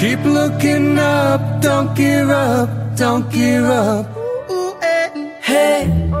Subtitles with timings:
[0.00, 0.20] look up.
[0.22, 4.06] Keep looking up, don't give up, don't give up.
[4.82, 5.30] Eh.
[5.40, 6.12] Hey,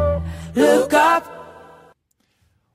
[0.54, 1.26] look up.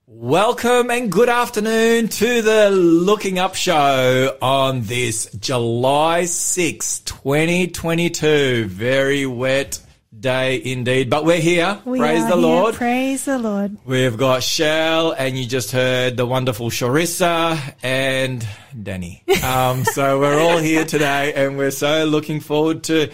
[0.08, 8.66] Welcome and good afternoon to the Looking Up Show on this July 6, 2022.
[8.68, 9.85] Very wet
[10.26, 11.80] day indeed, but we're here.
[11.86, 12.36] We Praise the here.
[12.36, 12.74] Lord.
[12.74, 13.78] Praise the Lord.
[13.86, 18.46] We've got Shell, and you just heard the wonderful Sharissa and
[18.82, 19.24] Danny.
[19.46, 23.12] Um, so we're all here today, and we're so looking forward to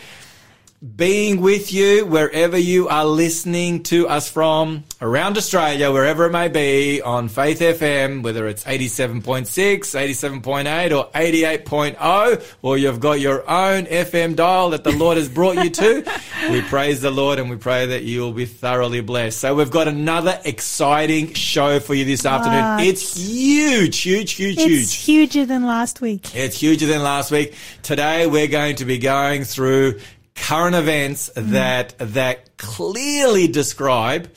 [0.82, 6.48] being with you wherever you are listening to us from around Australia, wherever it may
[6.48, 13.86] be on Faith FM, whether it's 87.6, 87.8 or 88.0, or you've got your own
[13.86, 16.04] FM dial that the Lord has brought you to.
[16.50, 19.38] we praise the Lord and we pray that you will be thoroughly blessed.
[19.38, 22.78] So we've got another exciting show for you this afternoon.
[22.78, 22.84] What?
[22.86, 24.96] It's huge, huge, huge, It's huge.
[24.96, 26.36] huger than last week.
[26.36, 27.54] It's huger than last week.
[27.84, 30.00] Today we're going to be going through
[30.42, 34.30] current events that that clearly describe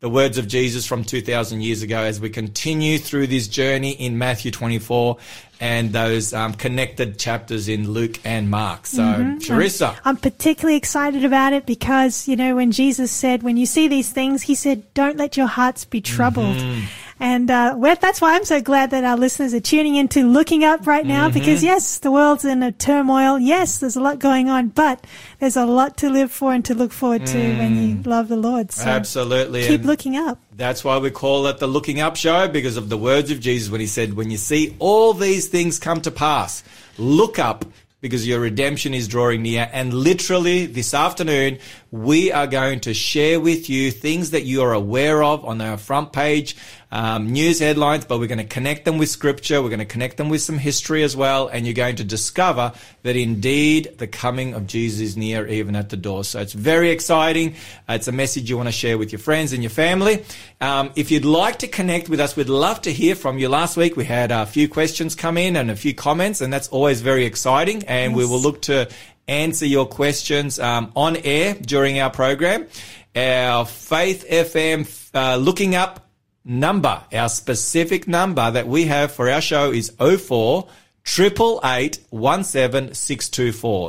[0.00, 4.18] the words of Jesus from 2000 years ago as we continue through this journey in
[4.18, 5.16] Matthew 24
[5.60, 8.84] and those um, connected chapters in Luke and Mark.
[8.84, 9.96] So, Sharissa.
[10.04, 14.10] I'm particularly excited about it because, you know, when Jesus said, when you see these
[14.10, 16.56] things, he said, don't let your hearts be troubled.
[16.56, 16.84] Mm-hmm.
[17.22, 20.86] And uh, that's why I'm so glad that our listeners are tuning into looking up
[20.88, 21.38] right now Mm-hmm.
[21.38, 23.38] because, yes, the world's in a turmoil.
[23.38, 25.06] Yes, there's a lot going on, but
[25.38, 28.36] there's a lot to live for and to look forward to when you love the
[28.36, 28.72] Lord.
[28.72, 28.88] So Mm.
[28.88, 29.62] Absolutely.
[29.68, 30.38] keep And- looking up.
[30.56, 33.70] That's why we call it the Looking Up Show because of the words of Jesus
[33.70, 36.64] when he said, When you see all these things come to pass,
[36.98, 37.64] look up
[38.00, 39.70] because your redemption is drawing near.
[39.72, 41.58] And literally this afternoon,
[41.92, 45.76] we are going to share with you things that you are aware of on our
[45.76, 46.56] front page,
[46.90, 49.62] um, news headlines, but we're going to connect them with scripture.
[49.62, 51.48] We're going to connect them with some history as well.
[51.48, 55.90] And you're going to discover that indeed the coming of Jesus is near, even at
[55.90, 56.24] the door.
[56.24, 57.56] So it's very exciting.
[57.86, 60.24] Uh, It's a message you want to share with your friends and your family.
[60.62, 63.50] Um, if you'd like to connect with us, we'd love to hear from you.
[63.50, 66.68] Last week we had a few questions come in and a few comments, and that's
[66.68, 67.84] always very exciting.
[67.84, 68.88] And we will look to
[69.28, 72.66] answer your questions um, on air during our program.
[73.14, 76.08] Our Faith FM uh, looking up
[76.44, 80.68] number, our specific number that we have for our show is 04
[81.04, 82.00] 888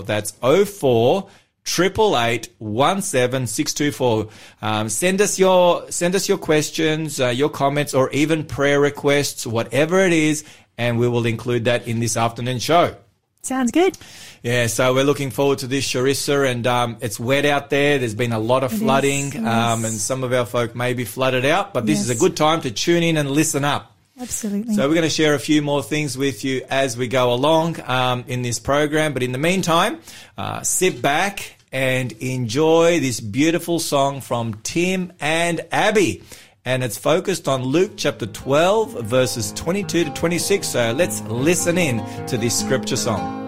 [0.05, 1.29] That's 04
[1.65, 2.49] 888
[4.61, 9.47] Um, send us your, send us your questions, uh, your comments, or even prayer requests,
[9.47, 10.43] whatever it is,
[10.77, 12.95] and we will include that in this afternoon show.
[13.43, 13.97] Sounds good.
[14.43, 17.97] Yeah, so we're looking forward to this Sharissa, and um, it's wet out there.
[17.97, 20.93] There's been a lot of It flooding, is, um, and some of our folk may
[20.93, 21.73] be flooded out.
[21.73, 23.95] But this is a good time to tune in and listen up.
[24.19, 24.75] Absolutely.
[24.75, 27.79] So we're going to share a few more things with you as we go along
[27.89, 29.13] um, in this program.
[29.13, 30.01] But in the meantime,
[30.37, 36.21] uh, sit back and enjoy this beautiful song from Tim and Abby.
[36.65, 40.67] And it's focused on Luke chapter 12, verses 22 to 26.
[40.67, 43.42] So let's listen in to this scripture song.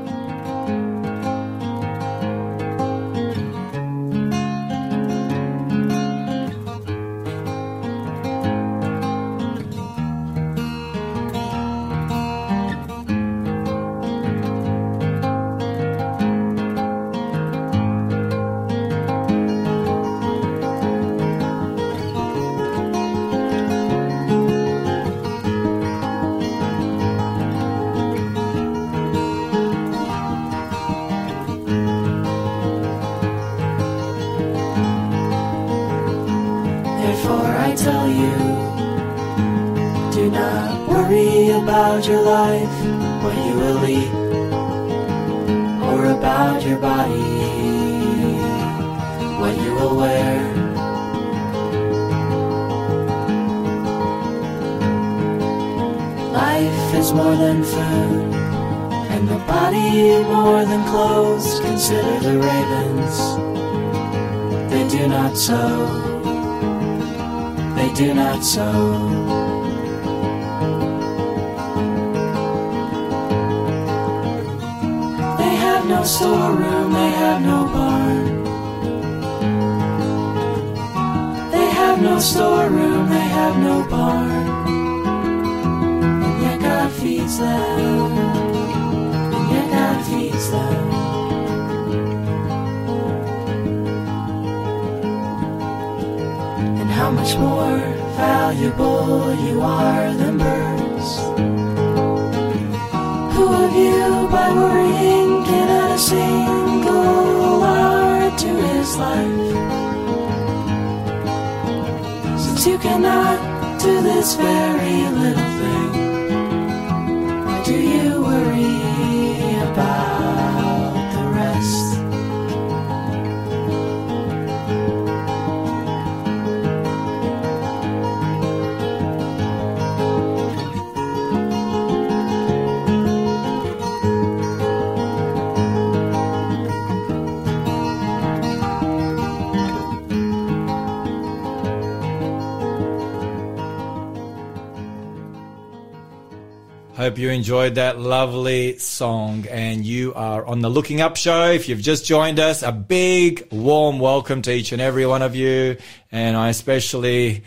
[147.45, 151.51] Enjoyed that lovely song and you are on the Looking Up show.
[151.51, 155.35] If you've just joined us, a big warm welcome to each and every one of
[155.35, 155.77] you.
[156.11, 157.43] And I especially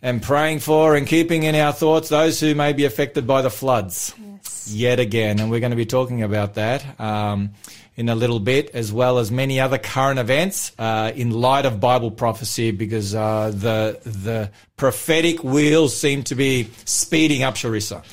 [0.00, 3.50] am praying for and keeping in our thoughts those who may be affected by the
[3.50, 4.68] floods Yes.
[4.72, 5.40] yet again.
[5.40, 7.50] And we're going to be talking about that um,
[7.96, 11.80] in a little bit, as well as many other current events uh, in light of
[11.80, 18.04] Bible prophecy, because uh, the the prophetic wheels seem to be speeding up, Sharissa.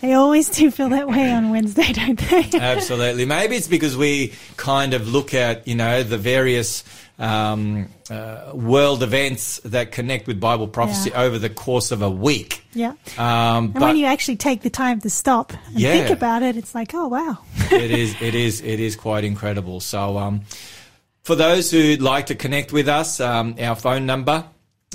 [0.00, 2.48] They always do feel that way on Wednesday, don't they?
[2.58, 3.24] Absolutely.
[3.24, 6.84] Maybe it's because we kind of look at, you know, the various
[7.18, 11.22] um, uh, world events that connect with Bible prophecy Yeah.
[11.22, 12.62] over the course of a week.
[12.74, 12.92] yeah.
[13.16, 15.92] Um, And but when you actually take the time to stop and Yeah.
[15.92, 17.38] think about it, it's like, oh wow.
[17.72, 19.80] it is, it is, it is quite incredible.
[19.80, 20.42] So, um,
[21.24, 24.44] for those who'd like to connect with us, um, our phone number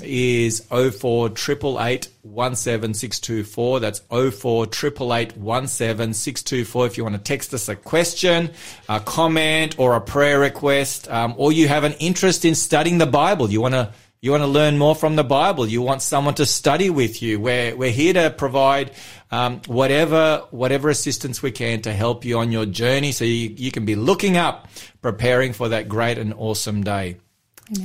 [0.02, 3.80] is 0488 17624.
[3.80, 6.86] That's 0488 17624.
[6.86, 8.50] If you want to text us a question,
[8.88, 13.06] a comment, or a prayer request, um, or you have an interest in studying the
[13.06, 13.92] Bible, you want to
[14.22, 15.66] you want to learn more from the Bible.
[15.66, 17.40] You want someone to study with you.
[17.40, 18.92] We're, we're here to provide
[19.32, 23.72] um, whatever whatever assistance we can to help you on your journey, so you, you
[23.72, 24.68] can be looking up,
[25.00, 27.16] preparing for that great and awesome day.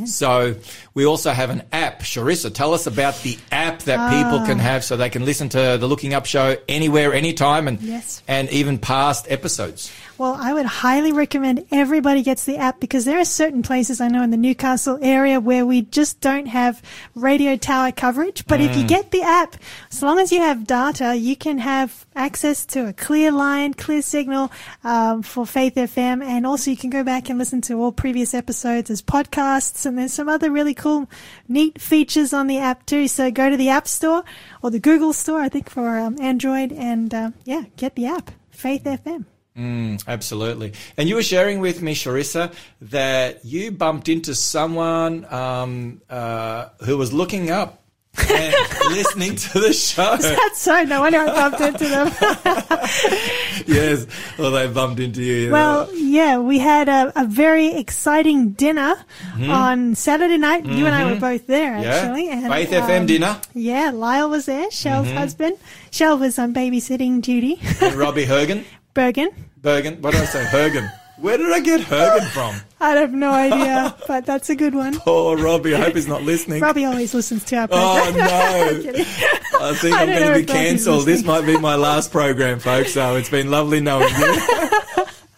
[0.06, 0.56] So
[0.94, 2.02] we also have an app.
[2.02, 4.64] Sharissa, tell us about the app that people can ah.
[4.64, 8.22] have so they can listen to the Looking Up show anywhere, anytime, and Yes.
[8.28, 9.92] and even past episodes.
[10.18, 14.08] Well, I would highly recommend everybody gets the app because there are certain places I
[14.08, 16.82] know in the Newcastle area where we just don't have
[17.14, 18.48] radio tower coverage.
[18.48, 18.88] But if you Mm.
[18.88, 19.58] get the app,
[19.92, 24.02] as long as you have data, you can have access to a clear line, clear
[24.02, 24.52] signal
[24.84, 26.24] um, for Faith FM.
[26.24, 29.86] And also you can go back and listen to all previous episodes as podcasts.
[29.86, 31.08] And there's some other really cool,
[31.48, 33.08] neat features on the app too.
[33.08, 34.24] So go to the App Store
[34.64, 36.72] or the Google Store, I think, for um, Android.
[36.72, 39.26] And uh, yeah, get the app, Faith FM.
[39.58, 40.74] Mm, absolutely.
[40.98, 46.98] And you were sharing with me, Sharissa, that you bumped into someone um, uh, who
[46.98, 47.82] was looking up
[48.30, 48.56] and
[48.90, 50.16] listening to the show.
[50.18, 52.08] That's so no wonder I bumped into them.
[53.68, 54.06] yes.
[54.38, 55.52] Well, they bumped into you.
[55.52, 58.96] well, yeah, we had a, a very exciting dinner
[59.40, 60.66] on Saturday night.
[60.66, 61.84] You and I were both there, Mm-hmm.
[61.84, 61.90] yeah.
[61.96, 62.30] actually.
[62.30, 63.42] And, Faith FM um, dinner.
[63.54, 65.18] Yeah, Lyle was there, Shell's Mm-hmm.
[65.18, 65.58] husband.
[65.92, 67.60] Shell was on babysitting duty.
[67.82, 68.64] And Robbie Hergen.
[68.94, 69.30] Bergen.
[69.62, 70.02] Bergen.
[70.02, 70.44] What did I say?
[70.46, 70.92] Hergen.
[71.20, 72.56] Where did I get Hergen from?
[72.80, 75.00] I have no idea, but that's a good one.
[75.00, 75.74] Poor Robbie.
[75.74, 76.62] I hope he's not listening.
[76.62, 78.28] Robbie always listens to our Oh program.
[78.28, 78.92] no!
[79.60, 81.08] I think I I'm going to be cancelled.
[81.08, 82.94] This might be my last program, folks.
[82.94, 84.42] So it's been lovely knowing you.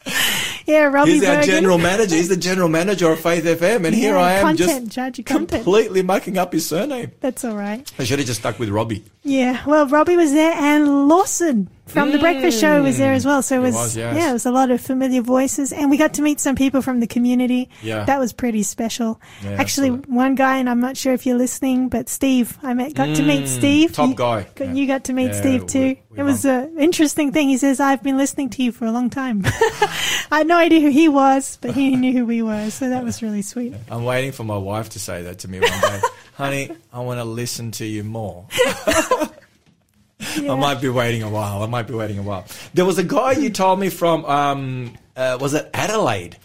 [0.66, 1.50] yeah, Robbie He's our Bergen.
[1.50, 2.16] general manager.
[2.16, 6.02] He's the general manager of Faith FM, and here I am content, just judge completely
[6.04, 7.12] mucking up his surname.
[7.22, 7.90] That's all right.
[7.98, 9.06] I should have just stuck with Robbie.
[9.30, 13.42] Yeah, well, Robbie was there and Lawson from the Breakfast Show was there as well.
[13.42, 14.16] So it was, was, yes.
[14.16, 16.82] yeah, it was a lot of familiar voices, and we got to meet some people
[16.84, 17.70] from the community.
[17.82, 18.06] Yeah.
[18.06, 19.20] that was pretty special.
[19.44, 20.16] Yeah, Actually, absolutely.
[20.16, 23.24] one guy, and I'm not sure if you're listening, but Steve, I met, got to
[23.24, 23.92] meet Steve.
[23.92, 24.46] Mm, top You- guy.
[24.56, 24.74] got- Yeah.
[24.74, 25.96] You got to meet Yeah, Steve we- too.
[26.12, 27.50] we it was an interesting thing.
[27.50, 29.44] He says, "I've been listening to you for a long time."
[30.32, 33.04] I had no idea who he was, but he knew who we were, so that
[33.04, 33.74] was really sweet.
[33.90, 36.02] I'm waiting for my wife to say that to me one day.
[36.36, 38.46] Honey, I want to listen to you more.
[40.36, 40.52] Yeah.
[40.52, 41.64] I might be waiting a while.
[41.64, 42.46] I might be waiting a while.
[42.74, 46.36] There was a guy you told me from, um, uh, was it Adelaide?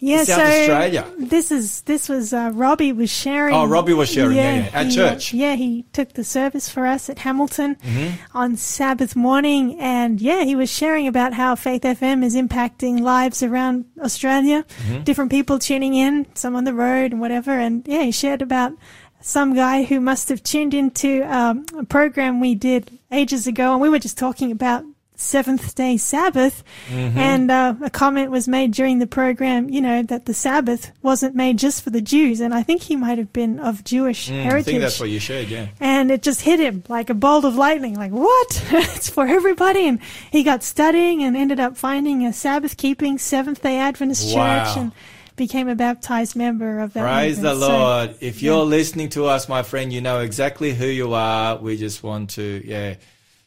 [0.00, 1.06] Yeah, South so Australia.
[1.18, 3.54] This is this was uh, Robbie was sharing.
[3.54, 5.34] Oh, Robbie was sharing, yeah, yeah, at he, church.
[5.34, 8.36] yeah, he took the service for us at Hamilton Mm-hmm.
[8.36, 13.42] on Sabbath morning, and yeah, he was sharing about how Faith FM is impacting lives
[13.42, 14.64] around Australia.
[14.86, 15.02] Mm-hmm.
[15.02, 18.72] Different people tuning in, some on the road and whatever, and yeah, he shared about
[19.20, 23.80] some guy who must have tuned into um, a program we did ages ago, and
[23.80, 24.84] we were just talking about
[25.14, 26.62] seventh day Sabbath.
[26.88, 27.18] Mm-hmm.
[27.18, 31.34] And uh, a comment was made during the program, you know, that the Sabbath wasn't
[31.34, 32.38] made just for the Jews.
[32.38, 34.64] And I think he might have been of Jewish Mm, I heritage.
[34.66, 35.68] think that's what you shared, yeah.
[35.80, 37.94] and it just hit him like a bolt of lightning.
[37.94, 38.64] Like, what?
[38.70, 39.88] it's for everybody.
[39.88, 39.98] And
[40.30, 44.64] he got studying and ended up finding a Sabbath keeping Seventh day Adventist Wow.
[44.66, 44.92] church and
[45.38, 47.02] became a baptized member of that.
[47.02, 47.54] Praise the.
[47.54, 48.16] So, Lord.
[48.20, 51.56] if you're listening to us, my friend, you know exactly who you are.
[51.56, 52.96] We just want to, yeah,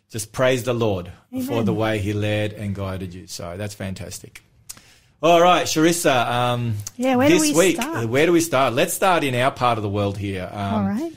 [0.09, 1.11] just praise the Lord
[1.45, 3.27] for the way He led and guided you.
[3.27, 4.41] So that's fantastic.
[5.23, 6.27] All right, Sharissa.
[6.27, 8.09] Um, Yeah, where do this we week, start?
[8.09, 8.73] where do we start?
[8.73, 10.49] Let's start in our part of the world here.
[10.51, 11.13] Um, all right.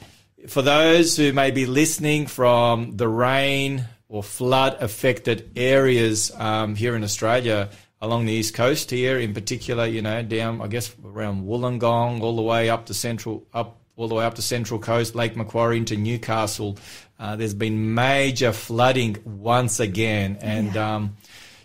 [0.47, 6.95] For those who may be listening from the rain or flood affected areas um, here
[6.97, 7.71] in Australia,
[8.05, 12.37] along the east coast here, in particular, you know, down I guess around Wollongong, all
[12.37, 15.79] the way up to central, up all the way up to Central Coast, Lake Macquarie
[15.79, 16.77] into Newcastle.
[17.19, 21.17] Uh, there's been major flooding once again, and um,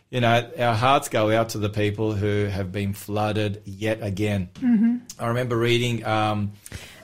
[0.09, 4.49] you know our hearts go out to the people who have been flooded yet again.
[4.55, 4.97] Mm-hmm.
[5.19, 6.05] I remember reading.
[6.05, 6.53] Um,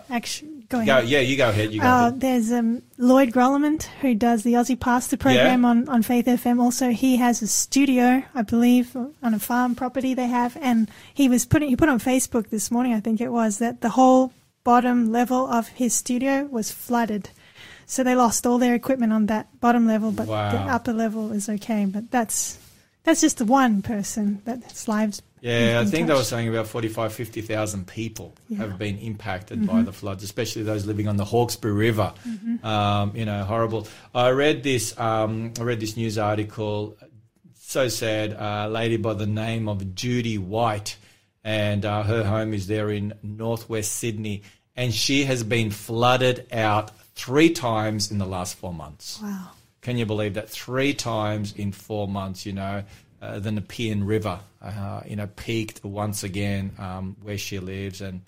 [0.10, 0.88] Actually, go ahead.
[1.04, 1.72] Go, yeah, you go ahead.
[1.74, 2.22] You go Uh, ahead.
[2.22, 5.70] there's um, Lloyd Grolimund who does the Aussie Pastor program Yeah.
[5.70, 6.60] on, on Faith FM.
[6.62, 11.30] Also, he has a studio, I believe, on a farm property they have, and he
[11.30, 14.32] was putting he put on Facebook this morning, I think it was, that the whole
[14.64, 17.30] bottom level of his studio was flooded.
[17.86, 21.48] So they lost all their equipment on that bottom level, but the upper level is
[21.48, 21.86] okay.
[21.86, 22.58] But that's
[23.04, 25.22] that's just the one person that's lives.
[25.46, 28.58] Yeah, I think they were saying about 45, 50,000 people Yeah.
[28.58, 28.70] Mm-hmm.
[28.70, 32.14] have been impacted by the floods, especially those living on the Hawkesbury River.
[32.64, 33.88] Um, you know, horrible.
[34.16, 34.98] I read this.
[35.00, 36.98] Um, I read this news article.
[37.60, 38.36] So sad.
[38.40, 40.98] A lady by the name of Judy White,
[41.44, 44.42] and uh, her home is there in northwest Sydney,
[44.76, 49.20] and she has been flooded out three times in the last four months.
[49.22, 49.50] Wow.
[49.82, 50.50] Can you believe that?
[50.50, 52.84] Three times in four months, you know,
[53.26, 58.02] uh, the Nepean River, uh, you know, peaked once again um, where she lives.
[58.02, 58.22] And,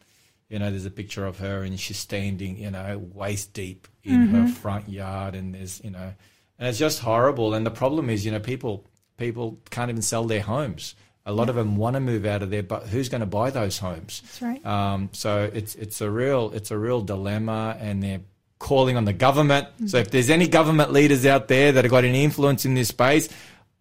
[0.49, 4.27] you know, there's a picture of her and she's standing, you know, waist deep in
[4.27, 5.35] her front yard.
[5.35, 6.13] And there's, you know,
[6.59, 7.53] and it's just horrible.
[7.53, 8.85] And the problem is, you know, people
[9.17, 10.95] people can't even sell their homes.
[11.25, 13.49] A lot of them want to move out of there, but who's going to buy
[13.49, 14.21] those homes?
[14.21, 14.65] That's right.
[14.65, 18.21] Um, so it's it's a real it's a real dilemma, and they're
[18.59, 19.67] calling on the government.
[19.87, 22.87] So if there's any government leaders out there that have got any influence in this
[22.87, 23.29] space,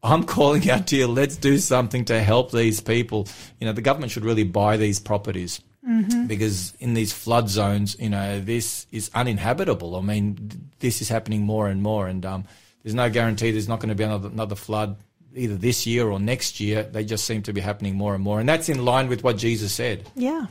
[0.03, 1.07] I'm calling out to you.
[1.07, 3.29] Let's do something to help these people.
[3.61, 5.61] You know, the government should really buy these properties.
[6.27, 9.95] Because in these flood zones, you know, this is uninhabitable.
[9.95, 12.45] I mean, this is happening more and more, and um,
[12.83, 14.97] there's no guarantee there's not going to be another, another flood
[15.37, 16.83] either this year or next year.
[16.83, 19.37] They just seem to be happening more and more, and that's in line with what
[19.37, 20.09] Jesus said.
[20.17, 20.47] Yeah.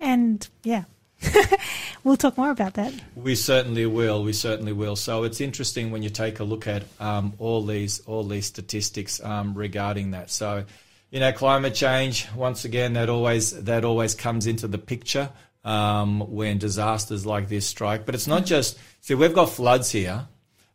[0.00, 0.84] And yeah.
[2.04, 2.92] we'll talk more about that.
[3.14, 4.22] We certainly will.
[4.22, 4.96] We certainly will.
[4.96, 9.22] So it's interesting when you take a look at um, all these all these statistics
[9.22, 10.30] um, regarding that.
[10.30, 10.64] So,
[11.10, 15.30] you know, climate change once again that always that always comes into the picture
[15.64, 18.06] um, when disasters like this strike.
[18.06, 20.26] But it's not just see we've got floods here,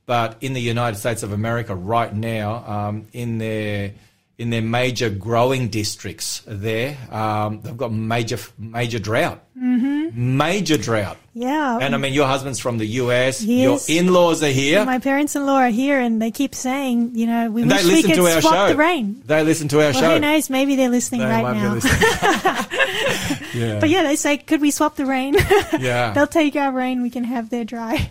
[0.06, 3.94] but in the United States of America right now, um, in their
[4.39, 10.38] in their major growing districts, there um, they've got major major drought, mm-hmm.
[10.38, 11.17] major drought.
[11.34, 11.77] Yeah.
[11.81, 13.41] And I mean, your husband's from the US.
[13.43, 13.88] Yes.
[13.89, 14.84] Your in-laws are here.
[14.86, 17.91] My parents-in-law are here, and they keep saying, you know, we and they wish we
[17.91, 18.67] listen could to our swap show.
[18.69, 19.24] the rain.
[19.25, 20.13] They listen to our Well, show.
[20.15, 20.50] who knows?
[20.50, 21.74] Maybe they're listening They right now.
[21.75, 22.01] listening.
[23.53, 23.79] yeah.
[23.79, 25.36] But yeah, they say, could we swap the rain?
[25.79, 26.12] Yeah.
[26.13, 27.01] They'll take our rain.
[27.01, 28.10] We can have their dry.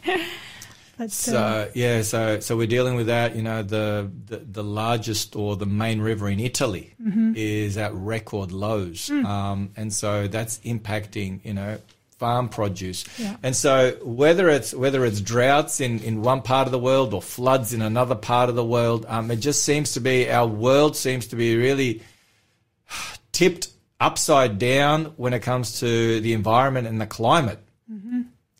[1.00, 3.36] Uh, So yeah, so so we're dealing with that.
[3.36, 7.32] You know, the the, the largest or the main river in Italy Mm-hmm.
[7.36, 9.24] is at record lows, Mm.
[9.24, 11.78] um, and so that's impacting you know
[12.18, 13.04] farm produce.
[13.16, 13.36] Yeah.
[13.44, 17.22] And so whether it's whether it's droughts in in one part of the world or
[17.22, 20.96] floods in another part of the world, um, it just seems to be our world
[20.96, 22.02] seems to be really
[23.32, 23.68] tipped
[24.00, 27.58] upside down when it comes to the environment and the climate.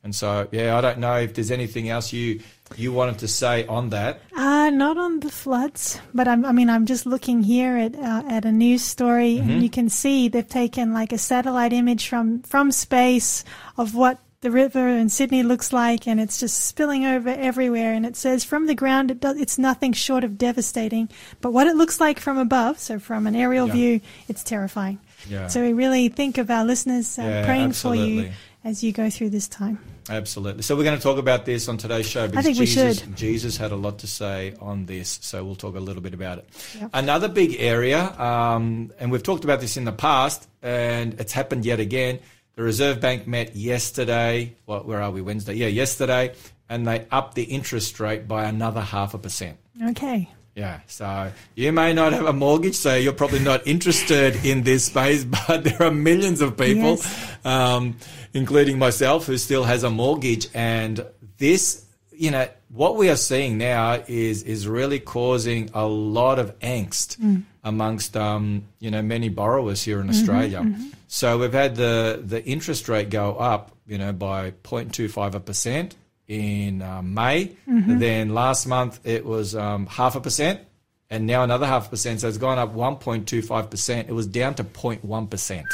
[0.05, 2.41] And so, yeah, I don't know if there's anything else you
[2.77, 4.21] you wanted to say on that.
[4.37, 8.23] Uh, not on the floods, but I'm, I mean, I'm just looking here at uh,
[8.29, 9.51] at a news story, Mm-hmm.
[9.51, 13.43] and you can see they've taken like a satellite image from from space
[13.77, 17.93] of what the river in Sydney looks like, and it's just spilling over everywhere.
[17.93, 21.09] And it says from the ground, it does, it's nothing short of devastating.
[21.41, 23.73] But what it looks like from above, so from an aerial Yeah.
[23.75, 25.01] view, it's terrifying.
[25.29, 25.49] Yeah.
[25.49, 28.33] So we really think of our listeners uh, Yeah, praying for you absolutely.
[28.69, 29.79] As you go through this time.
[30.11, 30.63] Absolutely.
[30.63, 33.17] So we're going to talk about this on today's show because think we Jesus, should.
[33.17, 35.19] Jesus had a lot to say on this.
[35.23, 36.49] So we'll talk a little bit about it.
[36.79, 36.91] Yep.
[36.93, 41.65] Another big area, um, and we've talked about this in the past, and it's happened
[41.65, 42.21] yet again.
[42.57, 44.55] The Reserve Bank met yesterday.
[44.67, 45.23] What, where are we?
[45.23, 45.55] Wednesday?
[45.55, 46.35] Yeah, yesterday,
[46.69, 49.57] and they upped the interest rate by another half a percent.
[49.83, 50.29] Okay.
[50.59, 54.87] Yeah, so you may not have a mortgage, so you're probably not interested in this
[54.87, 57.37] space, but there are millions of people, Yes.
[57.45, 57.97] um,
[58.35, 60.49] including myself, who still has a mortgage.
[60.55, 61.05] And
[61.39, 66.59] this, you know, what we are seeing now is, is really causing a lot of
[66.61, 67.17] angst
[67.65, 70.65] amongst, um, you know, many borrowers here in Australia.
[71.07, 75.93] So we've had the, the interest rate go up, you know, by 0.25%
[76.29, 77.53] in uh, May.
[77.99, 80.61] Then last month it was um, half a percent,
[81.09, 82.21] and now another half a percent.
[82.21, 84.09] So it's gone up 1.25%.
[84.09, 85.65] It was down to 0.1%.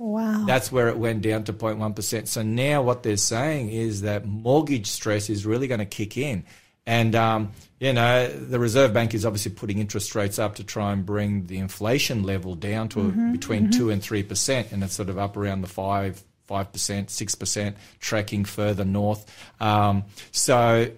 [0.00, 0.44] Wow.
[0.46, 2.26] That's where it went down to 0.1%.
[2.26, 6.44] So now what they're saying is that mortgage stress is really going to kick in.
[6.86, 10.92] And, um, you know, the Reserve Bank is obviously putting interest rates up to try
[10.92, 14.72] and bring the inflation level down to between 2 and 3%.
[14.72, 19.24] And it's sort of up around the 5 5%, 6%, tracking further north.
[19.60, 20.90] Um, so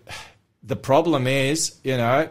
[0.63, 2.31] the problem is, you know,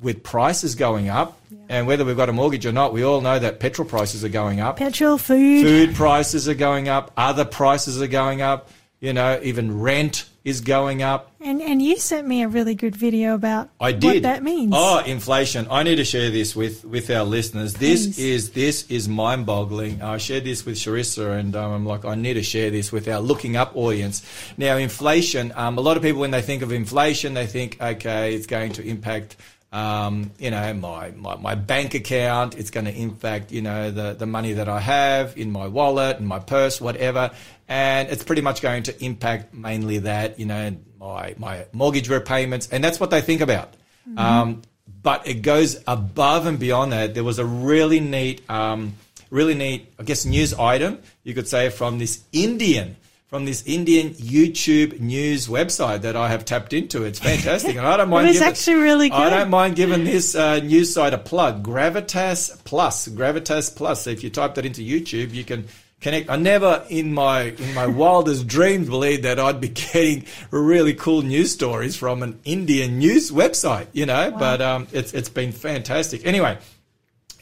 [0.00, 3.38] with prices going up, and whether we've got a mortgage or not, we all know
[3.38, 5.64] that petrol prices are going up Petrol, food.
[5.64, 10.62] food prices are going up, other prices are going up, you know, even rent is
[10.62, 11.30] going up.
[11.40, 14.04] And and you sent me a really good video about I did.
[14.04, 14.72] what that means.
[14.74, 15.66] Oh, inflation.
[15.70, 17.74] I need to share this with, with our listeners.
[17.74, 20.02] This is this is mind boggling.
[20.02, 23.06] I shared this with Sharissa and um, I'm like, I need to share this with
[23.06, 24.26] our looking up audience.
[24.56, 28.34] Now, inflation, um, a lot of people, when they think of inflation, they think, okay,
[28.34, 29.36] it's going to impact
[29.72, 32.58] um, you know, my, my, my bank account.
[32.58, 36.18] It's going to impact, you know, the, the money that I have in my wallet
[36.18, 37.30] and my purse, whatever.
[37.68, 42.68] And it's pretty much going to impact mainly that, you know, my, my mortgage repayments.
[42.68, 43.74] And that's what they think about.
[44.16, 44.62] Um,
[45.02, 47.14] but it goes above and beyond that.
[47.14, 48.94] There was a really neat, um,
[49.30, 52.96] really neat, I guess, news item, you could say, from this Indian
[53.30, 57.04] from this Indian YouTube news website that I have tapped into.
[57.04, 58.26] It's fantastic, and I don't mind.
[58.26, 59.16] giving, actually really good.
[59.16, 61.64] I don't mind giving this uh, news site a plug.
[61.64, 64.02] Gravitas Plus, Gravitas Plus.
[64.02, 65.68] So if you type that into YouTube, you can
[66.00, 66.28] connect.
[66.28, 71.22] I never, in my in my wildest dreams, believed that I'd be getting really cool
[71.22, 73.86] news stories from an Indian news website.
[73.92, 76.26] You know, but um, it's it's been fantastic.
[76.26, 76.58] Anyway,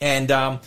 [0.03, 0.61] and um,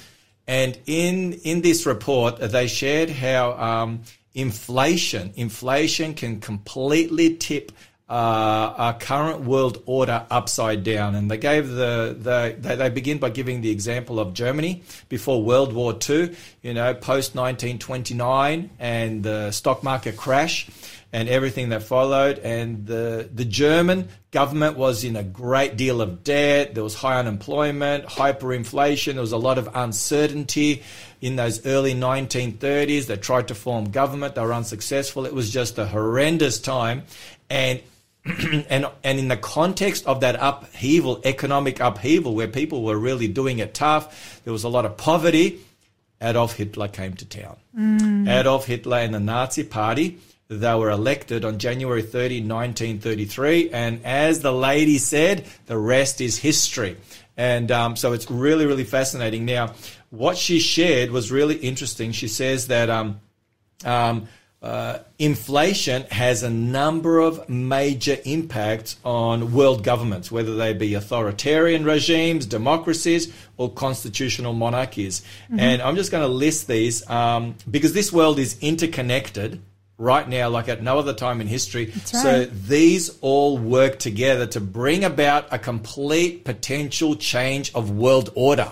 [0.47, 4.01] and in in this report, they shared how um,
[4.33, 7.71] inflation inflation can completely tip
[8.11, 11.15] uh, our current world order upside down.
[11.15, 15.41] And they gave the, the they, they begin by giving the example of Germany before
[15.41, 20.69] World War II, you know, post 1929 and the stock market crash
[21.13, 22.39] and everything that followed.
[22.39, 26.75] And the, the German government was in a great deal of debt.
[26.75, 29.13] There was high unemployment, hyperinflation.
[29.13, 30.83] There was a lot of uncertainty
[31.21, 33.05] in those early 1930s.
[33.05, 34.35] They tried to form government.
[34.35, 35.25] They were unsuccessful.
[35.25, 37.03] It was just a horrendous time.
[37.49, 37.81] And
[38.25, 43.59] and and in the context of that upheaval, economic upheaval, where people were really doing
[43.59, 45.59] it tough, there was a lot of poverty.
[46.21, 47.57] Adolf Hitler came to town.
[48.27, 50.19] Adolf Hitler and the Nazi Party.
[50.49, 56.37] They were elected on January 30, 1933, and as the lady said, the rest is
[56.37, 56.97] history.
[57.37, 59.45] And um, so it's really, really fascinating.
[59.45, 59.73] Now,
[60.11, 62.11] what she shared was really interesting.
[62.11, 63.19] She says that um,
[63.83, 64.27] um,
[64.61, 71.83] uh, inflation has a number of major impacts on world governments, whether they be authoritarian
[71.83, 75.23] regimes, democracies, or constitutional monarchies.
[75.59, 79.61] And I'm just going to list these um, because this world is interconnected
[79.97, 81.91] right now, like at no other time in history.
[82.03, 88.71] So these all work together to bring about a complete potential change of world order.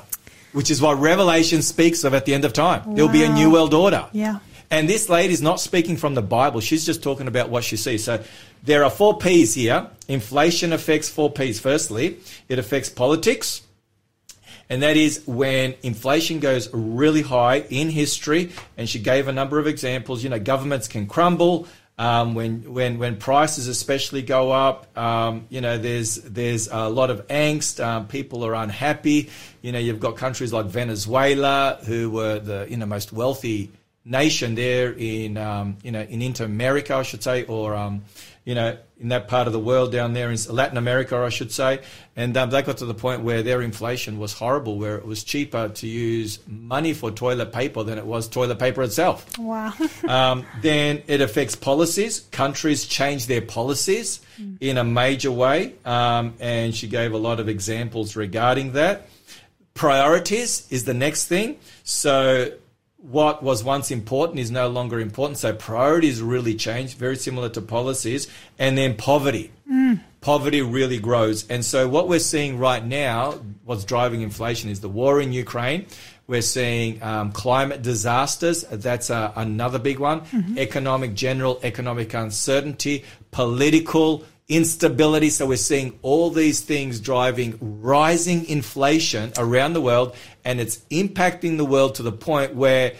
[0.51, 2.95] Which is what Revelation speaks of at the end of time.
[2.95, 4.07] There'll be a new world order.
[4.11, 4.39] Yeah.
[4.71, 6.59] And this lady's not speaking from the Bible.
[6.59, 8.03] She's just talking about what she sees.
[8.03, 8.23] So
[8.63, 9.87] there are four P's here.
[10.07, 11.59] Inflation affects four P's.
[11.59, 13.61] Firstly, it affects politics.
[14.69, 18.51] And that is when inflation goes really high in history.
[18.77, 20.23] And she gave a number of examples.
[20.23, 21.67] You know, governments can crumble.
[21.99, 27.09] Um, when when when prices especially go up, um, you know there's there's a lot
[27.09, 27.83] of angst.
[27.83, 29.29] Um, people are unhappy.
[29.61, 33.69] You know you've got countries like Venezuela who were the you know most wealthy
[34.05, 38.03] nation there in um, you know in Inter America, I should say, or um,
[38.49, 41.51] you know in that part of the world down there in Latin America, I should
[41.51, 41.81] say,
[42.15, 45.23] and um, they got to the point where their inflation was horrible, where it was
[45.23, 49.37] cheaper to use money for toilet paper than it was toilet paper itself.
[49.37, 49.73] Wow.
[50.09, 52.21] Um, then it affects policies.
[52.31, 54.21] Countries change their policies
[54.59, 59.07] in a major way, um, and she gave a lot of examples regarding that.
[59.75, 61.59] Priorities is the next thing.
[61.83, 62.51] So
[63.01, 65.37] what was once important is no longer important.
[65.37, 68.27] So priorities really change, very similar to policies.
[68.57, 69.51] And then poverty.
[70.21, 71.47] poverty really grows.
[71.49, 73.33] And so, what we're seeing right now,
[73.63, 75.85] what's driving inflation is the war in Ukraine.
[76.27, 78.63] We're seeing um, climate disasters.
[78.63, 80.21] That's uh, another big one.
[80.57, 85.29] Economic, general economic uncertainty, political instability.
[85.29, 91.57] So, we're seeing all these things driving rising inflation around the world, and it's impacting
[91.57, 92.93] the world to the point where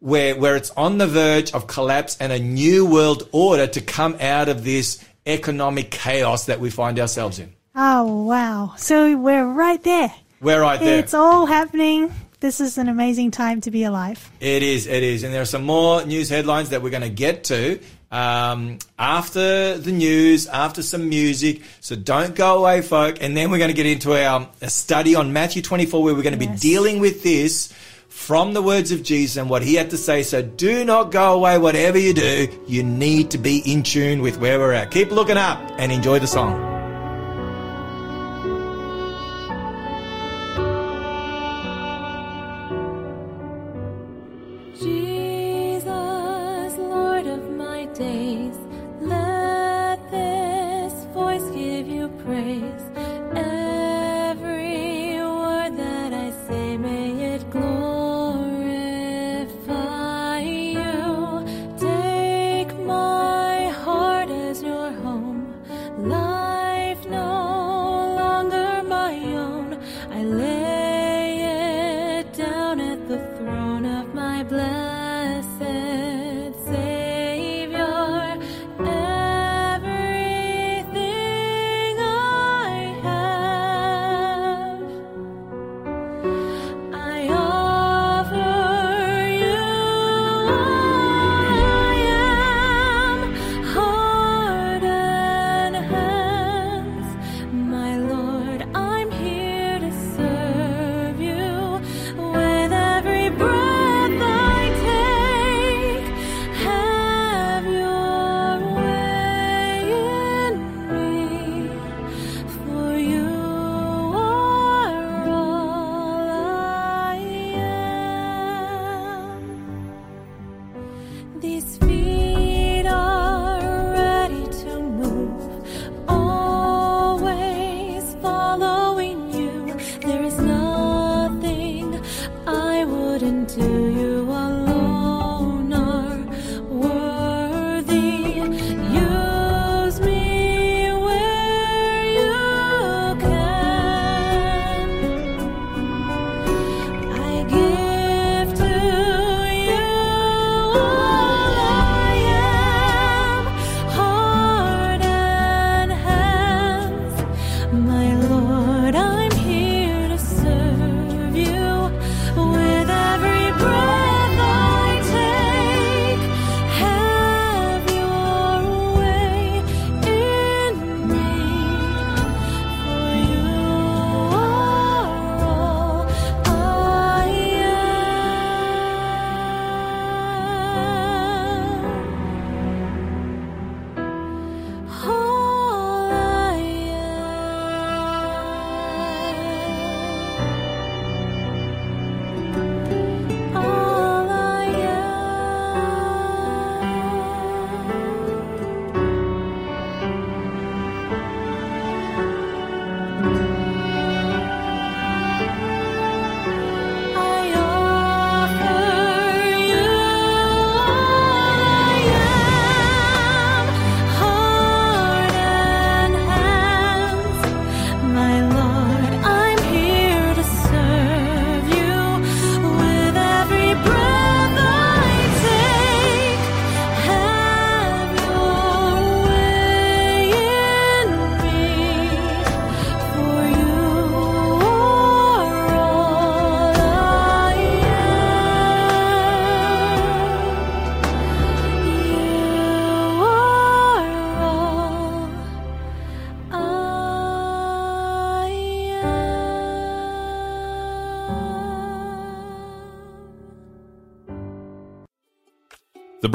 [0.00, 4.16] where where it's on the verge of collapse and a new world order to come
[4.20, 7.52] out of this economic chaos that we find ourselves in.
[7.74, 8.74] Oh, wow.
[8.78, 10.12] So we're right there.
[10.40, 10.98] We're right there.
[10.98, 12.12] It's all happening.
[12.40, 14.30] This is an amazing time to be alive.
[14.40, 15.22] It is, it is.
[15.22, 17.80] And there are some more news headlines that we're going to get to
[18.16, 21.60] um, after the news, after some music.
[21.80, 23.18] So don't go away, folk.
[23.20, 26.22] And then we're going to get into our a study on Matthew 24, where we're
[26.22, 26.54] going to Yes.
[26.54, 27.72] be dealing with this
[28.08, 30.22] from the words of Jesus and what he had to say.
[30.22, 32.48] So do not go away, whatever you do.
[32.66, 34.90] You need to be in tune with where we're at.
[34.90, 36.75] Keep looking up and enjoy the song.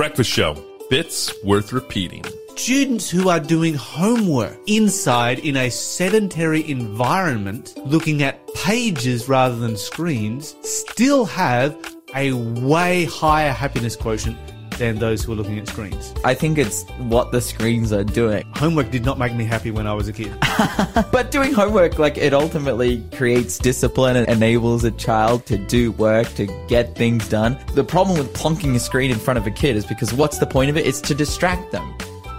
[0.01, 0.57] Breakfast Show.
[0.89, 2.25] Bits worth repeating.
[2.55, 9.77] Students who are doing homework inside in a sedentary environment, looking at pages rather than
[9.77, 11.77] screens, still have
[12.15, 14.39] a way higher happiness quotient
[14.77, 16.13] than those who are looking at screens.
[16.23, 18.43] I think it's what the screens are doing.
[18.55, 20.33] Homework did not make me happy when I was a kid.
[21.11, 26.27] But doing homework, like, it ultimately creates discipline and enables a child to do work,
[26.35, 27.57] to get things done.
[27.73, 30.45] The problem with plonking a screen in front of a kid is because what's the
[30.45, 30.85] point of it?
[30.85, 31.95] It's to distract them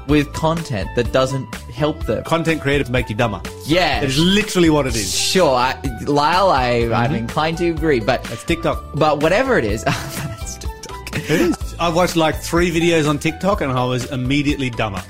[0.08, 2.24] with content that doesn't help them.
[2.24, 3.40] Content creators make you dumber.
[3.66, 4.00] Yeah.
[4.00, 5.14] That is literally what it is.
[5.14, 7.14] Sure, I, Lyle, I, I'm mm-hmm.
[7.14, 8.94] inclined to agree, but That's TikTok.
[8.94, 11.16] but whatever it is, that's TikTok.
[11.16, 11.71] It is.
[11.82, 15.02] I watched like three videos on TikTok and I was immediately dumber.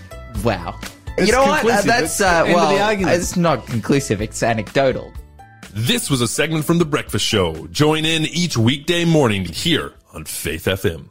[0.42, 0.80] Wow.
[1.18, 1.60] It's you know what?
[1.60, 1.84] conclusive.
[1.84, 4.22] That's uh, the end of the well, it's not conclusive.
[4.22, 5.12] It's anecdotal.
[5.74, 7.66] This was a segment from The Breakfast Show.
[7.66, 11.10] Join in each weekday morning here on Faith FM.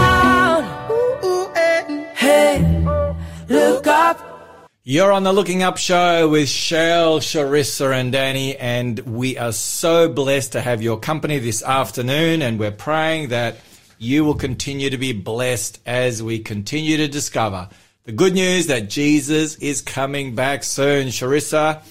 [4.83, 10.09] You're on the Looking Up show with Shell, Sharissa, and Danny, and we are so
[10.09, 13.57] blessed to have your company this afternoon, and we're praying that
[13.99, 17.69] you will continue to be blessed as we continue to discover
[18.05, 21.09] the good news that Jesus is coming back soon.
[21.09, 21.83] Sharissa,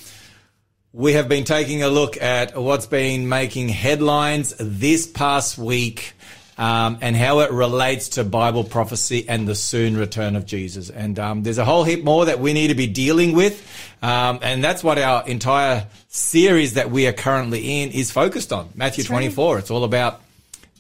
[0.93, 6.15] we have been taking a look at what's been making headlines this past week
[6.61, 10.91] um, and how it relates to Bible prophecy and the soon return of Jesus.
[10.91, 13.67] And um, there's a whole heap more that we need to be dealing with.
[14.03, 18.69] Um, and that's what our entire series that we are currently in is focused on
[18.75, 19.61] Matthew 24.
[19.61, 20.21] It's all about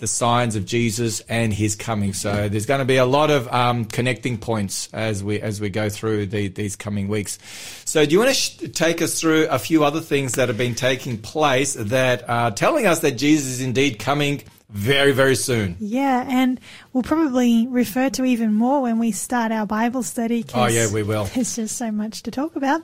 [0.00, 2.12] the signs of Jesus and his coming.
[2.12, 5.70] So there's going to be a lot of um, connecting points as we as we
[5.70, 7.38] go through the, these coming weeks.
[7.86, 10.58] So do you want to sh- take us through a few other things that have
[10.58, 15.76] been taking place that are telling us that Jesus is indeed coming very very soon?
[15.80, 16.60] Yeah, and
[16.92, 20.44] we'll probably refer to even more when we start our Bible study.
[20.54, 21.24] Oh, yeah, we will.
[21.24, 22.82] There's just so much to talk about.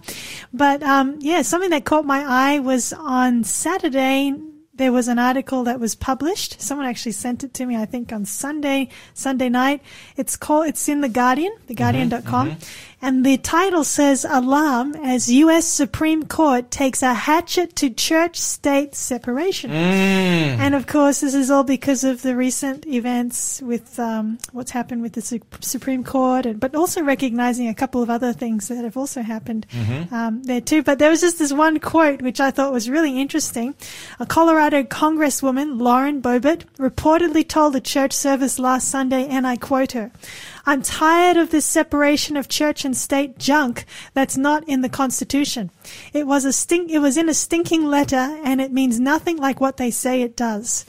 [0.52, 4.34] But um, yeah, something that caught my eye was on Saturday.
[4.74, 6.60] There was an article that was published.
[6.60, 9.80] Someone actually sent it to me, I think, on Sunday, Sunday night.
[10.18, 12.58] It's called, it's in The Guardian, theguardian.com.
[13.02, 15.66] And the title says, Alarm as U.S.
[15.66, 19.70] Supreme Court takes a hatchet to church state separation.
[19.70, 25.02] And of course, this is all because of the recent events with um, what's happened
[25.02, 28.82] with the Su- Supreme Court, and, but also recognizing a couple of other things that
[28.82, 29.66] have also happened
[30.10, 30.82] um, there too.
[30.82, 33.74] But there was just this one quote which I thought was really interesting.
[34.18, 39.92] A Colorado Congresswoman, Lauren Boebert, reportedly told a church service last Sunday, and I quote
[39.92, 40.10] her.
[40.68, 45.70] I'm tired of this separation of church and state junk that's not in the Constitution.
[46.12, 49.60] It was a stink, it was in a stinking letter and it means nothing like
[49.60, 50.84] what they say it does.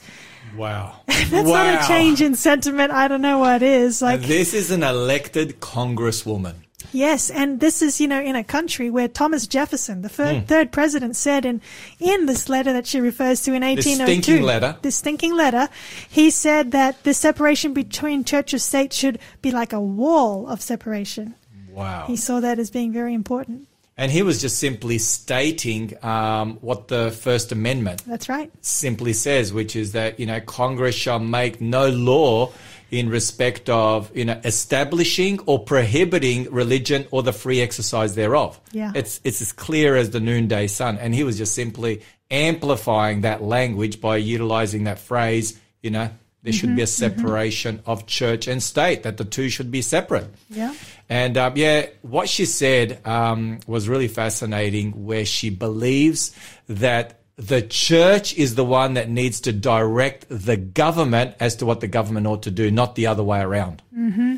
[0.55, 2.91] Wow, That's not a change in sentiment.
[2.91, 4.01] I don't know what is.
[4.01, 6.55] Like, this is an elected congresswoman.
[6.91, 10.71] Yes, and this is, you know, in a country where Thomas Jefferson, the third, third
[10.71, 11.61] president, said in,
[11.99, 14.21] in this letter that she refers to in 1802.
[14.21, 14.77] stinking letter.
[14.81, 15.69] This stinking letter,
[16.09, 20.61] he said that the separation between church and state should be like a wall of
[20.61, 21.35] separation.
[21.69, 22.05] Wow.
[22.07, 23.67] He saw that as being very important.
[23.99, 28.51] And he was just simply stating um, what the First Amendment That's right.
[28.61, 32.51] simply says, which is that you know Congress shall make no law
[32.91, 38.59] in respect of you know establishing or prohibiting religion or the free exercise thereof.
[38.71, 38.91] Yeah.
[38.95, 43.41] it's it's as clear as the noonday sun, and he was just simply amplifying that
[43.41, 45.59] language by utilizing that phrase.
[45.81, 46.09] You know,
[46.43, 50.27] there should be a separation of church and state; that the two should be separate.
[50.49, 50.73] Yeah.
[51.09, 56.35] And um, yeah, what she said um, was really fascinating, where she believes
[56.67, 61.79] that the church is the one that needs to direct the government as to what
[61.81, 63.81] the government ought to do, not the other way around.
[63.95, 64.37] Mm-hmm.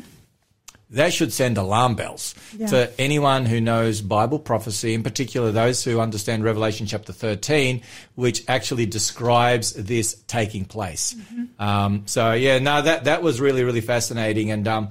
[0.90, 2.66] That should send alarm bells Yeah.
[2.66, 7.82] to anyone who knows Bible prophecy, in particular those who understand Revelation chapter 13,
[8.16, 11.14] which actually describes this taking place.
[11.60, 14.50] Um, so yeah, no, that, that was really, really fascinating.
[14.50, 14.88] And, um,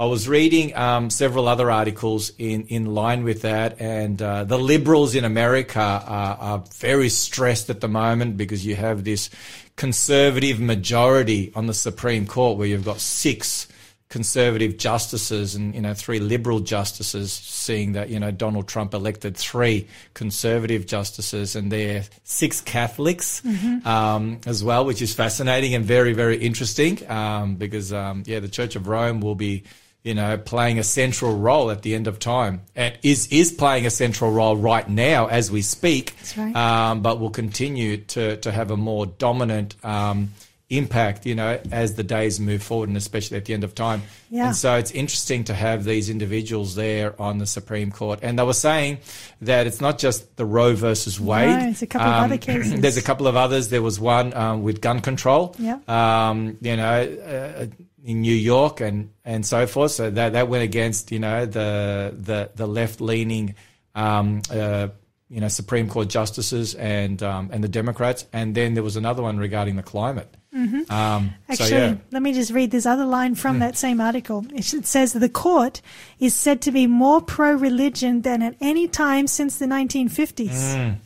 [0.00, 4.56] I was reading um, several other articles in, in line with that, and uh, the
[4.56, 9.28] liberals in America are, are very stressed at the moment because you have this
[9.74, 13.66] conservative majority on the Supreme Court where you've got six
[14.08, 19.36] conservative justices and you know three liberal justices seeing that you know Donald Trump elected
[19.36, 23.42] three conservative justices and they're six Catholics
[23.84, 28.48] um, as well which is fascinating and very very interesting um, because um, yeah the
[28.48, 29.64] Church of Rome will be
[30.08, 33.84] you know, playing a central role at the end of time, and is is playing
[33.86, 36.14] a central role right now as we speak.
[36.36, 36.56] Right.
[36.56, 39.70] Um, but will continue to to have a more dominant.
[39.84, 40.30] Um,
[40.70, 44.02] impact you know as the days move forward and especially at the end of time
[44.28, 44.48] Yeah.
[44.48, 48.42] and so it's interesting to have these individuals there on the supreme court and they
[48.42, 48.98] were saying
[49.40, 52.36] that it's not just the roe versus wade No, it's a couple of Um, other
[52.36, 52.80] cases.
[52.84, 55.78] there's a couple of others there was one um, with gun control Yeah.
[55.88, 57.66] um, you know, uh,
[58.08, 59.90] in New York and, and so forth.
[59.90, 63.54] So that, that went against, you know, the, the, the left leaning,
[63.94, 64.88] um, uh,
[65.28, 68.24] you know, Supreme Court justices and, um, and the Democrats.
[68.32, 70.34] And then there was another one regarding the climate.
[70.56, 70.90] Mm-hmm.
[70.90, 71.96] Um, Actually, so yeah.
[72.10, 74.46] Let me just read this other line from that same article.
[74.54, 75.82] It says the court
[76.18, 80.96] is said to be more pro-religion than at any time since the 1950s.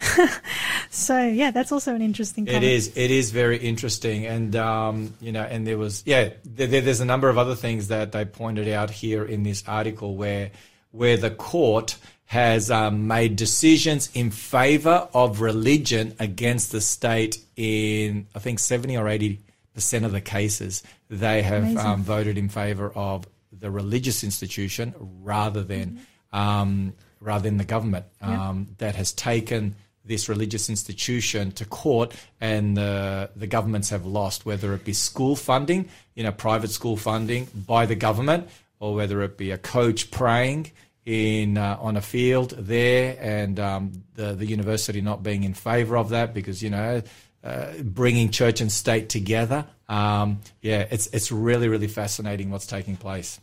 [0.90, 2.44] so yeah, that's also an interesting.
[2.44, 2.50] Hmm.
[2.50, 2.72] It Comment.
[2.72, 2.96] is.
[2.96, 7.00] It is very interesting, and um, you know, and there was yeah, there, there- there's
[7.00, 10.50] a number of other things that they pointed out here in this article where
[10.92, 18.26] where the court has um, made decisions in favor of religion against the state in
[18.34, 19.40] I think seventy or eighty
[19.74, 25.62] percent of the cases they have um, voted in favor of the religious institution rather
[25.62, 26.00] than
[26.32, 29.74] um, rather than the government um, that has taken
[30.08, 35.36] this religious institution to court and the the governments have lost whether it be school
[35.36, 38.48] funding you know private school funding by the government
[38.80, 40.70] or whether it be a coach praying
[41.04, 45.96] in uh, on a field there and um, the the university not being in favor
[45.96, 47.02] of that because you know
[47.44, 52.96] uh, bringing church and state together um, yeah it's it's really really fascinating what's taking
[52.96, 53.38] place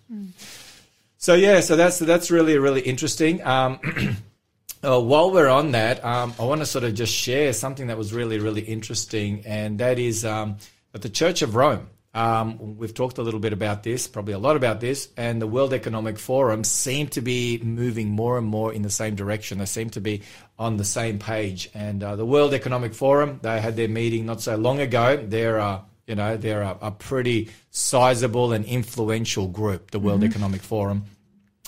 [1.25, 3.43] so yeah, so that's that's really really interesting.
[3.43, 3.80] Um,
[4.83, 7.97] uh, while we're on that, um, I want to sort of just share something that
[7.97, 10.57] was really really interesting, and that is um,
[10.91, 11.89] that the Church of Rome.
[12.13, 15.47] Um, we've talked a little bit about this, probably a lot about this, and the
[15.47, 19.57] World Economic Forum seem to be moving more and more in the same direction.
[19.57, 20.21] They seem to be
[20.57, 21.69] on the same page.
[21.73, 25.17] And uh, the World Economic Forum, they had their meeting not so long ago.
[25.17, 30.61] They're uh, you know they're a, a pretty sizable and influential group, the World Economic
[30.61, 31.03] Forum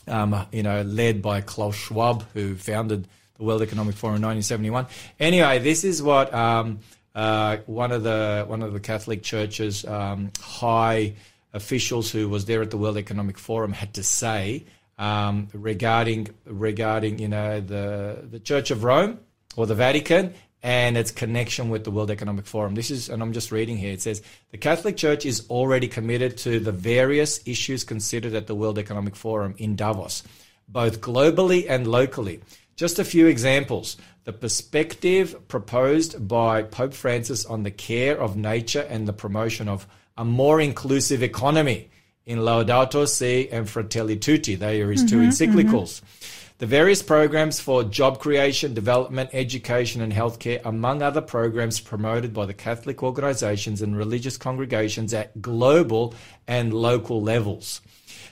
[0.08, 4.88] um, you know, led by Klaus Schwab, who founded the World Economic Forum in 1971.
[5.20, 6.80] Anyway, this is what um,
[7.16, 11.16] uh, one of the one of the Catholic Church's um, high
[11.54, 14.66] officials who was there at the World Economic Forum had to say
[14.98, 19.20] um, regarding regarding you know the the Church of Rome
[19.56, 22.76] or the Vatican and its connection with the World Economic Forum.
[22.76, 26.38] This is, and I'm just reading here, it says, the Catholic Church is already committed
[26.40, 30.24] to the various issues considered at the World Economic Forum in Davos,
[30.68, 32.42] both globally and locally.
[32.76, 33.98] Just a few examples.
[34.26, 39.88] The perspective proposed by Pope Francis on the care of nature and the promotion of
[40.18, 41.90] a more inclusive economy
[42.26, 44.56] in Laudato Si and Fratelli Tutti.
[44.56, 46.02] They are his two mm-hmm, encyclicals.
[46.02, 46.37] Mm-hmm.
[46.60, 52.48] The various programs for job creation, development, education, and healthcare, among other programs promoted by
[52.48, 56.16] the Catholic organizations and religious congregations at global
[56.48, 57.82] and local levels.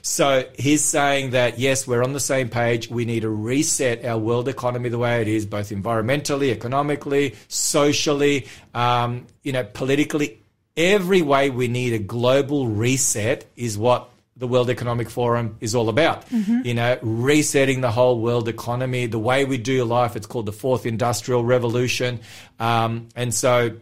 [0.02, 2.90] So he's saying that yes, we're on the same page.
[2.90, 8.48] We need to reset our world economy the way it is, both environmentally, economically, socially,
[8.74, 10.40] um, you know, politically.
[10.76, 15.88] Every way we need a global reset is what the World Economic Forum is all
[15.88, 16.30] about.
[16.64, 20.16] You know, resetting the whole world economy, the way we do life.
[20.16, 22.20] It's called the Fourth Industrial Revolution,
[22.58, 23.76] um, and so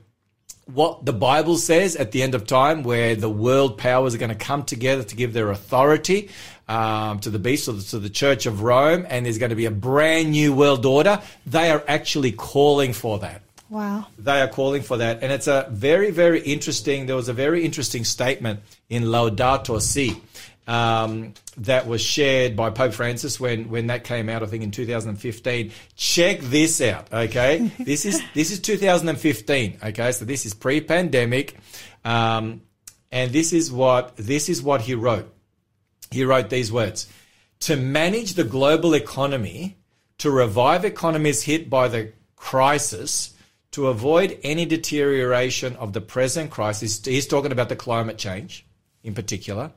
[0.67, 4.31] what the Bible says at the end of time, where the world powers are going
[4.31, 6.31] to come together to give their authority
[6.69, 9.67] um, to the beast or to the Church of Rome, and there's going to be
[9.67, 11.21] a brand new world order.
[11.47, 13.43] They are actually calling for that.
[13.71, 14.07] Wow.
[14.19, 17.07] They are calling for that, and it's a very, very interesting.
[17.07, 20.21] There was a very interesting statement in Laudato Si
[20.67, 24.43] um, that was shared by Pope Francis when when that came out.
[24.43, 25.73] I think in 2015.
[25.97, 27.71] Check this out, okay?
[27.79, 30.13] this is this is 2015, okay?
[30.13, 31.57] So this is pre-pandemic,
[32.05, 32.63] um,
[33.11, 35.33] and this is what this is what he wrote.
[36.11, 37.09] He wrote these words:
[37.61, 39.77] To manage the global economy,
[40.19, 43.34] to revive economies hit by the crisis
[43.75, 47.05] to avoid any deterioration of the present crisis.
[47.05, 48.65] He's talking about the climate change
[49.03, 49.73] in particular,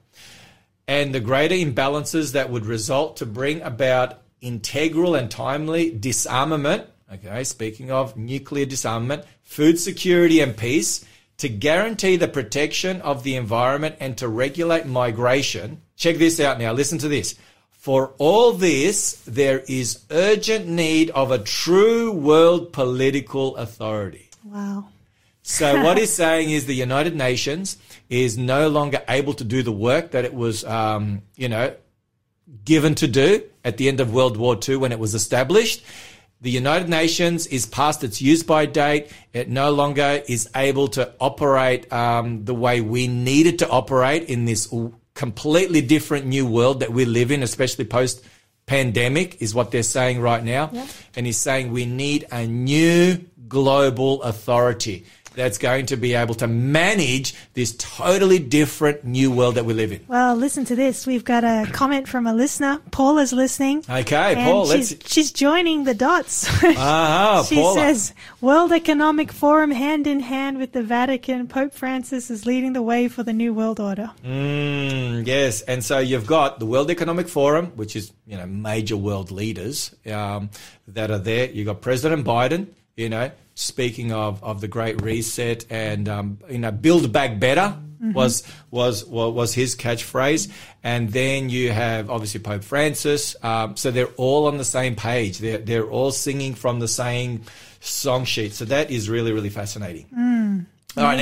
[0.87, 6.85] and the greater imbalances that would result to bring about integral and timely disarmament.
[7.11, 11.03] Okay, speaking of nuclear disarmament, food security and peace,
[11.37, 15.81] to guarantee the protection of the environment and to regulate migration.
[15.95, 16.71] Check this out now.
[16.71, 17.33] Listen to this.
[17.87, 24.29] For all this, there is urgent need of a true world political authority.
[24.43, 24.89] Wow.
[25.41, 27.77] So what he's saying is the United Nations
[28.09, 31.73] is no longer able to do the work that it was, um, you know,
[32.65, 35.81] given to do at the end of World War II when it was established.
[36.41, 39.13] The United Nations is past its use by date.
[39.31, 44.23] It no longer is able to operate um, the way we need it to operate
[44.23, 44.67] in this
[45.17, 48.23] completely different new world that we live in, especially post
[48.67, 50.71] pandemic, is what they're saying right now.
[51.15, 55.05] And he's saying we need a new global authority
[55.37, 59.91] that's going to be able to manage this totally different new world that we live
[59.91, 60.03] in.
[60.07, 61.05] Well, listen to this.
[61.05, 62.81] We've got a comment from a listener.
[62.89, 63.85] Paula's listening.
[63.87, 65.13] Okay, Paul, she's, let's.
[65.13, 66.47] she's joining the dots.
[66.63, 67.75] Ah, she Paula.
[67.75, 72.81] says, World Economic Forum hand in hand with the Vatican, Pope Francis is leading the
[72.81, 74.11] way for the New World Order.
[74.25, 78.97] Mm, yes, and so you've got the World Economic Forum, which is you know major
[78.97, 80.49] world leaders um,
[80.87, 81.47] that are there.
[81.51, 83.29] You've got President Biden, you know,
[83.59, 87.75] speaking of, of the Great Reset and um, you know Build Back Better
[88.13, 90.51] was was wa- was his catchphrase,
[90.83, 93.35] and then you have obviously Pope Francis.
[93.41, 95.39] Um, so they're all on the same page.
[95.39, 97.41] They're they're all singing from the same
[97.79, 98.53] song sheet.
[98.53, 100.05] So that is really really fascinating.
[100.95, 101.17] All right,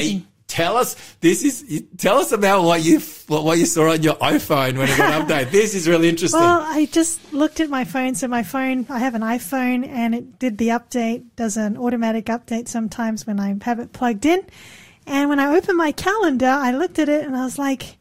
[0.56, 4.78] tell us this is tell us about what you what, you saw on your iPhone
[4.78, 5.52] when it got updated.
[5.52, 6.40] This is really interesting.
[6.40, 8.16] Well, I just looked at my phone.
[8.16, 11.26] So my phone, I have an iPhone, and it did the update.
[11.36, 14.46] Does an automatic update sometimes when I have it plugged in.
[15.06, 17.98] And when I opened my calendar, I looked at it and I was like,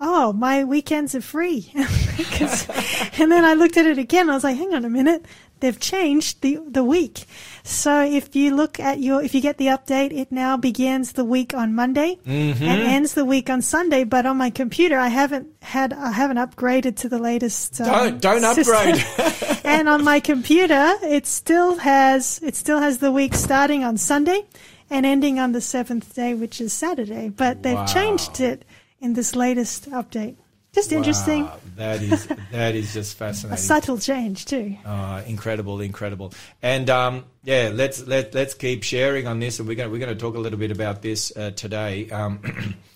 [0.00, 1.72] "Oh, my weekends are free."
[3.18, 4.30] and then I looked at it again.
[4.30, 5.24] I was like, "Hang on a minute."
[5.60, 7.24] They've changed the the week.
[7.62, 11.24] So if you look at your, if you get the update, it now begins the
[11.24, 14.04] week on Monday and ends the week on Sunday.
[14.04, 17.80] But on my computer, I haven't had, I haven't upgraded to the latest.
[17.80, 17.86] um,
[18.20, 19.02] Don't- don't upgrade.
[19.64, 24.44] and on my computer, it still has, it still has the week starting on Sunday
[24.90, 27.30] and ending on the seventh day, which is Saturday.
[27.30, 27.86] But they've Wow.
[27.86, 28.66] changed it
[29.00, 30.36] in this latest update.
[30.74, 31.44] Just interesting.
[31.44, 33.54] Wow, that is that is just fascinating.
[33.54, 34.76] A subtle change too.
[34.84, 39.76] Uh, incredible, incredible, and um, yeah, let's let let's keep sharing on this, and we're
[39.76, 42.10] going we're going to talk a little bit about this uh, today.
[42.10, 42.40] Um,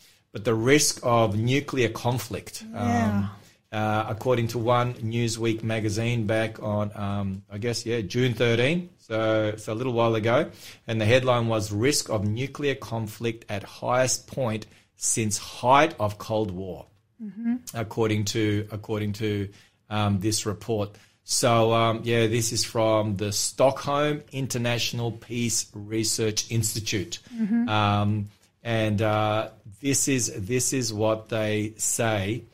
[0.32, 3.30] but the risk of nuclear conflict, um,
[3.70, 9.52] uh, according to one Newsweek magazine back on, um, I guess yeah, June 13, so
[9.54, 10.50] it's a little while ago,
[10.88, 14.66] and the headline was "Risk of Nuclear Conflict at Highest Point
[14.96, 16.86] Since Height of Cold War."
[17.74, 19.48] According to according to
[19.90, 20.90] um, this report.
[21.24, 27.18] So um, yeah, this is from the Stockholm International Peace Research Institute,
[27.68, 28.28] um,
[28.62, 29.50] and uh,
[29.80, 32.44] this is this is what they say.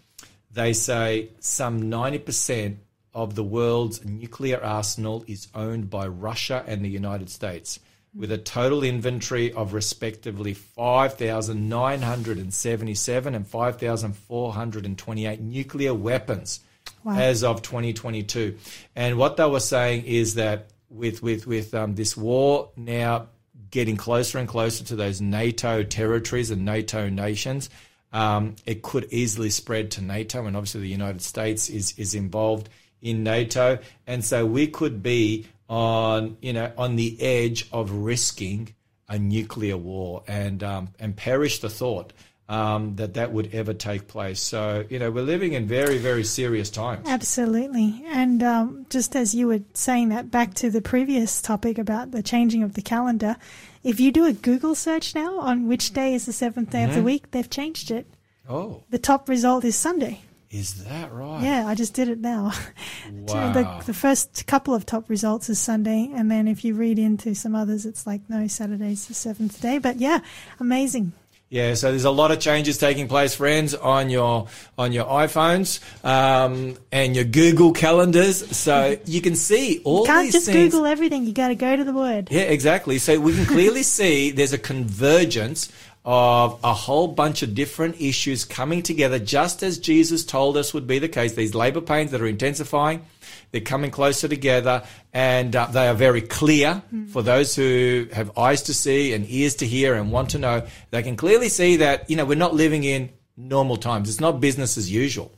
[0.52, 2.78] They say some ninety percent
[3.12, 7.78] of the world's nuclear arsenal is owned by Russia and the United States,
[8.16, 16.60] with a total inventory of respectively 5,977 and 5,428 nuclear weapons
[17.06, 18.56] as of 2022.
[18.94, 23.28] And what they were saying is that with, with, with um, this war now
[23.70, 27.68] getting closer and closer to those NATO territories and NATO nations,
[28.14, 32.68] um, it could easily spread to NATO, and obviously the United States is is involved
[33.02, 38.74] in NATO, and so we could be on you know on the edge of risking
[39.08, 42.12] a nuclear war, and um, and perish the thought
[42.48, 44.40] um, that that would ever take place.
[44.40, 47.08] So you know we're living in very very serious times.
[47.08, 48.02] Absolutely.
[48.06, 52.22] And um, just as you were saying that, back to the previous topic about the
[52.22, 53.36] changing of the calendar,
[53.82, 56.94] if you do a Google search now on which day is the seventh day of
[56.94, 58.06] the week, they've changed it.
[58.48, 60.20] Oh, The top result is Sunday.
[60.54, 61.42] Is that right?
[61.42, 62.52] Yeah, I just did it now.
[63.10, 63.52] Wow.
[63.52, 67.34] the, the first couple of top results is Sunday, and then if you read into
[67.34, 69.78] some others, it's like, no, Saturday's the seventh day.
[69.78, 70.20] But yeah,
[70.60, 71.12] amazing.
[71.54, 75.78] Yeah, so there's a lot of changes taking place, friends, on your on your iPhones
[76.04, 78.56] um, and your Google calendars.
[78.56, 80.72] So you can see all Can't these just things.
[80.72, 81.24] Google everything.
[81.26, 82.28] You got to go to the word.
[82.30, 82.98] Yeah, exactly.
[82.98, 85.70] So we can clearly see there's a convergence
[86.04, 90.86] of a whole bunch of different issues coming together, just as Jesus told us would
[90.86, 91.32] be the case.
[91.32, 93.06] These labor pains that are intensifying,
[93.50, 94.82] they're coming closer together,
[95.12, 99.56] and uh, they are very clear for those who have eyes to see and ears
[99.56, 100.66] to hear and want to know.
[100.90, 104.08] They can clearly see that you know we're not living in normal times.
[104.10, 105.32] It's not business as usual,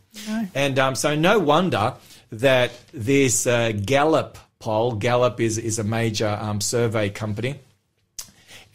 [0.55, 1.95] and um, so no wonder
[2.33, 4.97] that this uh, Gallup poll.
[4.97, 7.61] Gallup is is a major um, survey company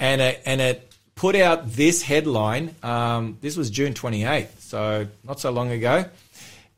[0.01, 0.90] and it, and it
[1.21, 2.73] put out this headline.
[2.81, 6.05] Um, this was June 28th, so not so long ago.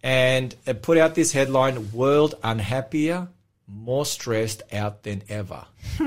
[0.04, 3.30] And it put out this headline World unhappier,
[3.70, 5.66] more stressed out than ever.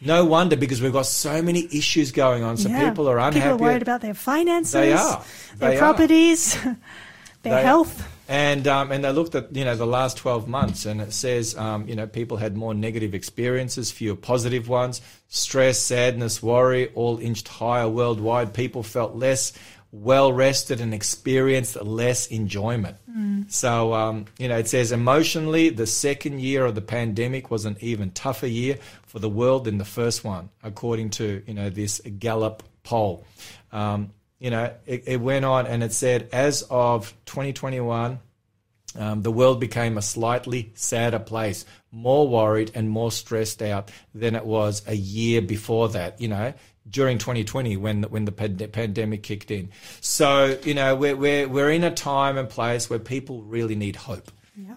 [0.00, 2.58] No wonder because we've got so many issues going on.
[2.58, 2.90] So Yeah.
[2.90, 3.40] people are unhappy.
[3.40, 5.24] People are worried about their finances, They are.
[5.56, 5.78] their They are.
[5.78, 6.52] properties,
[7.42, 8.06] their They- health.
[8.28, 11.54] And um, and they looked at you know the last twelve months, and it says
[11.56, 15.02] um, you know people had more negative experiences, fewer positive ones.
[15.28, 18.54] Stress, sadness, worry, all inched higher worldwide.
[18.54, 19.52] People felt less
[19.92, 22.96] well rested and experienced less enjoyment.
[23.48, 27.76] So um, you know it says emotionally, the second year of the pandemic was an
[27.80, 32.00] even tougher year for the world than the first one, according to you know this
[32.18, 33.26] Gallup poll.
[33.70, 34.12] Um,
[34.44, 38.18] you know, it, it went on and it said, as of 2021,
[38.94, 44.36] um, the world became a slightly sadder place, more worried and more stressed out than
[44.36, 46.20] it was a year before that.
[46.20, 46.52] You know,
[46.86, 49.70] during 2020 when when the pand- pandemic kicked in.
[50.02, 53.96] So you know, we're we're we're in a time and place where people really need
[53.96, 54.30] hope.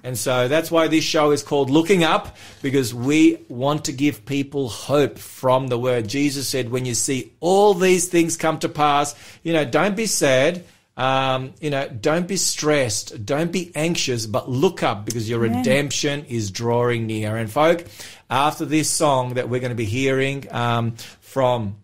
[0.04, 4.26] And so that's why this show is called Looking Up, because we want to give
[4.26, 6.08] people hope from the word.
[6.08, 9.14] Jesus said, when you see all these things come to pass,
[9.44, 10.64] you know, don't be sad.
[10.96, 13.24] Um, you know, don't be stressed.
[13.24, 17.38] Don't be anxious, but look up because your redemption is drawing near.
[17.38, 17.86] And folk,
[18.32, 21.76] after this song that we're going to be hearing, um, from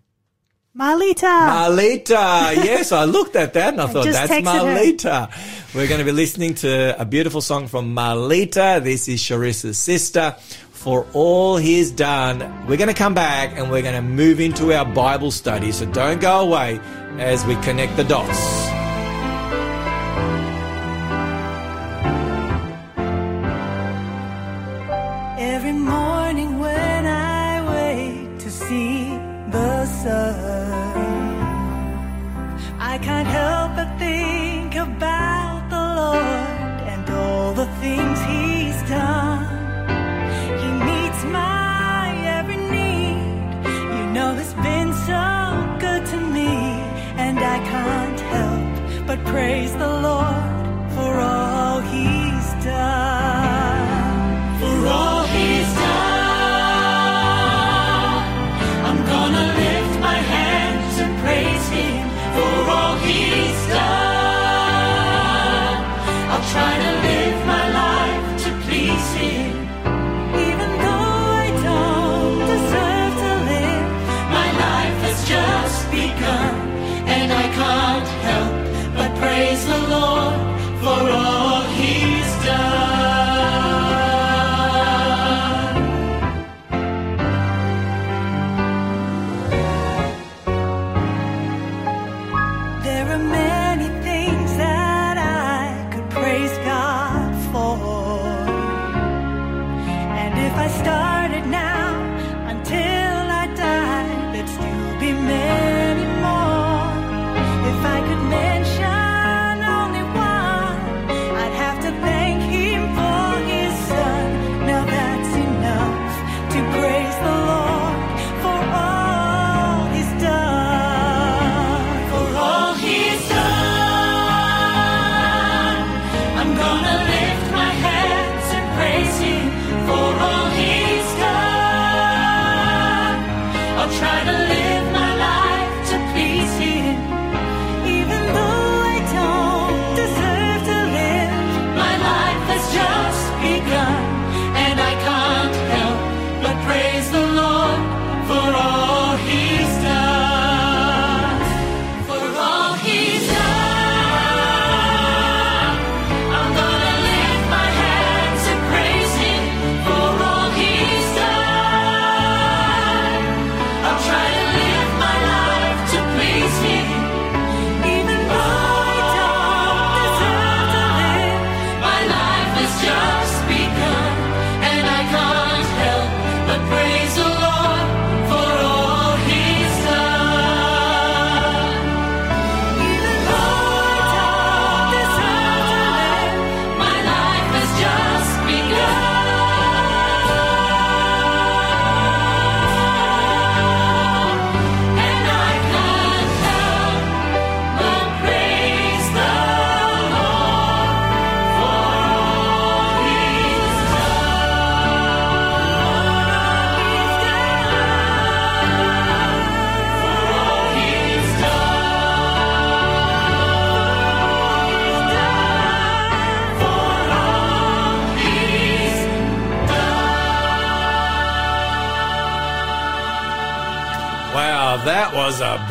[0.76, 1.22] Marlita.
[1.22, 2.56] Marlita.
[2.56, 5.30] yes, I looked at that and I thought that's texted her.
[5.76, 8.84] We're going to be listening to a beautiful song from Marlita.
[8.84, 10.36] This is Sharissa's sister.
[10.72, 14.74] For all he's done, we're going to come back and we're going to move into
[14.74, 15.72] our Bible study.
[15.72, 16.80] So don't go away
[17.20, 18.63] as we connect the dots.
[49.34, 50.44] Praise the Lord
[50.94, 53.13] for all He's done.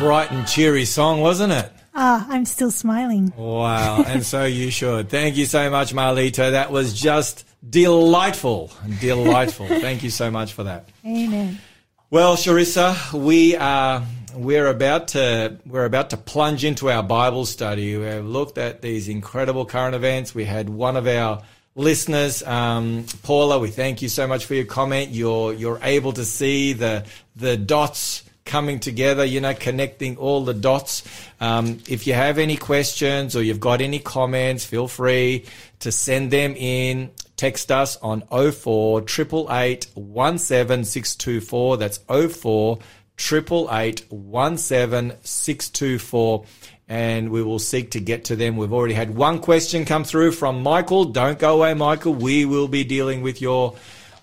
[0.03, 1.71] Bright and cheery song, wasn't it?
[1.95, 3.31] Ah, I'm still smiling.
[3.37, 5.07] Wow, and so you should.
[5.07, 6.51] Thank you so much, Marlita.
[6.51, 8.69] That was just delightful.
[8.99, 9.67] Delightful.
[9.69, 10.89] Thank you so much for that.
[11.05, 11.57] Amen.
[12.09, 14.03] Well, Sharissa, we are
[14.35, 17.95] we're about to we're about to plunge into our Bible study.
[17.95, 20.35] We've looked at these incredible current events.
[20.35, 21.43] We had one of our
[21.75, 23.57] listeners, um, Paula.
[23.57, 25.11] We thank you so much for your comment.
[25.11, 27.05] You're you're able to see the
[27.37, 29.25] the dots coming together.
[29.25, 31.03] You know, connecting all the dots.
[31.39, 35.45] Um, if you have any questions or you've got any comments, feel free
[35.79, 37.11] to send them in.
[37.35, 41.77] Text us on 04 888 17624.
[41.77, 42.77] That's 04
[43.17, 46.45] 888 17624
[46.87, 48.57] and we will seek to get to them.
[48.57, 51.05] We've already had one question come through from Michael.
[51.05, 52.13] Don't go away, Michael.
[52.13, 53.75] We will be dealing with your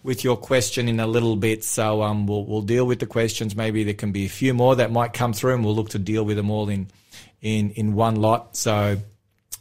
[0.03, 1.65] with your question in a little bit.
[1.65, 3.57] So um, we'll we'll deal with the questions.
[3.57, 5.99] Maybe there can be a few more that might come through, and we'll look to
[5.99, 6.89] deal with them all in
[7.43, 8.57] in in one lot.
[8.57, 8.99] So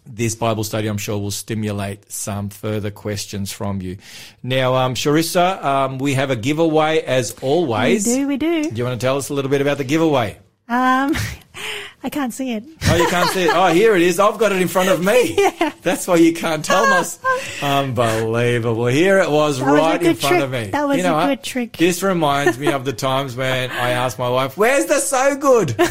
[0.06, 3.98] this Bible study, I'm sure, will stimulate some further questions from you.
[4.42, 8.08] Now, um, Sharissa, um, we have a giveaway as always.
[8.08, 8.64] We do, we do.
[8.70, 10.40] Do you want to tell us a little bit about the giveaway?
[10.68, 11.16] Um,
[12.02, 12.64] I can't see it.
[12.88, 13.52] Oh, you can't see it.
[13.54, 14.20] Oh, here it is.
[14.20, 15.36] I've got it in front of me.
[15.60, 15.74] Yeah.
[15.82, 17.20] That's why you can't tell us.
[17.62, 18.86] Unbelievable.
[18.88, 20.44] Here it was That was right in front trick.
[20.44, 20.64] of me.
[20.72, 21.28] That was You know a what?
[21.28, 21.78] good trick.
[21.78, 25.76] This reminds me of the times when I asked my wife, where's the so good?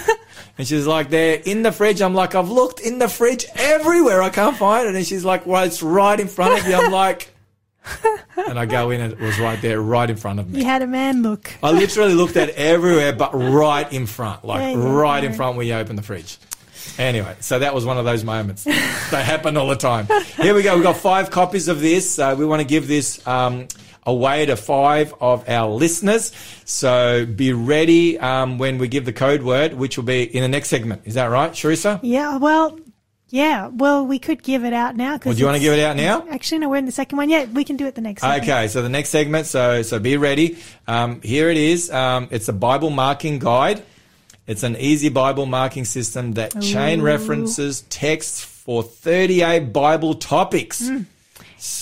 [0.56, 2.02] And she's like, they're in the fridge.
[2.02, 4.20] I'm like, I've looked in the fridge everywhere.
[4.22, 4.96] I can't find it.
[4.96, 6.74] And she's like, well, it's right in front of you.
[6.74, 7.32] I'm like,
[8.48, 10.60] and I go in and it was right there, right in front of me.
[10.60, 11.52] You had a man look.
[11.62, 15.66] I literally looked at everywhere, but right in front, like you right in front where
[15.66, 16.38] you open the fridge.
[16.98, 18.64] Anyway, so that was one of those moments.
[19.10, 20.06] they happen all the time.
[20.36, 20.74] Here we go.
[20.74, 22.18] We've got five copies of this.
[22.18, 23.68] Uh, we want to give this um,
[24.04, 26.32] away to five of our listeners.
[26.64, 30.48] So be ready um, when we give the code word, which will be in the
[30.48, 31.02] next segment.
[31.04, 32.00] Is that right, Sharissa?
[32.02, 32.78] Yeah, well,
[33.30, 35.18] yeah, well, we could give it out now.
[35.24, 36.26] Well, do you want to give it out now?
[36.30, 37.28] Actually, no, we're in the second one.
[37.28, 38.42] Yeah, we can do it the next segment.
[38.44, 40.58] Okay, so the next segment, so so be ready.
[40.86, 41.90] Um, here it is.
[41.90, 43.82] Um, it's a Bible marking guide.
[44.46, 50.90] It's an easy Bible marking system that chain references texts for 38 Bible topics.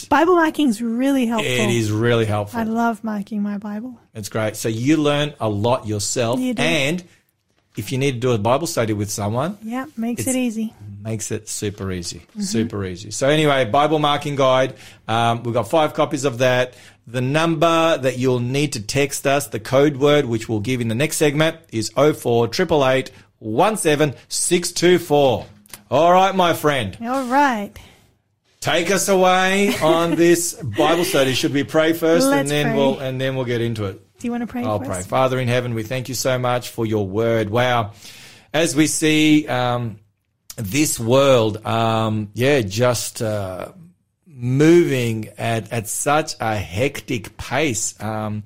[0.08, 1.50] Bible marking is really helpful.
[1.52, 2.58] It is really helpful.
[2.58, 4.00] I love marking my Bible.
[4.14, 4.56] It's great.
[4.56, 6.62] So you learn a lot yourself, You do.
[6.62, 7.04] and
[7.76, 10.72] if you need to do a Bible study with someone, Yeah, makes it easy.
[11.02, 12.20] makes it super easy.
[12.20, 12.40] Mm-hmm.
[12.40, 13.10] Super easy.
[13.10, 14.74] So anyway, Bible marking guide.
[15.06, 16.74] Um, we've got five copies of that.
[17.06, 20.88] The number that you'll need to text us, the code word, which we'll give in
[20.88, 23.10] the next segment, is 04 888
[23.40, 25.46] 17624.
[25.90, 26.96] All right, my friend.
[27.02, 27.72] All right.
[28.60, 31.34] Take us away on this Bible study.
[31.34, 32.76] Should we pray first and Let's then pray.
[32.76, 34.02] we'll and then we'll get into it?
[34.18, 35.02] Do you want to pray I'll pray.
[35.02, 37.50] Father in heaven, we thank you so much for your word.
[37.50, 37.92] Wow.
[38.52, 39.98] As we see um,
[40.56, 43.72] this world, um, yeah, just uh,
[44.26, 48.44] moving at, at such a hectic pace, um,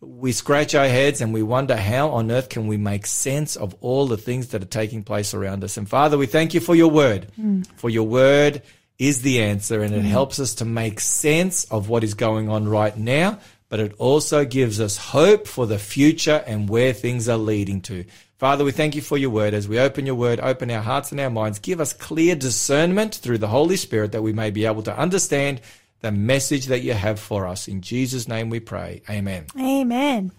[0.00, 3.74] we scratch our heads and we wonder how on earth can we make sense of
[3.80, 5.76] all the things that are taking place around us.
[5.76, 7.28] And Father, we thank you for your word,
[7.76, 8.62] for your word
[8.98, 12.68] is the answer and it helps us to make sense of what is going on
[12.68, 13.38] right now,
[13.68, 18.04] but it also gives us hope for the future and where things are leading to.
[18.38, 19.52] Father, we thank you for your word.
[19.52, 21.58] As we open your word, open our hearts and our minds.
[21.58, 25.60] Give us clear discernment through the Holy Spirit that we may be able to understand
[26.00, 27.66] the message that you have for us.
[27.66, 29.02] In Jesus' name we pray.
[29.10, 29.46] Amen.
[29.58, 30.30] Amen.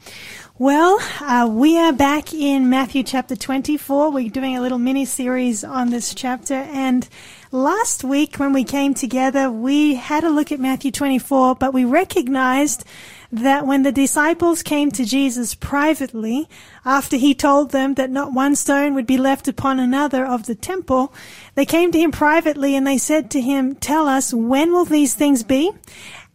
[0.57, 4.11] Well, uh, we are back in Matthew chapter 24.
[4.11, 6.53] We're doing a little mini series on this chapter.
[6.53, 7.07] And
[7.51, 11.83] last week when we came together, we had a look at Matthew 24, but we
[11.83, 12.85] recognized
[13.31, 16.49] that when the disciples came to Jesus privately,
[16.83, 20.55] after he told them that not one stone would be left upon another of the
[20.55, 21.13] temple,
[21.55, 25.13] they came to him privately and they said to him, Tell us, when will these
[25.13, 25.71] things be?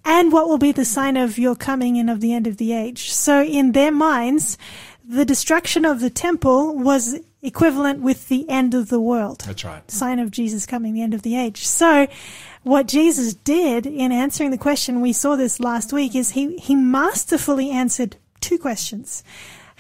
[0.05, 2.73] And what will be the sign of your coming and of the end of the
[2.73, 3.11] age?
[3.11, 4.59] So in their minds,
[5.07, 9.89] the destruction of the temple was equivalent with the end of the world That's right.
[9.91, 11.67] sign of Jesus coming, the end of the age.
[11.67, 12.09] So,
[12.63, 16.75] what Jesus did in answering the question, we saw this last week, is he, he
[16.75, 19.23] masterfully answered two questions.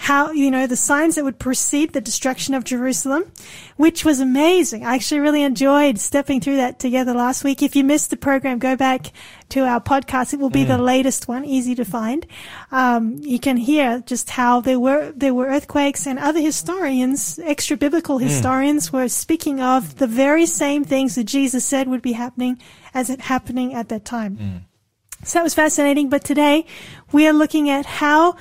[0.05, 3.32] How, you know, the signs that would precede the destruction of Jerusalem,
[3.78, 4.84] which was amazing.
[4.84, 7.62] I actually really enjoyed stepping through that together last week.
[7.62, 9.12] If you missed the program, go back
[9.48, 10.34] to our podcast.
[10.34, 10.84] It will be the mm.
[10.84, 12.26] latest one, easy to find.
[12.70, 17.74] Um, you can hear just how there were, there were earthquakes and other historians, extra
[17.74, 18.24] biblical mm.
[18.24, 22.61] historians were speaking of the very same things that Jesus said would be happening
[22.92, 24.36] as it happening at that time.
[24.36, 24.61] Mm.
[25.24, 26.11] So that was fascinating.
[26.11, 26.66] But today
[27.11, 28.36] we are looking at how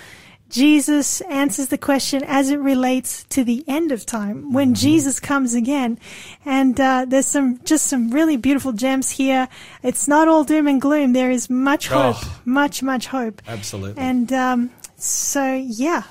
[0.54, 5.56] Jesus answers the question as it relates to the end of time when Jesus comes
[5.56, 5.98] again.
[6.46, 9.48] And uh, there's some just some really beautiful gems here.
[9.82, 11.14] It's not all doom and gloom.
[11.14, 12.40] There is much hope, Oh.
[12.46, 13.42] much much hope.
[13.48, 14.00] Absolutely.
[14.00, 16.04] And um, so, yeah,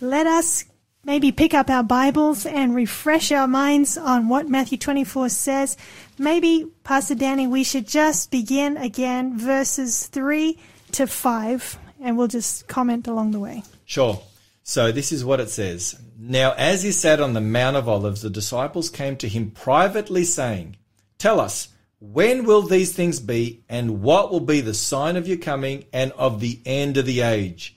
[0.00, 0.64] let us
[1.04, 5.76] maybe pick up our Bibles and refresh our minds on what Matthew 24 says.
[6.18, 10.58] Maybe, Pastor Danny, we should just begin again verses 3
[10.92, 13.62] to 5, and we'll just comment along the way.
[13.84, 14.22] Sure.
[14.62, 16.00] So this is what it says.
[16.18, 20.24] Now, as he sat on the Mount of Olives, the disciples came to him privately,
[20.24, 20.76] saying,
[21.18, 25.38] Tell us, when will these things be, and what will be the sign of your
[25.38, 27.76] coming and of the end of the age?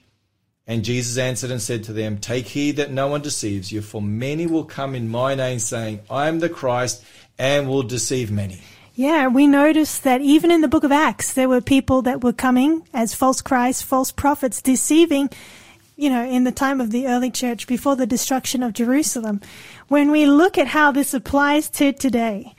[0.66, 4.00] And Jesus answered and said to them, Take heed that no one deceives you, for
[4.00, 7.04] many will come in my name, saying, I am the Christ,
[7.38, 8.62] and will deceive many.
[8.96, 12.32] Yeah, we noticed that even in the book of Acts, there were people that were
[12.32, 15.30] coming as false Christs, false prophets, deceiving,
[15.96, 19.40] you know, in the time of the early church before the destruction of Jerusalem.
[19.88, 22.54] When we look at how this applies to today,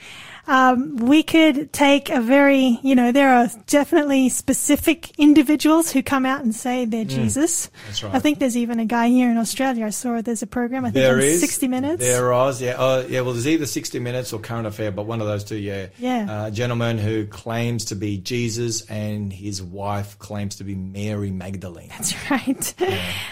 [0.48, 6.26] um, we could take a very, you know, there are definitely specific individuals who come
[6.26, 7.68] out and say they're Jesus.
[7.68, 8.16] Mm, that's right.
[8.16, 9.86] I think there's even a guy here in Australia.
[9.86, 10.86] I saw there's a program.
[10.86, 12.02] I think There is 60 Minutes.
[12.02, 13.22] There is, yeah, oh, yeah.
[13.22, 15.88] Well, there's either 60 Minutes or Current Affair, but one of those two, yeah.
[15.98, 16.44] Yeah.
[16.44, 21.32] Uh, a gentleman who claims to be Jesus, and his wife claims to be Mary
[21.32, 21.90] Magdalene.
[21.90, 22.74] That's right.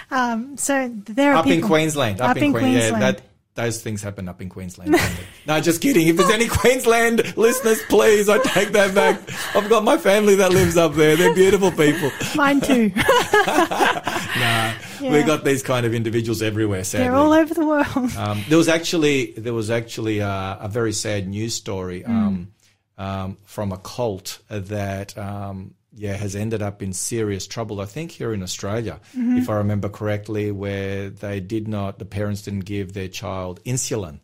[0.09, 2.22] Um, so there are up in Queensland.
[2.22, 2.76] Up, in, Queensland.
[2.76, 3.22] Yeah, that
[3.56, 4.95] those things happen up in Queensland.
[5.47, 6.08] no, just kidding.
[6.08, 9.22] If there's any Queensland listeners, please, I take that back.
[9.56, 11.16] I've got my family that lives up there.
[11.16, 12.12] They're beautiful people.
[12.36, 12.91] Mine too.
[15.01, 15.26] We Yeah.
[15.26, 16.84] got these kind of individuals everywhere.
[16.86, 18.16] Sadly, They're all over the world.
[18.18, 22.54] Um, there was actually there was actually a, a very sad news story um,
[22.97, 27.80] um, from a cult that um, yeah has ended up in serious trouble.
[27.82, 29.00] I think here in Australia,
[29.38, 34.20] if I remember correctly, where they did not the parents didn't give their child insulin,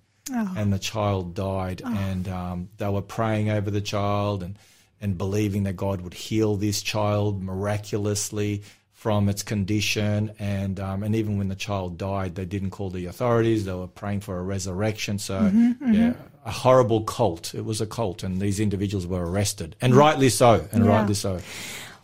[0.58, 4.58] and the child died, and um, they were praying over the child and
[5.02, 11.16] and believing that God would heal this child miraculously from its condition, and um, and
[11.16, 13.64] even when the child died, they didn't call the authorities.
[13.64, 15.20] They were praying for a resurrection.
[15.20, 15.50] So
[15.94, 16.14] yeah,
[16.50, 17.54] a horrible cult.
[17.54, 20.90] It was a cult, and these individuals were arrested, and rightly so, and Yeah.
[20.92, 21.40] rightly so.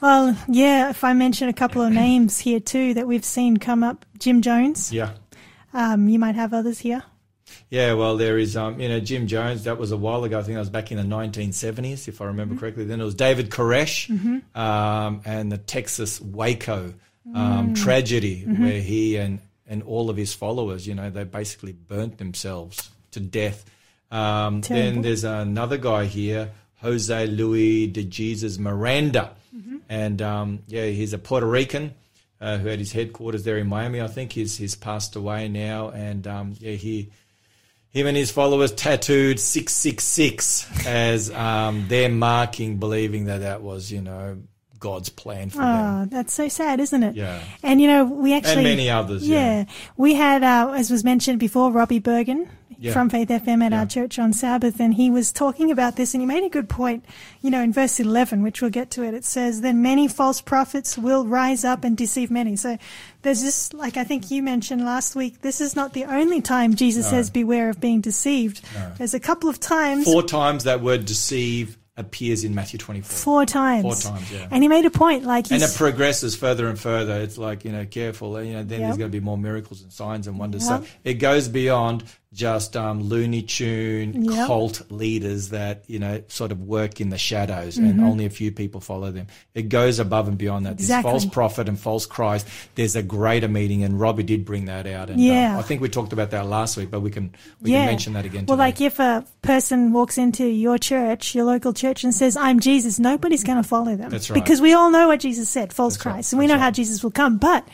[0.01, 3.83] Well, yeah, if I mention a couple of names here too that we've seen come
[3.83, 4.91] up, Jim Jones.
[4.91, 5.11] Yeah.
[5.73, 7.03] Um, you might have others here.
[7.69, 9.63] Yeah, well, there is, um, you know, Jim Jones.
[9.63, 10.37] That was a while ago.
[10.39, 12.85] I think that was back in the 1970s, if I remember correctly.
[12.85, 14.09] Then it was David Koresh
[14.55, 16.93] um, and the Texas Waco
[17.33, 22.19] um, tragedy, where he and and all of his followers, you know, they basically burnt
[22.19, 23.65] themselves to death.
[24.11, 26.51] Um, then there's another guy here,
[26.81, 29.35] Jose Luis de Jesus Miranda,
[29.89, 31.93] and um, yeah, he's a Puerto Rican.
[32.41, 34.01] Uh, who had his headquarters there in Miami?
[34.01, 37.09] I think he's he's passed away now, and um, yeah, he
[37.95, 44.01] him and his followers tattooed 666 as um, their marking, believing that that was, you
[44.01, 44.37] know,
[44.79, 46.01] God's plan for them.
[46.01, 47.15] Oh, that's so sad, isn't it?
[47.15, 47.39] Yeah.
[47.63, 49.63] And you know, we actually And many others, yeah.
[49.95, 52.49] we had, uh, as was mentioned before, Robbie Bergen
[52.79, 52.93] Yeah.
[52.93, 53.79] from Faith FM at Yeah.
[53.79, 56.69] our church on Sabbath, and he was talking about this, and he made a good
[56.69, 57.05] point.
[57.41, 60.41] You know, in verse eleven, which we'll get to it, it says, "Then many false
[60.41, 62.77] prophets will rise up and deceive many." So
[63.21, 65.41] there's this, like I think you mentioned last week.
[65.41, 68.61] This is not the only time Jesus says, "Beware of being deceived."
[68.97, 70.05] There's a couple of times.
[70.05, 73.09] Four times that word deceive appears in Matthew 24.
[73.17, 73.81] Four times.
[74.03, 74.47] Four times, yeah.
[74.51, 77.21] And he made a point, like and it progresses further and further.
[77.21, 78.43] It's like, you know, careful.
[78.43, 78.87] You know, then Yep.
[78.89, 80.67] there's going to be more miracles and signs and wonders.
[80.69, 80.81] Yep.
[80.83, 82.03] So it goes beyond
[82.35, 84.47] just um, Looney Tune Yep.
[84.47, 88.51] cult leaders that, you know, sort of work in the shadows and only a few
[88.51, 89.27] people follow them.
[89.53, 90.73] It goes above and beyond that.
[90.73, 90.79] Mm-hmm.
[90.83, 91.13] Exactly.
[91.13, 93.83] This false prophet and false Christ, there's a greater meaning.
[93.83, 95.09] And Robbie did bring that out.
[95.09, 95.53] And Yeah.
[95.53, 98.13] um, I think we talked about that last week, but we can, we can mention
[98.13, 98.65] that again Well, today.
[98.67, 102.99] like if a person walks into your church, your local church, and says, I'm Jesus,
[102.99, 104.09] nobody's going to follow them.
[104.09, 104.35] That's right.
[104.43, 106.11] Because we all know what Jesus said, false That's right.
[106.13, 106.33] Christ.
[106.33, 106.71] And we know That's how.
[106.71, 107.37] Jesus will come.
[107.37, 107.65] But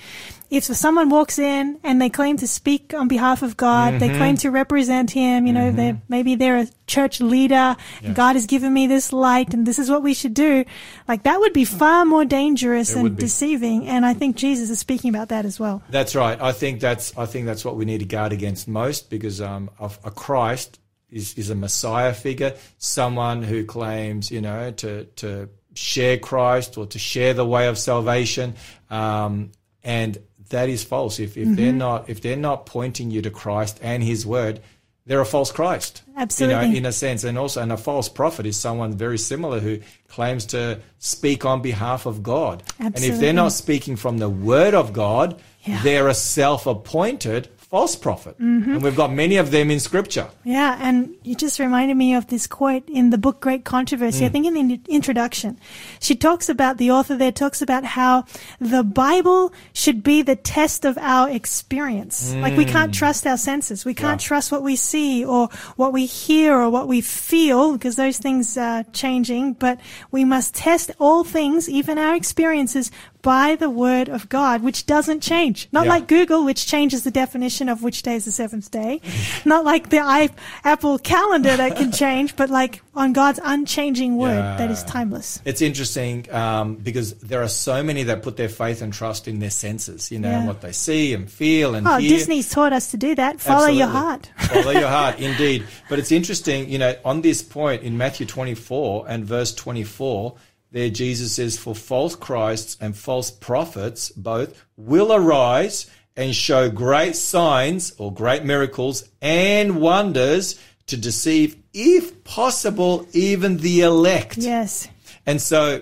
[0.51, 3.99] if someone walks in and they claim to speak on behalf of God, Mm-hmm.
[3.99, 8.35] they claim to represent Him, you know, they're, maybe they're a church leader, and God
[8.35, 10.65] has given me this light, and this is what we should do.
[11.07, 13.87] Like that would be far more dangerous It and deceiving.
[13.87, 15.81] And I think Jesus is speaking about that as well.
[15.89, 16.39] That's right.
[16.41, 19.69] I think that's I think that's what we need to guard against most because um,
[19.79, 20.79] of a Christ
[21.09, 26.85] is, is a Messiah figure, someone who claims you know to to share Christ or
[26.87, 28.55] to share the way of salvation,
[28.89, 29.51] um,
[29.83, 30.17] and
[30.51, 31.19] that is false.
[31.19, 31.77] If if they're mm-hmm.
[31.77, 34.61] not if they're not pointing you to Christ and His Word,
[35.05, 36.03] they're a false Christ.
[36.07, 36.69] You Absolutely.
[36.69, 39.79] know, in a sense, and also, and a false prophet is someone very similar who
[40.07, 42.63] claims to speak on behalf of God.
[42.79, 42.85] Absolutely.
[43.07, 45.81] And if they're not speaking from the Word of God, Yeah.
[45.83, 48.37] they're a self-appointed false prophet.
[48.37, 48.73] Mm-hmm.
[48.73, 50.27] And we've got many of them in scripture.
[50.43, 54.25] Yeah, and you just reminded me of this quote in the book Great Controversy.
[54.25, 55.57] I think in the introduction,
[56.01, 58.25] she talks about the author there talks about how
[58.59, 62.35] the Bible should be the test of our experience.
[62.35, 63.85] Like we can't trust our senses.
[63.85, 64.27] We can't Yeah.
[64.27, 65.47] trust what we see or
[65.77, 69.79] what we hear or what we feel because those things are changing, but
[70.11, 72.91] we must test all things, even our experiences
[73.21, 75.67] by the word of God, which doesn't change.
[75.71, 75.91] Not Yeah.
[75.91, 79.01] like Google, which changes the definition of which day is the seventh day.
[79.45, 80.29] Not like the i
[80.63, 85.41] Apple calendar that can change, but like on God's unchanging word that is timeless.
[85.45, 89.39] It's interesting um, because there are so many that put their faith and trust in
[89.39, 90.39] their senses, you know, Yeah.
[90.39, 92.09] and what they see and feel and Oh, hear.
[92.09, 93.39] Disney's taught us to do that.
[93.39, 94.29] Follow your heart.
[94.39, 95.65] Follow your heart, indeed.
[95.89, 100.35] But it's interesting, you know, on this point in Matthew 24 and verse 24,
[100.71, 107.15] there Jesus says, For false Christs and false prophets both will arise and show great
[107.15, 114.37] signs or great miracles and wonders to deceive, if possible, even the elect.
[114.37, 114.87] Yes.
[115.25, 115.81] And so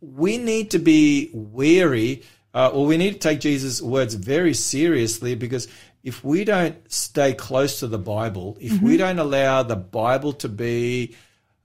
[0.00, 2.22] we need to be wary,
[2.54, 5.68] uh, or we need to take Jesus' words very seriously because
[6.02, 10.48] if we don't stay close to the Bible, if we don't allow the Bible to
[10.48, 11.14] be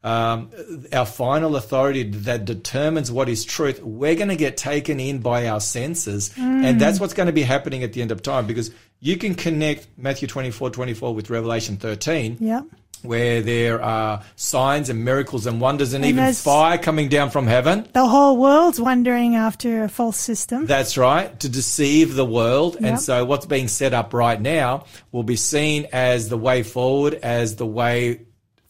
[0.05, 0.51] um,
[0.93, 5.47] our final authority that determines what is truth, we're going to get taken in by
[5.47, 6.31] our senses.
[6.37, 9.33] And that's what's going to be happening at the end of time because you can
[9.33, 12.61] connect Matthew 24, 24 with Revelation 13 Yeah.
[13.01, 17.45] where there are signs and miracles and wonders and, And even fire coming down from
[17.47, 17.87] heaven.
[17.93, 20.65] The whole world's wondering after a false system.
[20.67, 22.75] That's right, to deceive the world.
[22.75, 22.83] Yep.
[22.83, 27.15] And so what's being set up right now will be seen as the way forward,
[27.15, 28.21] as the way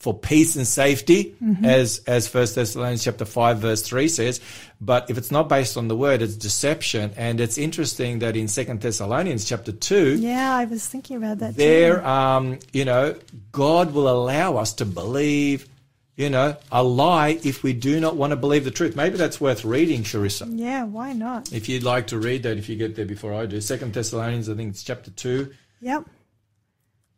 [0.05, 1.65] for peace and safety, Mm-hmm.
[1.65, 4.39] as as First Thessalonians chapter five verse three says.
[4.79, 7.11] But if it's not based on the word, it's deception.
[7.17, 11.55] And it's interesting that in Second Thessalonians chapter two, yeah, I was thinking about that
[11.55, 12.05] there, too.
[12.05, 13.15] um, you know,
[13.51, 15.67] God will allow us to believe,
[16.15, 18.95] you know, a lie if we do not want to believe the truth.
[18.95, 20.45] Maybe that's worth reading, Sharissa.
[20.51, 21.51] Yeah, why not?
[21.51, 24.49] If you'd like to read that, if you get there before I do, Second Thessalonians,
[24.49, 25.53] I think it's chapter two.
[25.81, 26.03] Yep.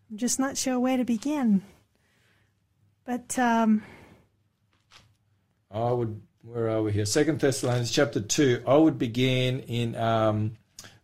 [0.09, 1.63] I'm just not sure where to begin.
[3.07, 3.83] But um,
[5.71, 7.05] I would, where are we here?
[7.05, 8.61] Second Thessalonians chapter two.
[8.67, 10.57] I would begin in um,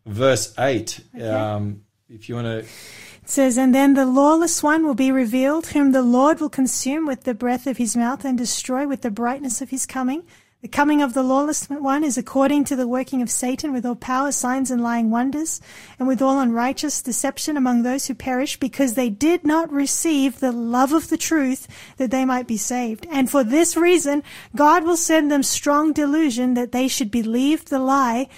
[0.05, 0.99] verse eight.
[1.19, 5.67] Um, if you want to, It says, And then the lawless one will be revealed,
[5.67, 9.09] whom the Lord will consume with the breath of his mouth and destroy with the
[9.09, 10.23] brightness of his coming.
[10.63, 13.97] The coming of the lawless one is according to the working of Satan with all
[13.97, 15.59] power, signs, and lying wonders,
[15.99, 20.53] and with all unrighteous deception among those who perish, because they did not receive the
[20.53, 23.05] love of the truth that they might be saved.
[23.11, 24.23] And for this reason,
[24.55, 28.29] God will send them strong delusion that they should believe the lie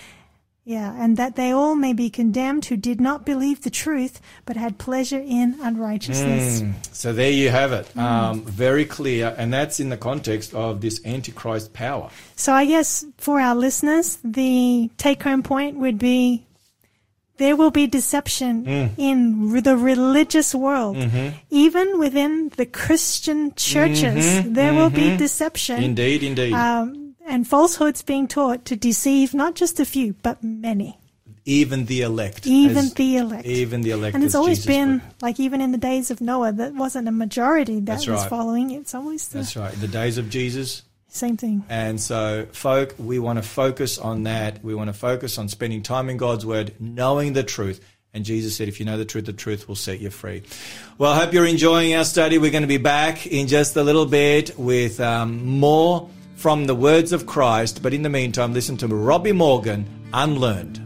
[0.66, 4.58] yeah, and that they all may be condemned who did not believe the truth, but
[4.58, 6.64] had pleasure in unrighteousness.
[6.92, 7.86] so there you have it.
[7.96, 8.02] Mm.
[8.02, 12.10] Um, very clear, and that's in the context of this antichrist power.
[12.36, 16.44] So I guess for our listeners, the take home point would be
[17.38, 18.90] there will be deception Mm.
[18.98, 20.96] in the religious world.
[20.96, 21.36] Mm-hmm.
[21.50, 25.76] Even within the Christian churches, there will be deception.
[25.76, 25.86] Mm-hmm.
[25.86, 26.54] Indeed, indeed.
[26.54, 30.98] Um, and falsehoods being taught to deceive not just a few, but many.
[31.46, 32.48] even the elect.
[32.48, 33.46] Even the elect.
[33.46, 34.16] Even the elect.
[34.16, 35.22] And it's always Jesus been put.
[35.22, 38.30] like even in the days of Noah, that wasn't a majority that That's was right.
[38.30, 38.72] following.
[38.72, 39.74] It's always the That's right.
[39.74, 40.84] The days of Jesus.
[41.08, 41.64] same thing.
[41.70, 44.64] And so, folk, we want to focus on that.
[44.64, 47.80] We want to focus on spending time in God's Word, knowing the truth.
[48.14, 50.44] And Jesus said, if you know the truth, the truth will set you free.
[50.98, 52.38] Well, I hope you're enjoying our study.
[52.38, 56.76] We're going to be back in just a little bit with um, more from the
[56.76, 57.82] words of Christ.
[57.82, 60.82] But in the meantime, listen to Robbie Morgan, Unlearned.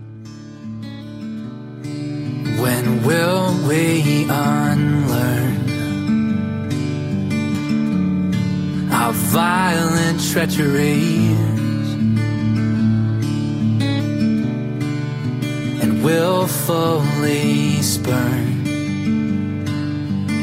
[2.62, 5.70] When will we unlearn
[8.91, 11.50] our violent treachery?
[15.82, 18.68] and willfully spurn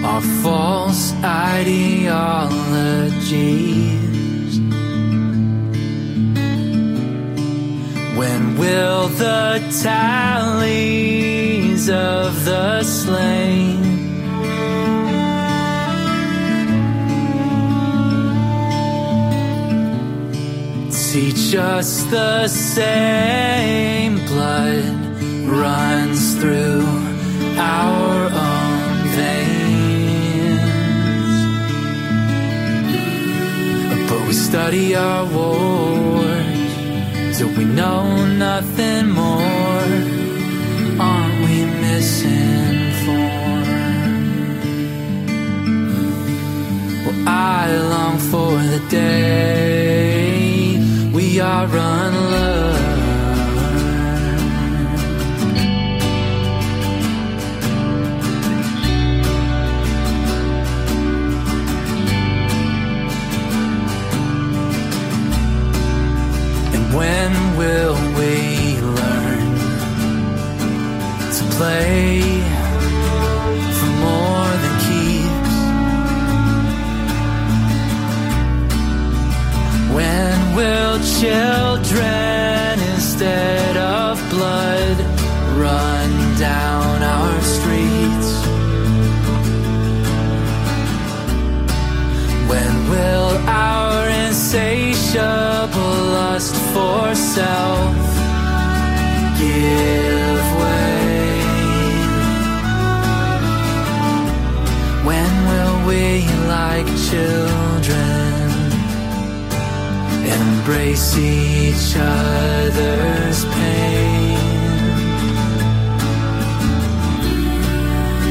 [0.05, 1.77] our false ideologies?
[8.17, 11.17] When will the tallies
[11.91, 13.83] of the slain
[21.13, 24.95] teach us the same blood
[25.47, 26.87] runs through
[27.59, 30.61] our own veins?
[34.11, 35.27] But we study our
[37.37, 39.91] till we know nothing more.
[40.99, 43.17] Aren't we misinformed.
[47.05, 50.79] Well, I long for the day
[51.13, 52.76] we are unlearned.
[66.97, 69.49] When will we learn
[71.37, 72.21] to play
[73.77, 75.57] for more than keeps?
[79.97, 84.97] When will children instead of blood
[85.63, 88.31] run down our streets?
[92.51, 95.46] When will our insatiable
[96.77, 97.97] for self
[99.41, 101.39] give way?
[105.09, 106.05] When will we,
[106.57, 108.33] like children,
[110.39, 114.39] embrace each other's pain?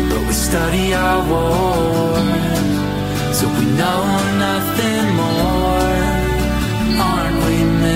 [0.10, 2.58] But we study our wars,
[3.38, 4.02] so we know
[4.46, 4.75] nothing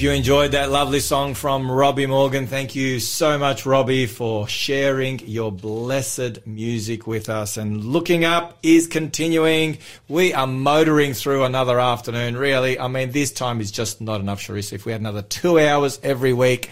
[0.00, 2.46] Hope you enjoyed that lovely song from Robbie Morgan.
[2.46, 7.58] Thank you so much, Robbie, for sharing your blessed music with us.
[7.58, 9.76] And looking up is continuing.
[10.08, 12.78] We are motoring through another afternoon, really.
[12.78, 14.72] I mean, this time is just not enough, Sharissa.
[14.72, 16.70] If we had another two hours every week,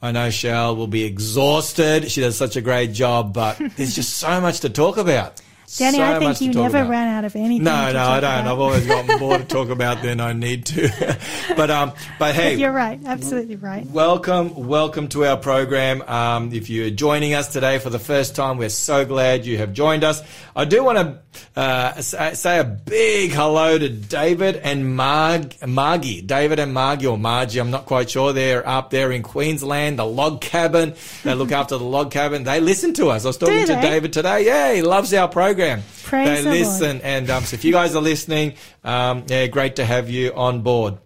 [0.00, 2.10] I know Shell will be exhausted.
[2.10, 5.42] She does such a great job, but there's just so much to talk about.
[5.78, 6.90] Danny, So I think you never about.
[6.90, 7.64] ran out of anything.
[7.64, 8.40] No, no, I don't.
[8.40, 8.46] about.
[8.46, 11.16] I've always got more to talk about than I need to.
[11.56, 13.00] but um, but hey, You're right.
[13.06, 13.86] Absolutely right.
[13.86, 16.02] Welcome, welcome to our program.
[16.02, 19.72] Um, if you're joining us today for the first time, we're so glad you have
[19.72, 20.20] joined us.
[20.54, 21.18] I do want to
[21.58, 26.20] uh, say, say a big hello to David and Marg, Margie.
[26.20, 28.34] David and Margie, or Margie, I'm not quite sure.
[28.34, 30.94] They're up there in Queensland, the log cabin.
[31.24, 32.44] They look after the log cabin.
[32.44, 33.24] They listen to us.
[33.24, 33.80] I was talking to?
[33.80, 34.44] David today.
[34.44, 35.61] Yeah, he loves our program.
[36.04, 36.58] Praise they the Lord.
[36.58, 37.00] listen.
[37.02, 38.54] And um, so if you guys are listening,
[38.84, 40.98] um, yeah, great to have you on board.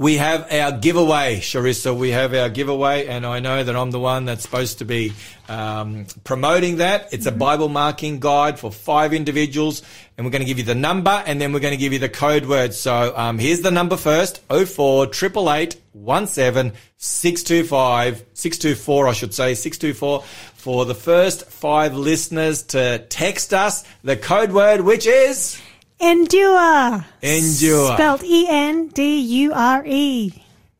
[0.00, 1.94] We have our giveaway, Sharissa.
[1.94, 5.12] We have our giveaway, and I know that I'm the one that's supposed to be
[5.46, 7.12] um, promoting that.
[7.12, 9.82] It's a Bible marking guide for five individuals,
[10.16, 11.98] and we're going to give you the number, and then we're going to give you
[11.98, 12.72] the code word.
[12.72, 18.24] So um, here's the number first: oh four triple eight one seven six two five
[18.32, 19.06] six two four.
[19.06, 20.24] I should say six two four
[20.60, 25.60] for the first five listeners to text us the code word, which is.
[25.98, 27.04] Endure.
[27.22, 27.94] Endure.
[27.94, 30.32] Spelled E N D U R E.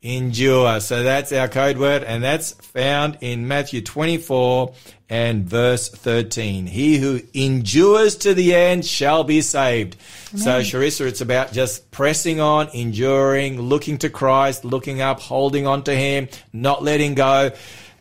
[0.03, 0.81] endure.
[0.81, 4.73] So that's our code word, and that's found in Matthew 24
[5.11, 6.67] and verse 13.
[6.67, 9.97] He who endures to the end shall be saved.
[10.37, 15.83] So, Sharissa, it's about just pressing on, enduring, looking to Christ, looking up, holding on
[15.85, 17.51] to Him, not letting go.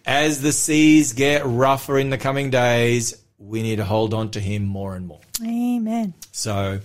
[0.10, 4.39] As the seas get rougher in the coming days, we need to hold on to
[4.39, 5.22] Him more and more.
[5.45, 6.16] Amen.
[6.32, 6.80] So,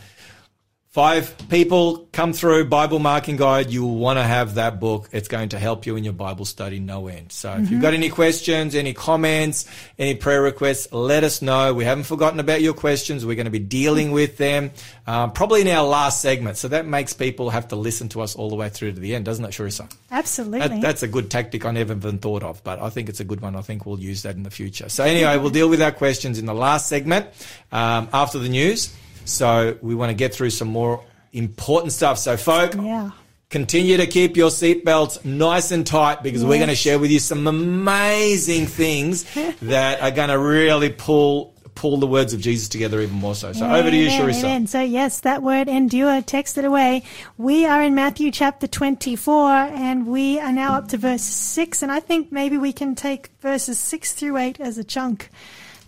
[0.94, 3.68] five people come through Bible marking guide.
[3.68, 5.08] You will want to have that book.
[5.10, 7.32] It's going to help you in your Bible study no end.
[7.32, 9.66] So, if you've got any questions, any comments,
[9.98, 11.74] any prayer requests, let us know.
[11.74, 13.26] We haven't forgotten about your questions.
[13.26, 14.70] We're going to be dealing with them
[15.08, 16.58] um, probably in our last segment.
[16.58, 19.16] So that makes people have to listen to us all the way through to the
[19.16, 19.92] end, doesn't it, Sharissa?
[20.12, 20.60] Absolutely.
[20.60, 23.24] That, that's a good tactic I never even thought of, but I think it's a
[23.24, 23.56] good one.
[23.56, 24.88] I think we'll use that in the future.
[24.88, 27.26] So anyway, we'll deal with our questions in the last segment
[27.72, 28.94] um, after the news.
[29.24, 31.02] So we want to get through some more
[31.32, 32.18] important stuff.
[32.18, 33.10] So, folk, yeah.
[33.50, 37.18] continue to keep your seatbelts nice and tight because we're going to share with you
[37.18, 39.24] some amazing things
[39.62, 43.52] that are going to really pull pull the words of Jesus together even more so.
[43.52, 44.44] So over to you, Amen, Sharissa.
[44.44, 44.66] amen.
[44.66, 47.02] So yes, that word endure, text it away.
[47.36, 51.90] We are in Matthew chapter 24 and we are now up to verse 6 and
[51.90, 55.30] I think maybe we can take verses 6 through 8 as a chunk.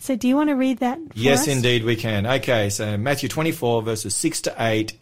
[0.07, 1.49] So do you want to read that Yes, us?
[1.49, 2.29] indeed, we can.
[2.29, 4.93] Okay, so Matthew 24, verses 6 to 8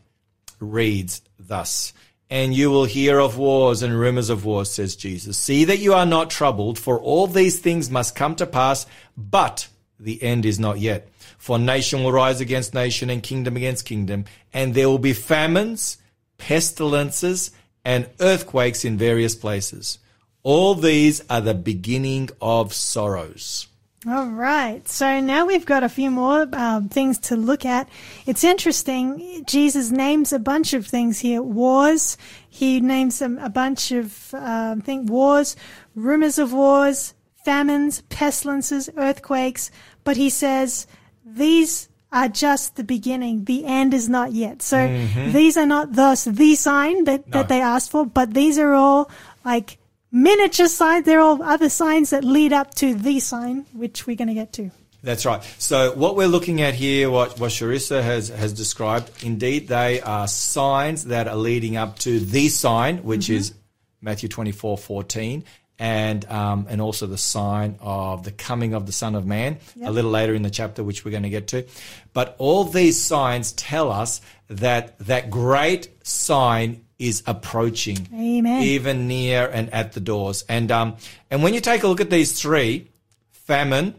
[0.60, 1.92] reads thus
[2.30, 5.36] And you will hear of wars and rumors of wars, says Jesus.
[5.36, 9.68] See that you are not troubled, for all these things must come to pass, but
[10.00, 11.06] the end is not yet.
[11.36, 14.24] For nation will rise against nation and kingdom against kingdom,
[14.54, 15.98] and there will be famines,
[16.38, 17.50] pestilences,
[17.84, 19.98] and earthquakes in various places.
[20.42, 23.66] All these are the beginning of sorrows.
[24.06, 24.86] All right.
[24.86, 27.88] So now we've got a few more um, things to look at.
[28.26, 29.44] It's interesting.
[29.46, 31.40] Jesus names a bunch of things here.
[31.40, 32.18] Wars.
[32.48, 35.56] He names them a bunch of um, think wars,
[35.94, 39.70] rumors of wars, famines, pestilences, earthquakes.
[40.04, 40.86] But he says
[41.24, 43.44] these are just the beginning.
[43.44, 44.60] The end is not yet.
[44.62, 44.86] So
[45.32, 49.10] these are not thus the sign that, that they asked for, but these are all
[49.44, 49.78] like
[50.14, 51.04] miniature signs.
[51.04, 54.52] There are other signs that lead up to the sign, which we're going to get
[54.54, 54.70] to.
[55.02, 55.42] That's right.
[55.58, 60.26] So what we're looking at here, what, what Sharissa has, has described, indeed they are
[60.26, 63.34] signs that are leading up to the sign, which mm-hmm.
[63.34, 63.54] is
[64.00, 65.44] Matthew 24, 14,
[65.78, 69.90] and, um, and also the sign of the coming of the Son of Man a
[69.90, 71.66] little later in the chapter, which we're going to get to.
[72.12, 78.62] But all these signs tell us that that great sign is approaching Amen.
[78.62, 80.44] even near and at the doors.
[80.48, 80.96] And um,
[81.30, 82.88] and when you take a look at these three,
[83.32, 83.94] famine,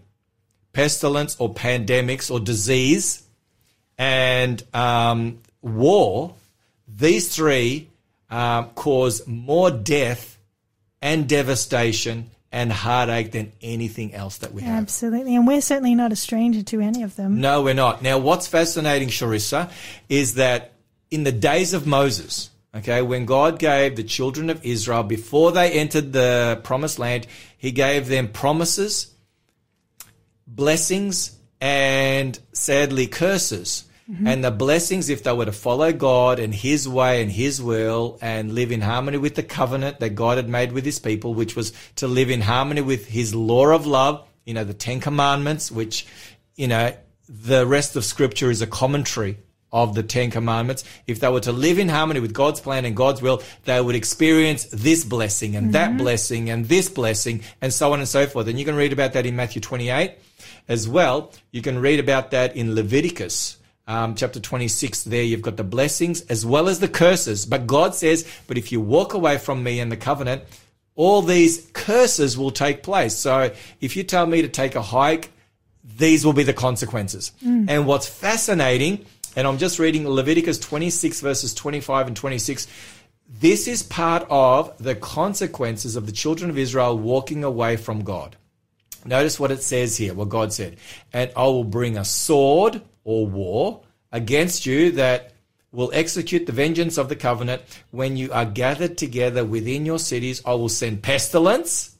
[0.74, 3.24] pestilence, or pandemics, or disease,
[3.98, 6.36] and um, war,
[6.88, 7.90] these three
[8.30, 10.35] um, cause more death
[11.02, 14.84] and devastation and heartache than anything else that we have.
[14.84, 15.36] Absolutely.
[15.36, 17.42] And we're certainly not a stranger to any of them.
[17.42, 18.02] No, we're not.
[18.02, 19.70] Now, what's fascinating, Sharissa,
[20.08, 20.72] is that
[21.12, 25.72] in the days of Moses, okay, when God gave the children of Israel, before they
[25.72, 27.28] entered the promised land,
[27.58, 29.14] he gave them promises,
[30.48, 33.84] blessings, and sadly curses.
[34.10, 34.28] Mm-hmm.
[34.28, 38.20] And the blessings, if they were to follow God and His way and His will
[38.22, 41.56] and live in harmony with the covenant that God had made with His people, which
[41.56, 45.72] was to live in harmony with His law of love, you know, the Ten Commandments,
[45.72, 46.06] which,
[46.56, 46.94] you know,
[47.28, 49.40] the rest of Scripture is a commentary
[49.72, 50.84] of the Ten Commandments.
[51.08, 53.96] If they were to live in harmony with God's plan and God's will, they would
[53.96, 55.98] experience this blessing and that mm-hmm.
[55.98, 58.48] blessing and this blessing and so on and so forth.
[58.48, 60.14] And you can read about that in Matthew 28
[60.68, 61.34] as well.
[61.52, 63.58] You can read about that in Leviticus.
[63.88, 67.94] Um, chapter 26 there you've got the blessings as well as the curses but god
[67.94, 70.42] says but if you walk away from me and the covenant
[70.96, 73.52] all these curses will take place so
[73.82, 75.30] if you tell me to take a hike
[75.98, 77.32] these will be the consequences.
[77.70, 79.06] And what's fascinating,
[79.36, 82.68] and I'm just reading Leviticus 26 verses 25 and 26.
[83.40, 88.36] This is part of the consequences of the children of Israel walking away from God.
[89.06, 90.78] Notice what it says here, what God said.
[91.14, 95.32] And I will bring a sword or war against you that
[95.72, 97.62] will execute the vengeance of the covenant.
[97.92, 101.96] When you are gathered together within your cities, I will send pestilence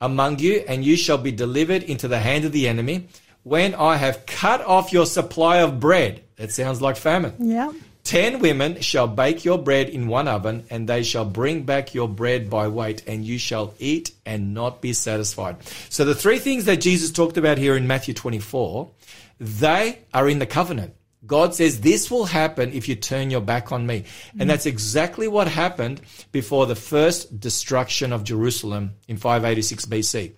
[0.00, 3.08] among you, and you shall be delivered into the hand of the enemy.
[3.42, 7.34] When I have cut off your supply of bread, that sounds like famine.
[7.38, 7.72] Yeah.
[8.08, 12.08] Ten women shall bake your bread in one oven, and they shall bring back your
[12.08, 15.56] bread by weight, and you shall eat and not be satisfied.
[15.90, 18.90] So, the three things that Jesus talked about here in Matthew 24,
[19.38, 20.94] they are in the covenant.
[21.26, 24.04] God says this will happen if you turn your back on me.
[24.38, 26.00] And that's exactly what happened
[26.30, 30.32] before the first destruction of Jerusalem in 586 BC.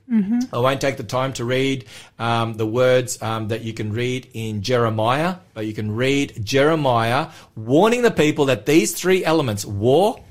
[0.52, 1.84] I won't take the time to read
[2.18, 7.28] um, the words um, that you can read in Jeremiah, but you can read Jeremiah
[7.54, 10.24] warning the people that these three elements, war,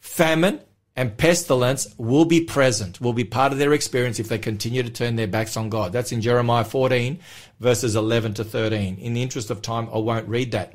[0.00, 0.60] famine,
[0.96, 4.90] and pestilence will be present, will be part of their experience if they continue to
[4.90, 5.92] turn their backs on God.
[5.92, 7.18] That's in Jeremiah 14,
[7.60, 8.98] verses 11 to 13.
[8.98, 10.74] In the interest of time, I won't read that.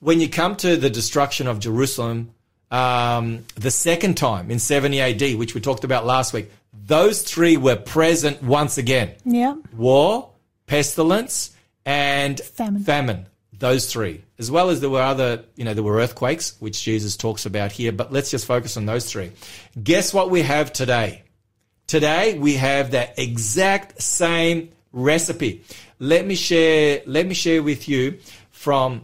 [0.00, 2.30] When you come to the destruction of Jerusalem,
[2.72, 7.56] um, the second time in 70 AD, which we talked about last week, those three
[7.56, 9.54] were present once again Yeah.
[9.76, 10.30] war,
[10.66, 11.50] pestilence,
[11.86, 13.26] and Famine.
[13.62, 17.16] Those three, as well as there were other, you know, there were earthquakes, which Jesus
[17.16, 17.92] talks about here.
[17.92, 19.30] But let's just focus on those three.
[19.80, 21.22] Guess what we have today?
[21.86, 25.62] Today we have that exact same recipe.
[26.00, 27.02] Let me share.
[27.06, 28.18] Let me share with you
[28.50, 29.02] from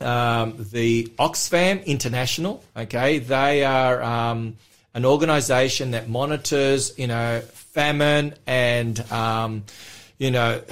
[0.00, 2.62] um, the Oxfam International.
[2.76, 4.56] Okay, they are um,
[4.94, 9.64] an organisation that monitors, you know, famine and um,
[10.16, 10.62] you know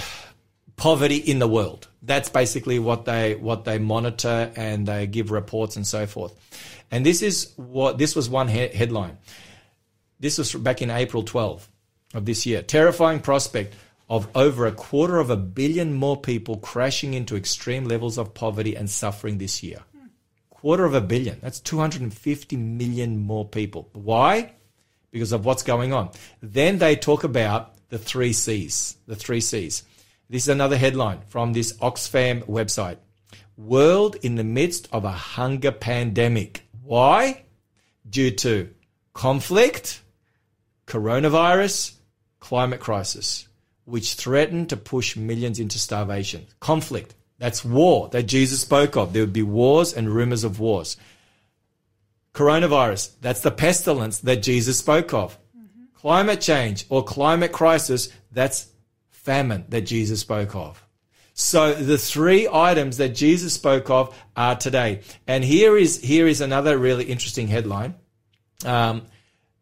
[0.79, 1.89] poverty in the world.
[2.03, 6.35] That's basically what they what they monitor and they give reports and so forth.
[6.91, 9.19] And this is what this was one he- headline.
[10.19, 11.69] This was back in April 12
[12.15, 12.63] of this year.
[12.63, 13.75] Terrifying prospect
[14.09, 18.75] of over a quarter of a billion more people crashing into extreme levels of poverty
[18.75, 19.81] and suffering this year.
[20.49, 21.39] Quarter of a billion.
[21.41, 23.91] That's 250 million more people.
[23.93, 24.55] Why?
[25.11, 26.11] Because of what's going on.
[26.43, 28.97] Then they talk about the three C's.
[29.07, 29.85] The three C's.
[30.31, 32.99] This is another headline from this Oxfam website.
[33.57, 36.69] World in the midst of a hunger pandemic.
[36.83, 37.45] Why?
[38.09, 38.69] Due to
[39.15, 40.03] conflict,
[40.87, 41.95] coronavirus,
[42.41, 43.49] climate crisis,
[43.87, 46.47] which threaten to push millions into starvation.
[46.61, 47.15] Conflict.
[47.39, 49.13] That's war that Jesus spoke of.
[49.13, 50.99] There would be wars and rumors of wars.
[52.35, 53.13] Coronavirus.
[53.23, 55.39] That's the pestilence that Jesus spoke of.
[55.57, 55.85] Mm-hmm.
[55.95, 58.13] Climate change or climate crisis.
[58.31, 58.69] That's
[59.29, 60.83] famine that Jesus spoke of.
[61.35, 65.03] So the three items that Jesus spoke of are today.
[65.27, 67.95] And here is here is another really interesting headline
[68.65, 69.03] um,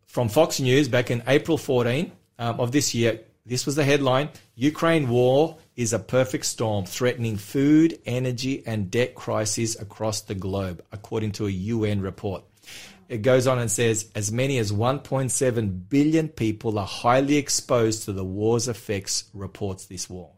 [0.07, 3.23] from Fox News back in April 14 um, of this year.
[3.45, 9.17] This was the headline: Ukraine war is a perfect storm, threatening food, energy, and debt
[9.17, 12.45] crises across the globe, according to a UN report.
[13.09, 18.13] It goes on and says as many as 1.7 billion people are highly exposed to
[18.13, 20.33] the war's effects, reports this war.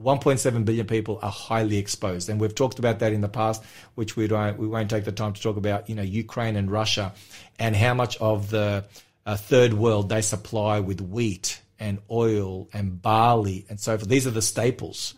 [0.00, 3.64] 1.7 billion people are highly exposed, and we've talked about that in the past,
[3.96, 5.88] which we don't we won't take the time to talk about.
[5.88, 7.12] You know, Ukraine and Russia,
[7.58, 8.84] and how much of the
[9.26, 14.08] uh, third world they supply with wheat and oil and barley and so forth.
[14.08, 15.14] These are the staples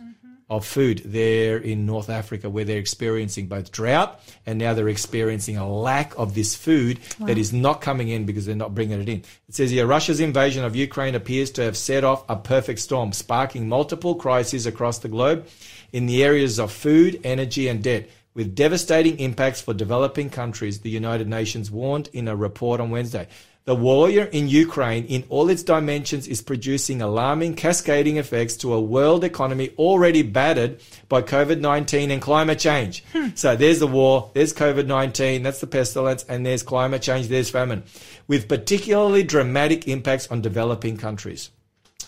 [0.50, 5.56] of food there in North Africa, where they're experiencing both drought and now they're experiencing
[5.56, 9.08] a lack of this food that is not coming in because they're not bringing it
[9.08, 9.20] in.
[9.48, 13.12] It says here Russia's invasion of Ukraine appears to have set off a perfect storm,
[13.12, 15.46] sparking multiple crises across the globe
[15.92, 18.10] in the areas of food, energy, and debt.
[18.32, 23.26] With devastating impacts for developing countries, the United Nations warned in a report on Wednesday.
[23.66, 28.80] The war in Ukraine, in all its dimensions, is producing alarming cascading effects to a
[28.80, 30.80] world economy already battered
[31.10, 33.04] by COVID 19 and climate change.
[33.12, 33.28] Hmm.
[33.34, 37.50] So there's the war, there's COVID 19, that's the pestilence, and there's climate change, there's
[37.50, 37.84] famine,
[38.26, 41.50] with particularly dramatic impacts on developing countries.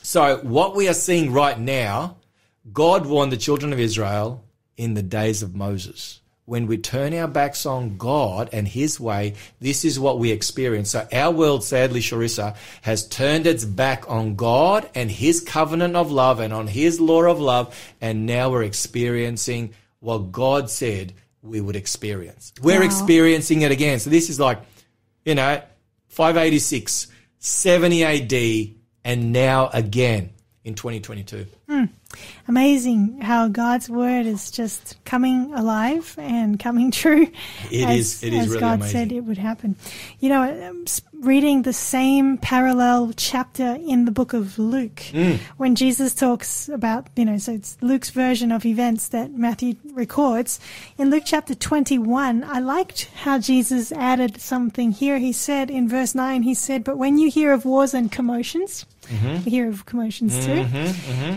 [0.01, 2.16] So what we are seeing right now,
[2.73, 4.43] God warned the children of Israel
[4.79, 6.22] in the days of Moses.
[6.44, 10.90] When we turn our backs on God and His way, this is what we experience.
[10.90, 16.10] So our world, sadly, Sharissa, has turned its back on God and His covenant of
[16.10, 21.12] love and on His law of love, and now we're experiencing what God said
[21.43, 22.52] we would experience.
[22.60, 22.86] We're Wow.
[22.86, 24.01] experiencing it again.
[24.01, 24.59] So this is like,
[25.24, 25.62] you know,
[26.09, 27.06] 586,
[27.39, 28.74] 70 AD,
[29.05, 30.31] and now again
[30.64, 31.47] in 2022.
[31.69, 31.85] Hmm.
[32.48, 37.28] Amazing how God's word is just coming alive and coming true.
[37.70, 38.93] It as, is- it is as really God amazing.
[38.93, 39.76] said it would happen.
[40.20, 40.74] You know,
[41.20, 45.39] reading the same parallel chapter in the book of Luke Mm.
[45.56, 50.59] when Jesus talks about, you know, so it's Luke's version of events that Matthew records.
[50.98, 55.18] In Luke chapter 21, I liked how Jesus added something here.
[55.18, 58.84] He said in verse 9, he said, But when you hear of wars and commotions,
[59.03, 59.45] Mm-hmm.
[59.45, 60.65] we hear of commotions too.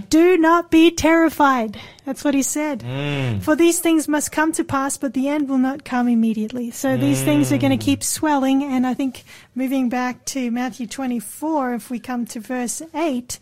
[0.10, 1.80] Do not be terrified.
[2.06, 2.82] That's what he said.
[2.82, 3.42] Mm.
[3.42, 6.70] For these things must come to pass, but the end will not come immediately.
[6.72, 8.64] So these things are going to keep swelling.
[8.64, 9.24] And I think
[9.56, 13.40] moving back to Matthew 24, if we come to verse 8,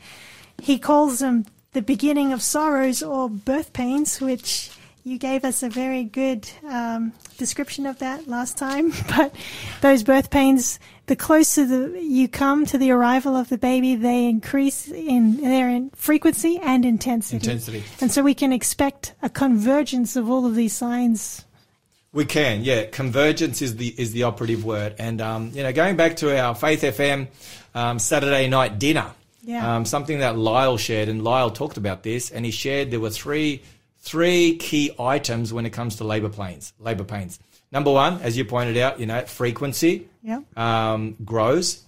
[0.62, 4.72] he calls them the beginning of sorrows or birth pains, which
[5.04, 8.92] you gave us a very good um, description of that last time.
[9.08, 9.36] But
[9.82, 14.26] those birth pains, the closer the, you come to the arrival of the baby, they
[14.26, 17.36] increase in their in frequency and intensity.
[17.38, 17.84] Intensity.
[18.00, 21.44] And so we can expect a convergence of all of these signs.
[22.14, 22.86] We can, yeah.
[22.86, 26.54] Convergence is the is the operative word, and um, you know, going back to our
[26.54, 27.28] Faith FM
[27.74, 29.08] um, Saturday night dinner,
[29.42, 29.78] Yeah.
[29.78, 33.10] um, something that Lyle shared, and Lyle talked about this, and he shared there were
[33.10, 33.64] three
[34.04, 36.74] three key items when it comes to labour pains.
[36.80, 37.40] Labour pains.
[37.72, 40.42] Number one, as you pointed out, you know, frequency Yeah.
[40.56, 41.82] um, grows,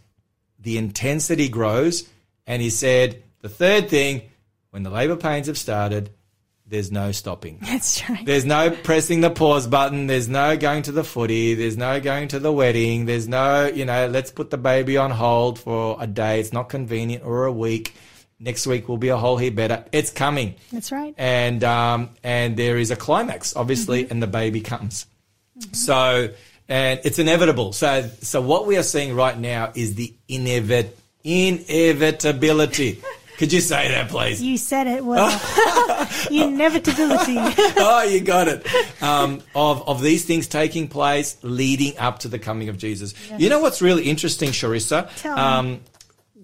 [0.60, 2.10] the intensity grows,
[2.48, 4.24] and he said the third thing,
[4.72, 6.10] when the labour pains have started,
[6.68, 7.60] there's no stopping.
[7.62, 8.26] That's right.
[8.26, 10.08] There's no pressing the pause button.
[10.08, 11.54] There's no going to the footy.
[11.54, 13.06] There's no going to the wedding.
[13.06, 16.40] There's no, you know, let's put the baby on hold for a day.
[16.40, 17.94] It's not convenient or a week.
[18.40, 19.86] Next week will be a whole heap better.
[19.91, 20.56] It's coming.
[20.72, 21.16] That's right.
[21.18, 25.06] And, um, and there is a climax, obviously, and the baby comes.
[25.72, 26.30] So,
[26.68, 27.72] and it's inevitable.
[27.72, 30.90] So, so what we are seeing right now is the inevit,
[31.24, 33.02] inevitability.
[33.38, 34.41] Could you say that, please?
[34.41, 35.30] You said it well.
[36.32, 37.36] Inevitability.
[37.38, 38.66] oh, you got it.
[39.03, 43.14] Um, of of these things taking place leading up to the coming of Jesus.
[43.38, 45.10] You know what's really interesting, Sharissa?
[45.18, 45.41] Tell me.
[45.41, 45.82] Um,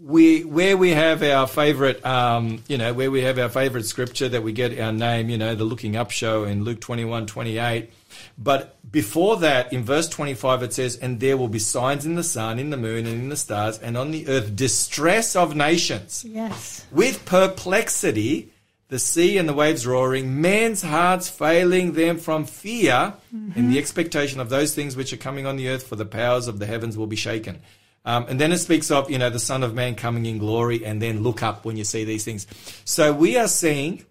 [0.04, 4.30] we where we have our favorite, um, you know, where we have our favorite scripture
[4.30, 7.92] that we get our name, you know, the looking up show in Luke 21, 28.
[8.38, 12.24] But before that, in verse 25, it says, And there will be signs in the
[12.24, 16.26] sun, in the moon, and in the stars, and on the earth distress of nations
[16.28, 16.86] yes.
[16.92, 18.52] with perplexity,
[18.90, 23.14] the sea and the waves roaring, men's hearts failing them from fear
[23.56, 26.48] and the expectation of those things which are coming on the earth, for the powers
[26.48, 27.62] of the heavens will be shaken.
[28.04, 30.84] Um, and then it speaks of, you know, the Son of Man coming in glory,
[30.86, 32.48] and then look up when you see these things.
[32.84, 34.06] So we are seeing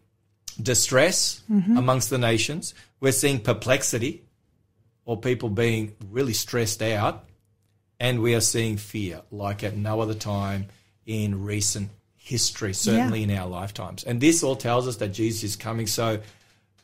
[0.63, 1.43] distress
[1.77, 2.75] amongst the nations.
[3.01, 4.23] We're seeing perplexity,
[5.05, 7.25] or people being really stressed out,
[7.99, 10.69] and we are seeing fear like at no other time
[11.07, 14.05] in recent history, certainly in our lifetimes.
[14.05, 15.89] And this all tells us that Jesus is coming.
[15.89, 16.21] So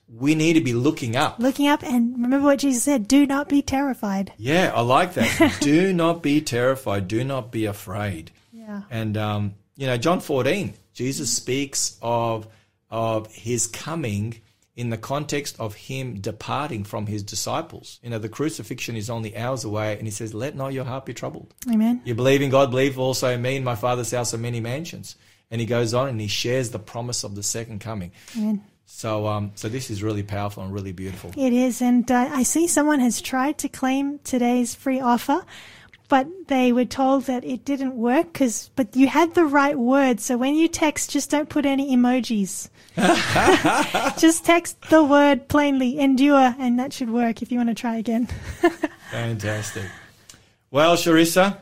[0.09, 1.39] we need to be looking up.
[1.39, 4.33] Looking up and remember what Jesus said do not be terrified.
[4.37, 5.59] Yeah, I like that.
[5.61, 7.09] Do not be terrified.
[7.09, 8.31] Do not be afraid.
[8.53, 8.83] Yeah.
[8.91, 12.47] And um, you know, John 14, Jesus speaks of
[12.89, 14.41] of his coming
[14.77, 17.99] in the context of him departing from his disciples.
[18.03, 21.07] You know, the crucifixion is only hours away, and he says, "Let not your heart
[21.07, 22.03] be troubled." Amen.
[22.05, 23.57] You believe in God, believe also in me.
[23.57, 25.17] In my Father's house are many mansions.
[25.51, 28.11] And he goes on and he shares the promise of the second coming.
[28.37, 28.65] Amen.
[28.87, 31.33] So, um, so this is really powerful and really beautiful.
[31.37, 31.83] It is.
[31.83, 35.45] And uh, I see someone has tried to claim today's free offer,
[36.09, 40.21] but they were told that it didn't work because, but you had the right word.
[40.21, 42.71] So when you text, just don't put any emojis.
[44.19, 47.97] just text the word plainly, endure, and that should work if you want to try
[47.97, 48.27] again.
[49.11, 49.85] Fantastic.
[50.71, 51.59] Well, Sharissa,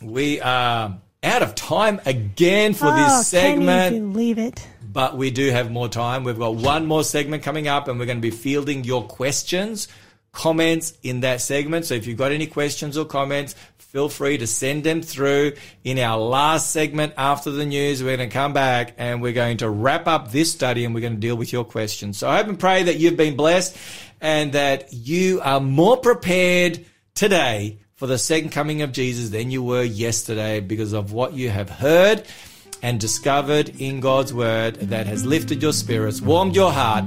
[0.00, 3.94] we are out of time again for oh, this segment.
[3.94, 4.66] Can you believe it?
[4.96, 6.24] But we do have more time.
[6.24, 9.88] We've got one more segment coming up, and we're going to be fielding your questions,
[10.32, 11.84] comments in that segment.
[11.84, 15.52] So if you've got any questions or comments, feel free to send them through
[15.84, 18.02] in our last segment after the news.
[18.02, 21.02] We're going to come back and we're going to wrap up this study and we're
[21.02, 22.16] going to deal with your questions.
[22.16, 23.76] So I hope and pray that you've been blessed
[24.22, 29.62] and that you are more prepared today for the second coming of Jesus than you
[29.62, 32.26] were yesterday because of what you have heard
[32.82, 37.04] and discovered in God's word that has lifted your spirits, warmed your heart,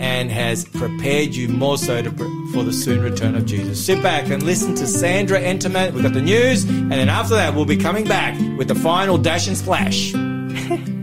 [0.00, 2.10] and has prepared you more so to,
[2.52, 3.84] for the soon return of Jesus.
[3.84, 5.92] Sit back and listen to Sandra Enterman.
[5.92, 9.18] We've got the news, and then after that, we'll be coming back with the final
[9.18, 10.14] dash and splash.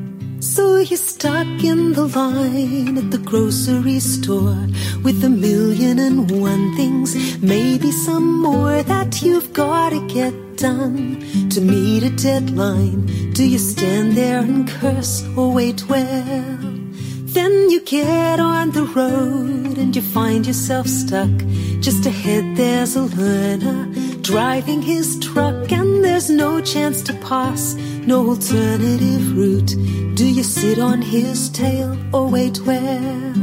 [0.55, 4.65] So you're stuck in the line at the grocery store
[5.03, 7.11] with a million and one things,
[7.43, 11.19] maybe some more that you've gotta get done
[11.49, 13.05] to meet a deadline.
[13.33, 16.85] Do you stand there and curse or wait well?
[17.35, 21.35] Then you get on the road and you find yourself stuck.
[21.81, 27.75] Just ahead there's a learner driving his truck and there's no chance to pass,
[28.07, 29.75] no alternative route.
[30.15, 33.33] Do you sit on his tail or wait where?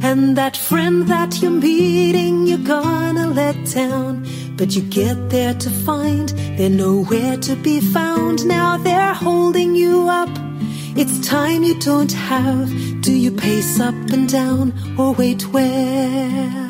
[0.00, 4.26] And that friend that you're meeting, you're gonna let down.
[4.56, 8.46] But you get there to find they're nowhere to be found.
[8.46, 10.30] Now they're holding you up.
[10.96, 12.68] It's time you don't have.
[13.00, 16.67] Do you pace up and down or wait well?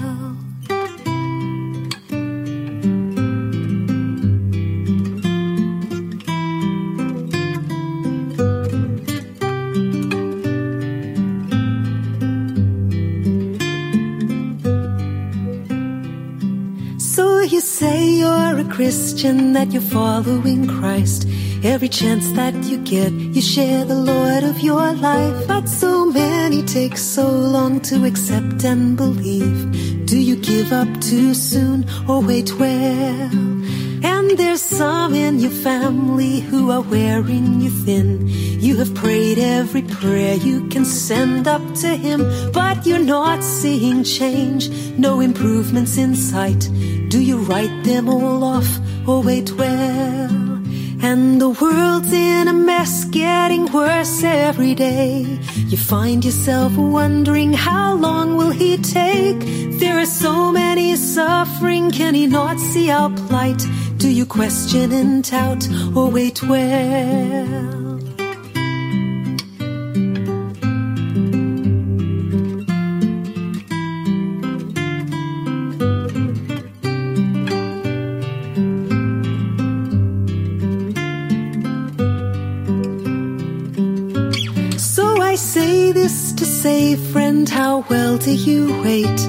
[18.88, 21.28] Christian, that you're following Christ.
[21.62, 25.46] Every chance that you get, you share the Lord of your life.
[25.46, 30.06] But so many take so long to accept and believe.
[30.06, 33.30] Do you give up too soon or wait well?
[34.10, 38.26] And there's some in your family who are wearing you thin.
[38.26, 42.20] You have prayed every prayer you can send up to Him,
[42.52, 46.70] but you're not seeing change, no improvements in sight.
[47.08, 48.68] Do you write them all off
[49.06, 50.28] or wait well?
[51.00, 55.38] And the world's in a mess, getting worse every day.
[55.68, 59.38] You find yourself wondering how long will he take?
[59.78, 63.62] There are so many suffering, can he not see our plight?
[63.96, 65.66] Do you question and doubt
[65.96, 67.87] or wait well?
[86.96, 89.20] Friend, how well do you wait?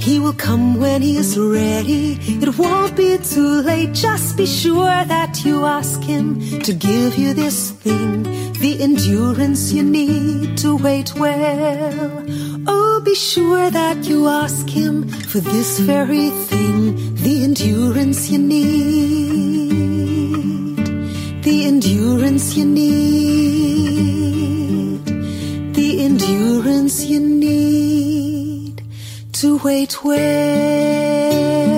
[0.00, 2.18] He will come when he is ready.
[2.20, 3.92] It won't be too late.
[3.92, 8.22] Just be sure that you ask him to give you this thing,
[8.54, 12.24] the endurance you need to wait well.
[12.66, 19.58] Oh, be sure that you ask him for this very thing, the endurance you need,
[21.42, 23.47] the endurance you need,
[26.28, 28.82] endurance you need
[29.32, 31.77] to wait well.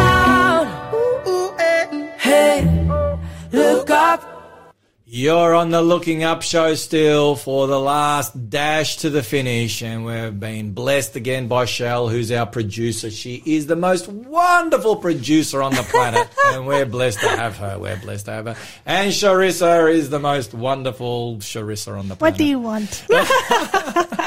[5.13, 10.05] You're on the Looking Up show still for the last dash to the finish, and
[10.05, 13.11] we've been blessed again by Shell, who's our producer.
[13.11, 17.77] She is the most wonderful producer on the planet, and we're blessed to have her.
[17.77, 18.55] We're blessed to have her.
[18.85, 22.33] And Sharissa is the most wonderful Sharissa on the planet.
[22.33, 23.05] What do you want?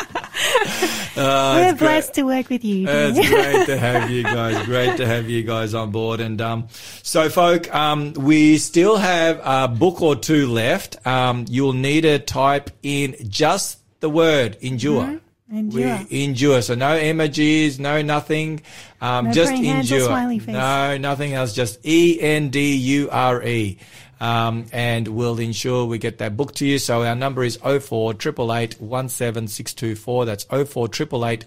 [1.16, 1.89] Uh, We're it's great.
[1.89, 2.86] blessed to work with you.
[2.89, 4.65] It's great to have you guys.
[4.66, 6.20] Great to have you guys on board.
[6.20, 6.69] And um,
[7.02, 11.06] so, folk, um, we still have a book or two left.
[11.06, 15.20] Um, you'll need to type in just the word endure.
[15.52, 16.01] Endure.
[16.11, 16.62] We endure.
[16.62, 18.62] So no emojis, no nothing.
[19.01, 20.48] Um, No just praying hands or endure.
[20.48, 21.52] No, nothing else.
[21.55, 23.78] Just E N D U R E.
[24.25, 26.79] Um, and we'll ensure we get that book to you.
[26.79, 30.25] So our number is 04 888 17624.
[30.25, 31.45] That's 04 888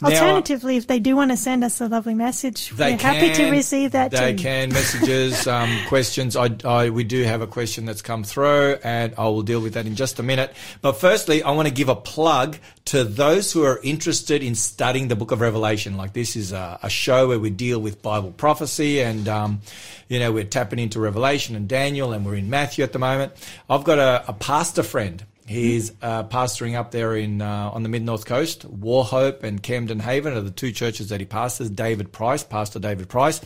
[0.00, 0.10] 17624.
[0.10, 3.50] Now, Alternatively, if they do want to send us a lovely message, we're happy to
[3.50, 4.42] receive that They too.
[4.42, 6.36] can messages, um, questions.
[6.36, 9.74] I, I, we do have a question that's come through, and I will deal with
[9.74, 10.52] that in just a minute.
[10.82, 12.56] But firstly, I want to give a plug
[12.86, 15.96] to those who are interested in studying the Book of Revelation.
[15.96, 19.60] Like this is a, a show where we deal with Bible prophecy, and um,
[20.08, 23.32] you know we're tapping into Revelation and Daniel, and we're in Matthew at the moment.
[23.70, 25.24] I've got a, a pastor friend.
[25.46, 28.66] He's uh, pastoring up there in uh, on the mid north coast.
[28.66, 31.68] Wauchope and Camden Haven are the two churches that he pastors.
[31.68, 33.42] David Price, Pastor David Price,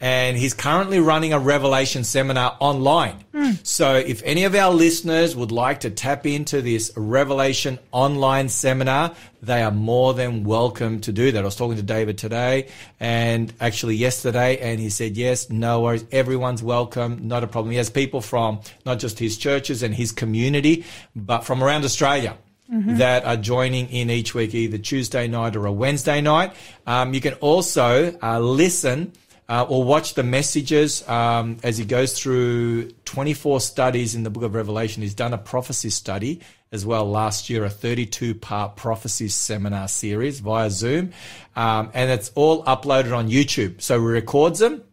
[0.00, 3.24] and he's currently running a Revelation seminar online.
[3.62, 9.14] So, if any of our listeners would like to tap into this Revelation online seminar,
[9.42, 11.40] they are more than welcome to do that.
[11.40, 12.68] I was talking to David today
[12.98, 16.04] and actually yesterday, and he said, Yes, no worries.
[16.12, 17.28] Everyone's welcome.
[17.28, 17.72] Not a problem.
[17.72, 22.36] He has people from not just his churches and his community, but from around Australia.
[22.72, 26.52] That are joining in each week, either Tuesday night or a Wednesday night.
[26.86, 29.12] Um, you can also uh, listen
[29.50, 34.44] uh, or watch the messages um, as he goes through 24 studies in the book
[34.44, 35.02] of Revelation.
[35.02, 36.40] He's done a prophecy study
[36.70, 41.12] as well last year, a 32 part prophecy seminar series via Zoom.
[41.56, 43.82] Um, and it's all uploaded on YouTube.
[43.82, 44.84] So he records them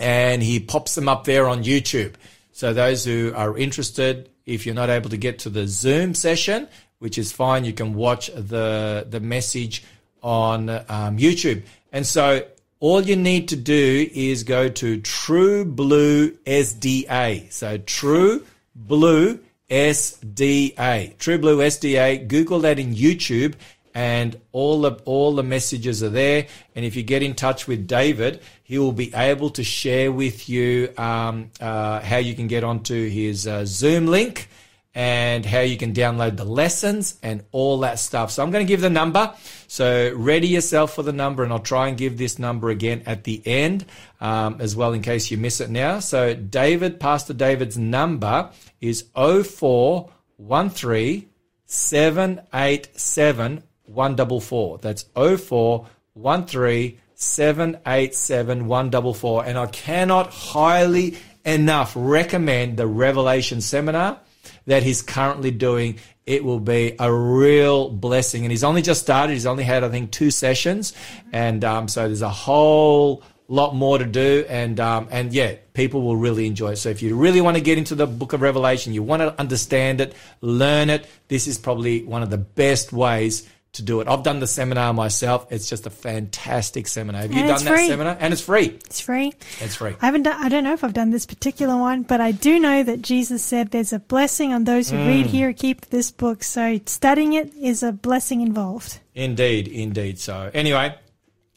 [0.00, 2.14] and he pops them up there on YouTube.
[2.50, 6.66] So those who are interested, if you're not able to get to the Zoom session,
[6.98, 9.84] which is fine, you can watch the the message
[10.24, 11.62] on um, YouTube.
[11.92, 12.42] And so
[12.82, 17.52] all you need to do is go to True Blue SDA.
[17.52, 18.44] So True
[18.74, 19.38] Blue
[19.70, 21.16] SDA.
[21.16, 22.26] True Blue SDA.
[22.26, 23.54] Google that in YouTube
[23.94, 26.48] and all the all the messages are there.
[26.74, 30.48] And if you get in touch with David, he will be able to share with
[30.48, 34.48] you um, uh, how you can get onto his uh, Zoom link
[34.94, 38.30] and how you can download the lessons and all that stuff.
[38.30, 39.32] So I'm going to give the number.
[39.66, 43.24] So ready yourself for the number, and I'll try and give this number again at
[43.24, 43.86] the end
[44.20, 46.00] um, as well in case you miss it now.
[46.00, 48.50] So David, Pastor David's number
[48.80, 51.30] is 0413
[51.64, 54.78] 787 144.
[54.78, 59.44] That's 0413 787 144.
[59.46, 64.20] And I cannot highly enough recommend the Revelation Seminar
[64.66, 65.98] that he's currently doing.
[66.26, 68.44] It will be a real blessing.
[68.44, 69.32] And he's only just started.
[69.32, 70.92] He's only had, I think, two sessions.
[71.32, 74.44] And um, so there's a whole lot more to do.
[74.48, 76.76] And, um, and yeah, people will really enjoy it.
[76.76, 79.38] So if you really want to get into the book of Revelation, you want to
[79.38, 84.08] understand it, learn it, this is probably one of the best ways to do it.
[84.08, 85.46] I've done the seminar myself.
[85.50, 87.22] It's just a fantastic seminar.
[87.22, 87.88] Have you And done it's that free.
[87.88, 88.16] seminar?
[88.20, 88.66] And it's free.
[88.84, 89.32] It's free.
[89.60, 89.94] It's free.
[90.02, 92.60] I haven't done, I don't know if I've done this particular one, but I do
[92.60, 95.06] know that Jesus said there's a blessing on those who Mm.
[95.08, 96.44] read, hear, keep this book.
[96.44, 98.98] So studying it is a blessing involved.
[99.14, 100.18] Indeed, indeed.
[100.18, 100.94] So anyway,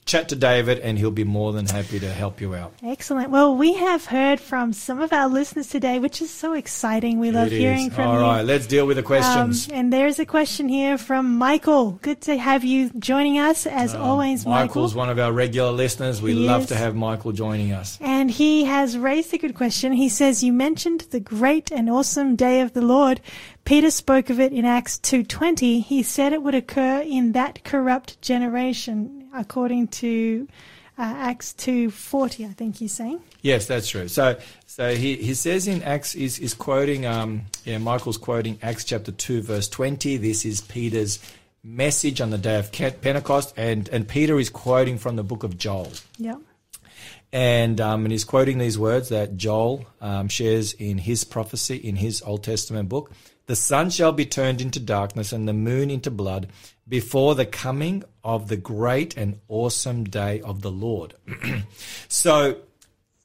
[0.06, 2.74] chat to David and he'll be more than happy to help you out.
[2.84, 3.32] Excellent.
[3.32, 7.20] Well, we have heard from some of our listeners today, which is so exciting.
[7.20, 7.94] We love hearing is.
[7.94, 8.22] from All you.
[8.22, 9.68] right, let's deal with the questions.
[9.68, 11.94] Um, and there's a question here from Michael.
[12.04, 14.54] Good to have you joining us as always, Michael.
[14.62, 16.22] Um, Michael's one of our regular listeners.
[16.22, 16.68] We He love is.
[16.68, 17.98] to have Michael joining us.
[18.00, 19.94] And he has raised a good question.
[19.94, 23.22] He says, "You mentioned the great and awesome day of the Lord.
[23.66, 25.80] Peter spoke of it in Acts 2:20.
[25.80, 30.48] He said it would occur in that corrupt generation, according to
[30.98, 32.50] uh, Acts 2:40.
[32.50, 33.20] I think he's saying.
[33.42, 34.08] Yes, that's true.
[34.08, 38.86] So, so he, he says in Acts is is quoting um yeah Michael's quoting Acts
[38.86, 40.18] chapter two verse twenty.
[40.18, 41.20] This is Peter's
[41.64, 45.58] message on the day of Pentecost, and and Peter is quoting from the book of
[45.58, 45.92] Joel.
[46.18, 46.36] Yeah.
[47.36, 51.98] And, um, and he's quoting these words that Joel um, shares in his prophecy in
[51.98, 53.12] his Old Testament book.
[53.48, 56.48] The sun shall be turned into darkness and the moon into blood
[56.88, 61.16] before the coming of the great and awesome day of the Lord.
[62.08, 62.56] so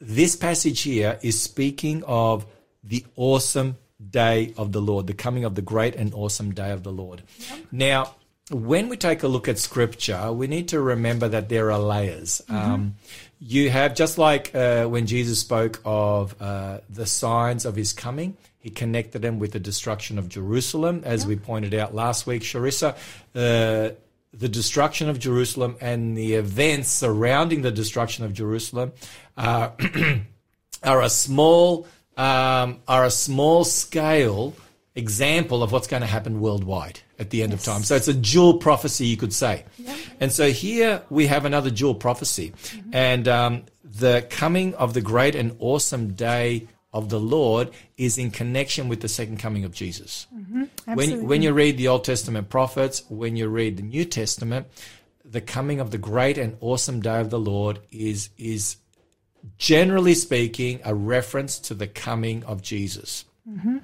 [0.00, 2.46] this passage here is speaking of
[2.82, 3.76] the awesome
[4.10, 7.22] day of the Lord, the coming of the great and awesome day of the Lord.
[7.70, 8.16] Now,
[8.50, 12.42] when we take a look at scripture, we need to remember that there are layers.
[12.48, 12.96] Um,
[13.40, 18.36] you have, just like uh, when Jesus spoke of uh, the signs of his coming,
[18.58, 22.94] he connected them with the destruction of Jerusalem, as we pointed out last week, Sharissa.
[23.34, 23.94] Uh,
[24.32, 28.92] the destruction of Jerusalem and the events surrounding the destruction of Jerusalem
[29.36, 29.70] uh,
[30.82, 31.86] are a small
[32.16, 34.54] um, are a small scale
[34.94, 37.84] example of what's going to happen worldwide at the end of time.
[37.84, 39.64] So it's a dual prophecy, you could say.
[40.18, 42.90] And so here we have another dual prophecy, mm-hmm.
[42.92, 48.30] and um, the coming of the great and awesome day of the Lord is in
[48.30, 50.26] connection with the second coming of Jesus.
[50.34, 50.64] Mm-hmm.
[50.86, 51.26] When, Absolutely.
[51.26, 54.66] when you read the Old Testament prophets, when you read the New Testament,
[55.24, 58.76] the coming of the great and awesome day of the Lord is, is
[59.56, 63.24] generally speaking a reference to the coming of Jesus.
[63.48, 63.78] Mm-hmm.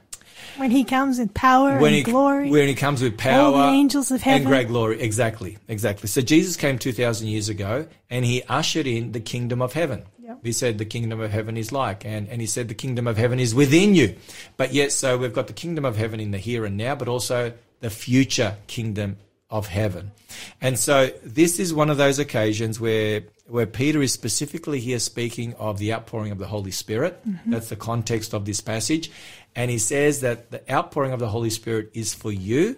[0.56, 2.50] When he comes in power When and he, glory.
[2.50, 4.42] when he comes with power All the angels of heaven.
[4.42, 5.00] and great glory.
[5.00, 6.08] Exactly, exactly.
[6.08, 10.04] So Jesus came 2,000 years ago and he ushered in the kingdom of heaven.
[10.22, 10.38] Yep.
[10.42, 13.16] He said the kingdom of heaven is like, and, and he said the kingdom of
[13.16, 14.16] heaven is within you.
[14.56, 17.06] But yet, so we've got the kingdom of heaven in the here and now, but
[17.08, 19.18] also the future kingdom
[19.50, 20.10] of heaven.
[20.60, 25.55] And so this is one of those occasions where where Peter is specifically here speaking
[25.55, 27.20] of the outpouring of the Holy Spirit.
[27.47, 29.10] That's the context of this passage.
[29.55, 32.77] And he says that the outpouring of the Holy Spirit is for you,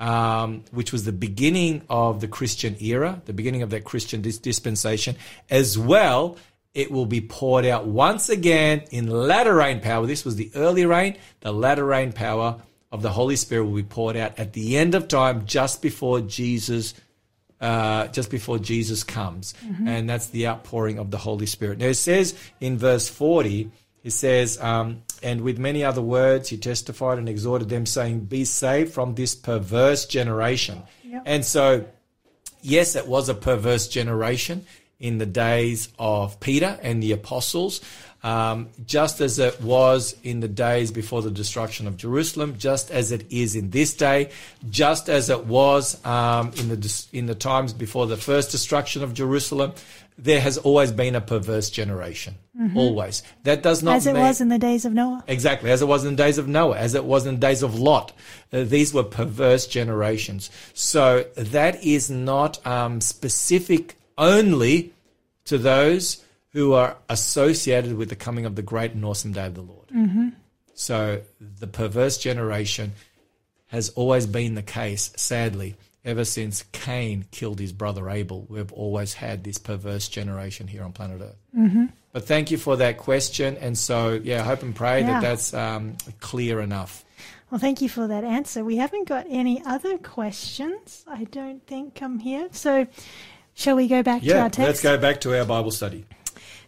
[0.00, 4.38] um, which was the beginning of the Christian era, the beginning of that Christian dis-
[4.38, 5.16] dispensation,
[5.50, 6.36] as well.
[6.74, 10.06] It will be poured out once again in latter rain power.
[10.06, 11.18] This was the early rain.
[11.40, 14.94] The latter rain power of the Holy Spirit will be poured out at the end
[14.94, 16.94] of time, just before Jesus,
[17.62, 19.54] uh, just before Jesus comes,
[19.86, 21.78] and that's the outpouring of the Holy Spirit.
[21.78, 23.70] Now it says in verse forty,
[24.04, 28.44] it says, um, "And with many other words, he testified and exhorted them, saying, Be
[28.44, 30.82] saved from this perverse generation."
[31.24, 31.84] And so,
[32.60, 34.66] yes, it was a perverse generation
[34.98, 37.80] in the days of Peter and the apostles.
[38.24, 43.10] Um, just as it was in the days before the destruction of Jerusalem, just as
[43.10, 44.30] it is in this day,
[44.70, 49.12] just as it was um, in the in the times before the first destruction of
[49.12, 49.72] Jerusalem,
[50.16, 52.36] there has always been a perverse generation.
[52.76, 53.22] Always.
[53.42, 55.24] That does not As it mean, was in the days of Noah.
[55.26, 57.62] Exactly, as it was in the days of Noah, as it was in the days
[57.62, 58.12] of Lot.
[58.52, 60.50] Uh, these were perverse generations.
[60.74, 64.92] So that is not um, specific only
[65.46, 69.54] to those who are associated with the coming of the great and awesome day of
[69.54, 69.88] the Lord.
[69.88, 70.28] Mm-hmm.
[70.74, 72.92] So the perverse generation
[73.68, 75.76] has always been the case, sadly.
[76.04, 80.92] Ever since Cain killed his brother Abel, we've always had this perverse generation here on
[80.92, 81.36] planet Earth.
[81.56, 81.86] Mm-hmm.
[82.12, 83.56] But thank you for that question.
[83.58, 85.06] And so, yeah, I hope and pray Yeah.
[85.06, 87.04] that that's um, clear enough.
[87.50, 88.64] Well, thank you for that answer.
[88.64, 92.48] We haven't got any other questions, I don't think, come here.
[92.50, 92.86] So,
[93.54, 94.58] shall we go back to our text?
[94.58, 96.04] let's go back to our Bible study.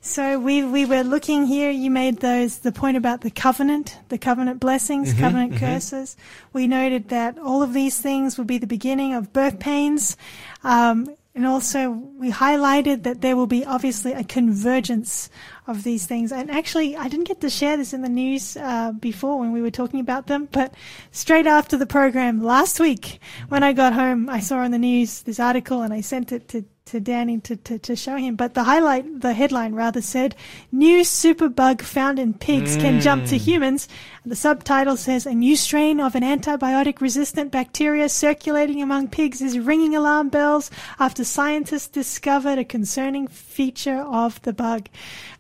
[0.06, 1.70] So we we were looking here.
[1.70, 6.14] You made those the point about the covenant, the covenant blessings, covenant curses.
[6.52, 10.18] We noted that all of these things will be the beginning of birth pains,
[10.62, 15.30] um, and also we highlighted that there will be obviously a convergence
[15.66, 16.32] of these things.
[16.32, 19.62] And actually, I didn't get to share this in the news uh, before when we
[19.62, 20.74] were talking about them, but
[21.12, 25.22] straight after the program last week, when I got home, I saw on the news
[25.22, 28.36] this article and I sent it to to Danny to, to, to show him.
[28.36, 30.36] But the highlight, the headline rather said,
[30.70, 33.44] New superbug found in pigs can jump to hmm.
[33.44, 33.88] humans.
[34.22, 39.40] And the subtitle says, A new strain of an antibiotic resistant bacteria circulating among pigs
[39.40, 44.88] is ringing alarm bells after scientists discovered a concerning feature of the bug.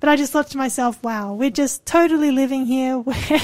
[0.00, 3.40] But I just thought to myself, wow, we're just totally living here where,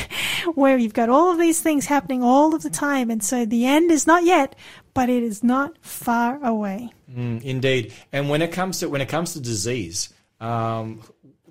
[0.55, 3.11] where you've got all of these things happening all of the time.
[3.11, 4.57] And so the end is not yet,
[4.95, 6.91] but it is not far away.
[7.11, 7.93] Mm, indeed.
[8.13, 11.03] And when it comes to when it comes to disease, um,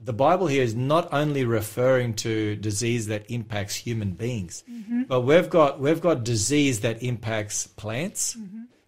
[0.01, 4.63] the Bible here is not only referring to disease that impacts human beings,
[5.07, 8.35] but we've got we've got disease that impacts plants,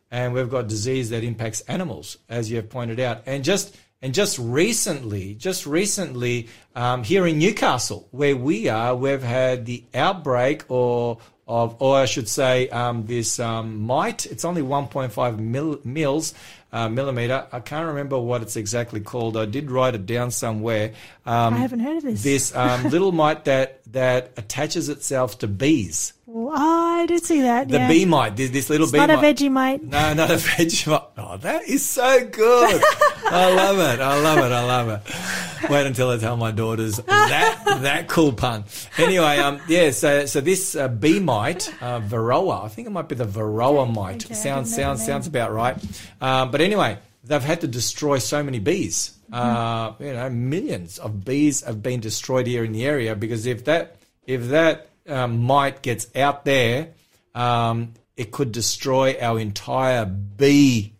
[0.09, 3.23] and we've got disease that impacts animals, as you have pointed out.
[3.25, 9.21] And just and just recently, just recently, um, here in Newcastle, where we are, we've
[9.21, 11.19] had the outbreak or
[11.51, 14.25] of, or I should say, um, this um, mite.
[14.25, 16.33] It's only 1.5 mil, mils,
[16.71, 17.45] uh, millimeter.
[17.51, 19.35] I can't remember what it's exactly called.
[19.35, 20.93] I did write it down somewhere.
[21.25, 22.23] Um, I haven't heard of this.
[22.23, 26.13] This um, little mite that that attaches itself to bees.
[26.33, 27.67] Oh, I did see that.
[27.67, 27.87] The yeah.
[27.89, 28.37] bee mite.
[28.37, 29.83] This, this little It's bee not a veggie mite.
[29.83, 31.07] No, not a Vegemite.
[31.17, 32.81] Oh, that is so good.
[33.25, 33.99] I love it.
[33.99, 34.51] I love it.
[34.51, 35.69] I love it.
[35.69, 38.63] Wait until I tell my daughters that that cool pun.
[38.97, 39.91] Anyway, um, yeah.
[39.91, 42.63] So so this uh, bee mite, uh, Varroa.
[42.63, 44.25] I think it might be the Varroa mite.
[44.25, 45.77] okay, sounds sounds sounds about right.
[46.21, 49.17] Um, but anyway, they've had to destroy so many bees.
[49.31, 53.65] Uh, you know, millions of bees have been destroyed here in the area because if
[53.65, 56.89] that if that um, mite gets out there,
[57.35, 60.93] um, it could destroy our entire bee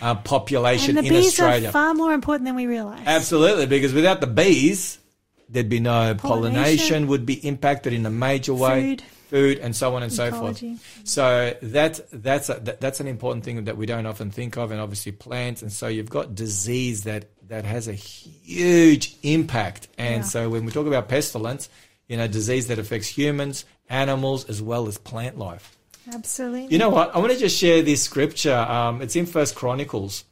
[0.00, 1.68] uh, population And the in bees Australia.
[1.68, 3.02] are far more important than we realize.
[3.06, 4.98] Absolutely, because without the bees,
[5.48, 7.06] there'd be no pollination, Pollination.
[7.08, 8.82] would be impacted in a major way.
[8.96, 9.02] Food.
[9.28, 10.62] Food and so on and so forth.
[11.02, 14.70] So that that's a, that, that's an important thing that we don't often think of,
[14.70, 15.62] and obviously plants.
[15.62, 19.88] And so you've got disease that that has a huge impact.
[19.98, 20.28] And Yeah.
[20.28, 21.68] so when we talk about pestilence,
[22.08, 25.76] you know, disease that affects humans, animals, as well as plant life.
[26.12, 26.72] Absolutely.
[26.72, 27.14] You know what?
[27.14, 28.56] I want to just share this scripture.
[28.56, 30.24] Um, it's in First Chronicles.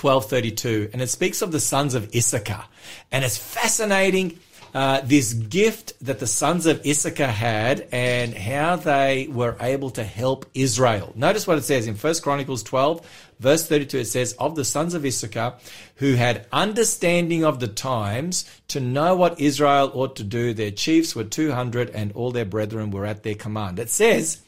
[0.00, 2.64] 1232 and it speaks of the sons of Issachar
[3.12, 4.38] and it's fascinating
[4.76, 10.04] uh, this gift that the sons of Issachar had and how they were able to
[10.04, 11.14] help Israel.
[11.16, 14.92] Notice what it says in First Chronicles 12 verse 32 it says of the sons
[14.92, 15.54] of Issachar
[15.94, 21.16] who had understanding of the times to know what Israel ought to do their chiefs
[21.16, 23.78] were 200 and all their brethren were at their command.
[23.78, 24.42] It says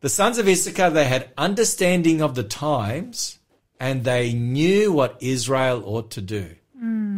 [0.00, 3.40] the sons of Issachar, they had understanding of the times
[3.80, 6.54] and they knew what Israel ought to do.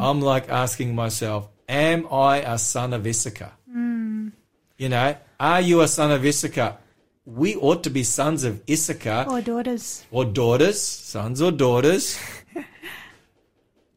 [0.01, 3.53] I'm like asking myself, am I a son of Issachar?
[3.70, 4.28] Hmm.
[4.77, 6.77] You know, are you a son of Issachar?
[7.27, 10.05] We ought to be sons of Issachar Or daughters.
[10.11, 12.19] or daughters, sons or daughters,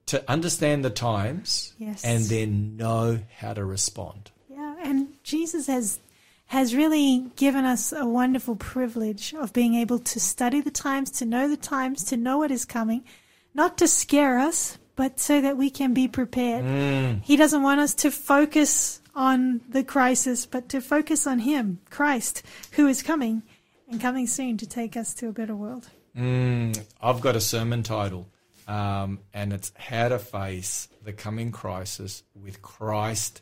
[0.08, 2.04] to understand the times Yes.
[2.04, 4.32] and then know how to respond.
[4.50, 6.00] Yeah, and Jesus has
[6.48, 11.26] has really given us a wonderful privilege of being able to study the times, to
[11.26, 13.06] know the times, to know what is coming,
[13.54, 16.64] not to scare us, but so that we can be prepared.
[16.66, 17.24] Mm.
[17.24, 22.44] He doesn't want us to focus on the crisis, but to focus on Him, Christ,
[22.74, 23.44] who is coming
[23.90, 25.90] and coming soon to take us to a better world.
[26.16, 28.28] Mm, I've got a sermon title,
[28.68, 33.42] um, and it's How to Face the Coming Crisis with Christ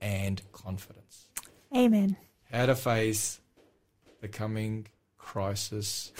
[0.00, 1.26] and confidence.
[1.74, 2.16] Amen.
[2.50, 3.40] How to face
[4.20, 4.86] the coming
[5.18, 6.12] crisis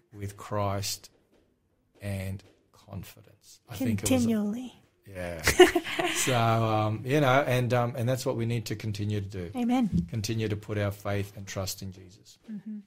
[0.12, 1.10] with Christ
[2.00, 2.42] and
[2.72, 3.33] confidence.
[3.68, 4.74] I think it Continually.
[5.08, 5.42] yeah.
[6.14, 9.50] so um, you know, and um, and that's what we need to continue to do.
[9.56, 10.06] Amen.
[10.10, 12.38] Continue to put our faith and trust in Jesus.
[12.50, 12.78] Mm-hmm.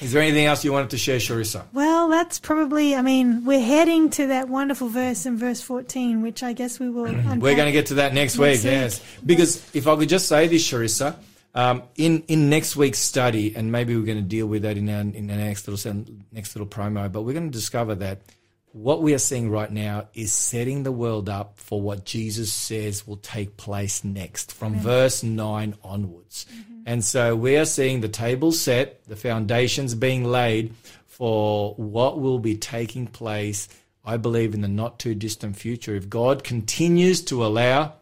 [0.00, 1.64] Is there anything else you wanted to share, Sharissa?
[1.72, 6.42] Well, that's probably, I mean, we're heading to that wonderful verse in verse 14, which
[6.42, 7.04] I guess we will.
[7.38, 8.72] We're going to get to that next, Next week, week.
[8.72, 9.00] yes.
[9.24, 11.14] Because if I could just say this, Sharissa,
[11.54, 14.88] um, in in next week's study, and maybe we're going to deal with that in
[14.88, 18.22] our in our next little next little promo, but we're going to discover that
[18.74, 23.06] what we are seeing right now is setting the world up for what Jesus says
[23.06, 26.44] will take place next, from verse nine onwards.
[26.84, 30.74] And so we are seeing the table set, the foundations being laid
[31.06, 33.68] for what will be taking place.
[34.04, 35.94] I believe in the not too distant future.
[35.94, 37.94] If God continues to allow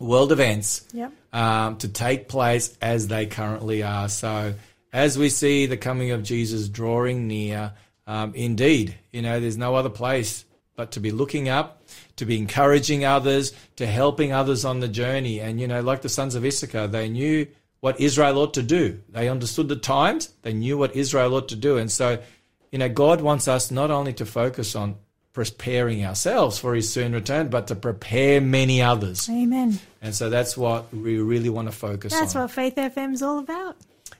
[0.00, 1.12] world events Yep.
[1.32, 4.08] um, to take place as they currently are.
[4.08, 4.54] So,
[4.92, 7.72] as we see the coming of Jesus drawing near,
[8.08, 11.82] um, indeed, you know, there's no other place but to be looking up,
[12.16, 15.40] to be encouraging others, to helping others on the journey.
[15.40, 17.46] And, you know, like the sons of Issachar, they knew
[17.80, 18.98] what Israel ought to do.
[19.10, 21.76] They understood the times, they knew what Israel ought to do.
[21.76, 22.18] And so,
[22.72, 24.96] you know, God wants us not only to focus on
[25.34, 29.28] preparing ourselves for his soon return, but to prepare many others.
[29.28, 29.78] Amen.
[30.00, 32.42] And so that's what we really want to focus That's on.
[32.42, 33.76] That's what Faith FM's all about.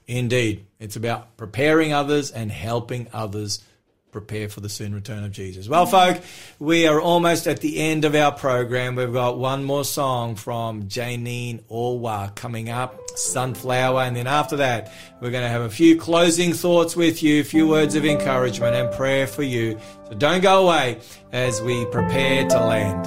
[0.07, 0.65] Indeed.
[0.79, 3.63] It's about preparing others and helping others
[4.11, 5.67] prepare for the soon return of Jesus.
[5.67, 6.21] Well, folk,
[6.57, 8.95] we are almost at the end of our program.
[8.95, 14.01] We've got one more song from Janine Orwa coming up, Sunflower.
[14.01, 14.91] And then after that,
[15.21, 18.75] we're going to have a few closing thoughts with you, a few words of encouragement
[18.75, 19.79] and prayer for you.
[20.07, 20.99] So don't go away
[21.31, 23.05] as we prepare to land.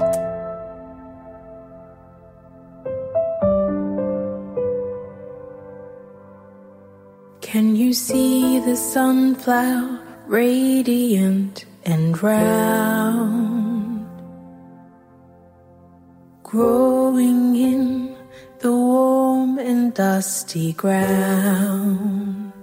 [7.41, 10.02] Can you see the sunflower
[10.33, 14.07] radiant and round,
[16.43, 18.17] growing in
[18.61, 22.55] the warm and dusty ground?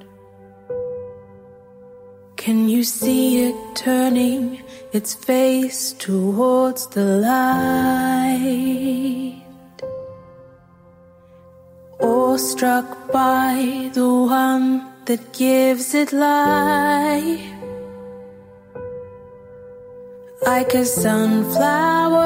[2.38, 8.56] Can you see it turning its face towards the light?
[12.00, 17.59] Awestruck by the one that gives it life.
[20.54, 22.26] Like a sunflower,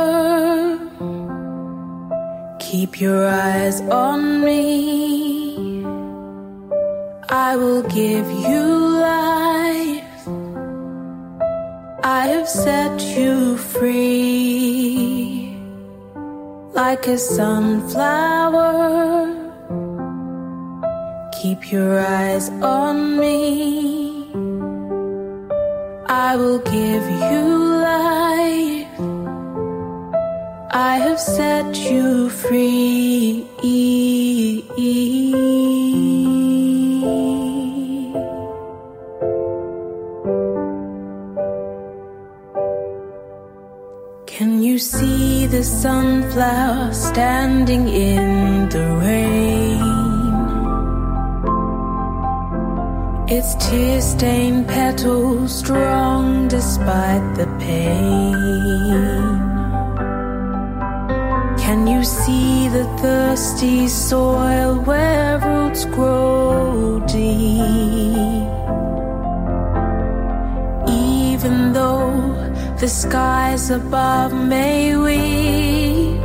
[2.58, 5.84] keep your eyes on me.
[7.28, 8.64] I will give you
[9.12, 10.20] life.
[12.02, 14.38] I have set you free.
[16.72, 18.72] Like a sunflower.
[21.41, 24.03] Keep your eyes on me.
[26.14, 27.45] I will give you
[27.91, 28.99] life.
[30.72, 33.48] I have set you free.
[44.27, 48.43] Can you see the sunflower standing in
[53.36, 59.40] Its tear stained petals strong despite the pain.
[61.64, 68.46] Can you see the thirsty soil where roots grow deep?
[70.88, 72.14] Even though
[72.82, 76.22] the skies above may weep,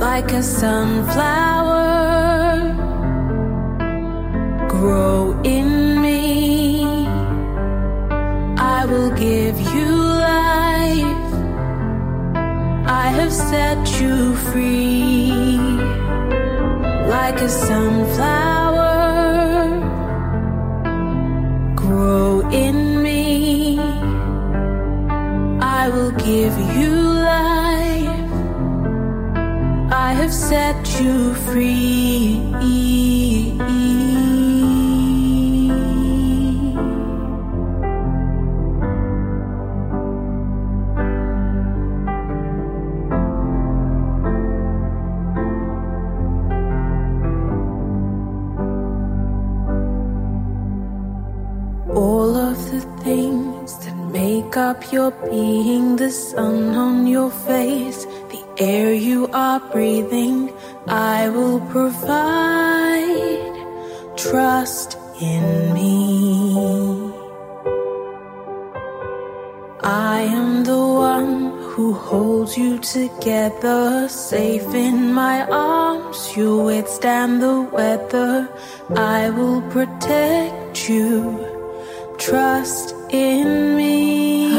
[0.00, 1.60] like a sunflower
[4.80, 7.06] grow in me.
[8.78, 9.90] I will give you
[10.32, 11.26] life.
[13.02, 15.58] I have set you free.
[17.14, 18.94] Like a sunflower,
[21.82, 23.78] grow in me.
[25.80, 26.94] I will give you
[27.36, 28.30] life.
[30.08, 33.09] I have set you free.
[54.92, 60.52] Your being, the sun on your face, the air you are breathing,
[60.86, 63.54] I will provide.
[64.16, 67.12] Trust in me.
[69.82, 76.36] I am the one who holds you together, safe in my arms.
[76.36, 78.48] You'll withstand the weather.
[78.94, 81.12] I will protect you.
[82.18, 84.54] Trust in me.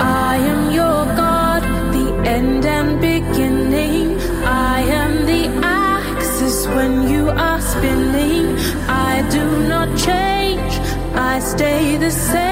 [0.00, 4.18] I am your God, the end and beginning.
[4.44, 8.56] I am the axis when you are spinning.
[8.88, 10.72] I do not change,
[11.14, 12.47] I stay the same.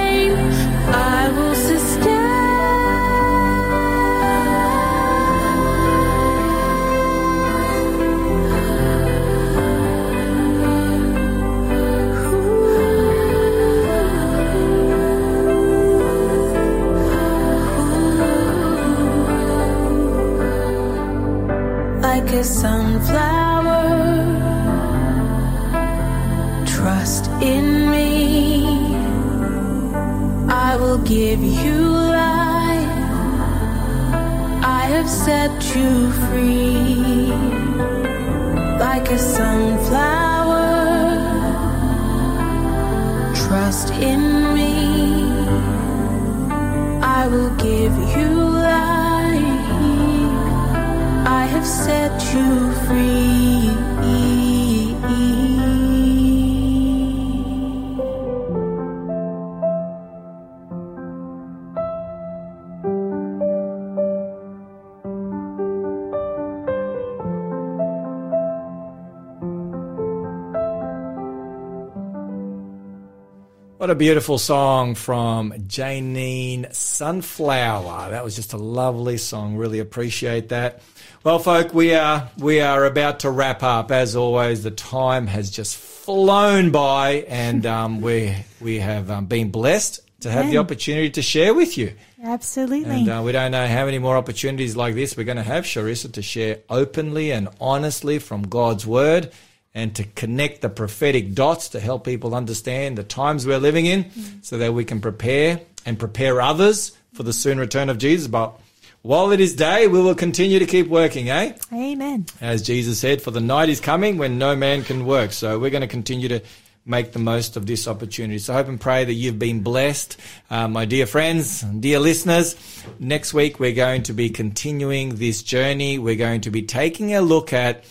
[73.86, 78.10] What a beautiful song from Janine Sunflower.
[78.10, 79.54] That was just a lovely song.
[79.54, 80.82] Really appreciate that.
[81.22, 83.92] Well, folk, we are we are about to wrap up.
[83.92, 89.52] As always, the time has just flown by, and um, we we have um, been
[89.52, 91.94] blessed to have the opportunity to share with you.
[92.20, 93.02] Absolutely.
[93.02, 95.62] And uh, we don't know how many more opportunities like this we're going to have,
[95.62, 99.30] Sharissa, to share openly and honestly from God's word
[99.76, 104.10] and to connect the prophetic dots to help people understand the times we're living in
[104.42, 108.26] so that we can prepare and prepare others for the soon return of Jesus.
[108.26, 108.58] But
[109.02, 111.52] while it is day, we will continue to keep working, eh?
[111.74, 112.24] Amen.
[112.40, 115.32] As Jesus said, for the night is coming when no man can work.
[115.32, 116.42] So we're going to continue to
[116.86, 118.38] make the most of this opportunity.
[118.38, 120.18] So I hope and pray that you've been blessed.
[120.48, 122.56] Uh, my dear friends, dear listeners,
[122.98, 125.98] next week we're going to be continuing this journey.
[125.98, 127.84] We're going to be taking a look at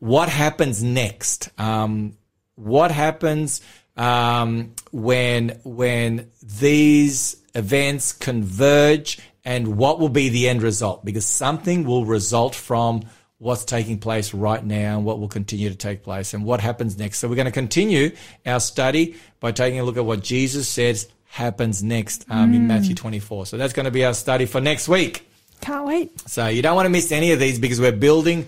[0.00, 1.50] what happens next.
[1.58, 2.16] Um,
[2.56, 3.62] what happens
[3.96, 11.04] um, when when these events converge, and what will be the end result?
[11.04, 13.02] Because something will result from
[13.38, 16.98] what's taking place right now and what will continue to take place and what happens
[16.98, 17.18] next.
[17.18, 18.14] So we're going to continue
[18.44, 22.94] our study by taking a look at what Jesus says happens next um, in Matthew
[22.94, 23.46] 24.
[23.46, 25.26] So that's going to be our study for next week.
[25.62, 26.28] Can't wait.
[26.28, 28.46] So you don't want to miss any of these because we're building,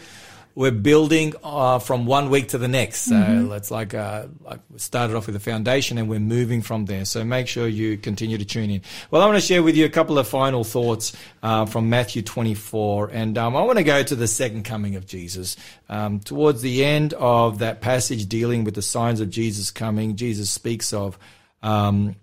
[0.55, 3.03] we're building uh, from one week to the next.
[3.03, 6.85] So it's like, uh, like we started off with a foundation and we're moving from
[6.85, 7.05] there.
[7.05, 8.83] So make sure you continue to tune in.
[9.11, 12.23] Well, I want to share with you a couple of final thoughts uh, from Matthew
[12.23, 15.57] 24, and um, I want to go to the second coming of Jesus.
[15.89, 20.51] Um, towards the end of that passage dealing with the signs of Jesus coming, Jesus
[20.51, 21.19] speaks of.
[21.63, 22.17] Um,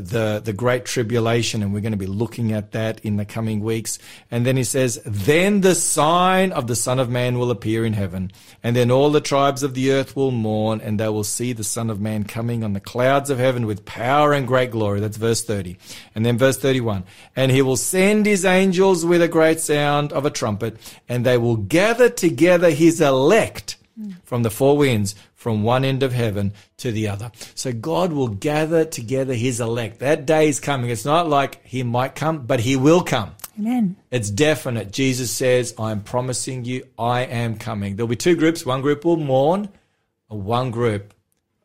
[0.00, 3.60] the the great tribulation and we're going to be looking at that in the coming
[3.60, 3.98] weeks.
[4.30, 7.92] And then he says then the sign of the son of man will appear in
[7.92, 8.32] heaven
[8.62, 11.64] and then all the tribes of the earth will mourn and they will see the
[11.64, 15.00] son of man coming on the clouds of heaven with power and great glory.
[15.00, 15.76] That's verse 30
[16.14, 17.04] and then verse 31
[17.36, 20.76] and he will send his angels with a great sound of a trumpet
[21.08, 23.76] and they will gather together his elect
[24.24, 27.32] from the four winds, from one end of heaven to the other.
[27.56, 29.98] So God will gather together his elect.
[29.98, 30.88] That day is coming.
[30.88, 33.34] It's not like he might come, but he will come.
[33.58, 33.96] Amen.
[34.12, 34.92] It's definite.
[34.92, 37.96] Jesus says, I'm promising you, I am coming.
[37.96, 38.64] There'll be two groups.
[38.64, 39.68] One group will mourn,
[40.30, 41.12] and one group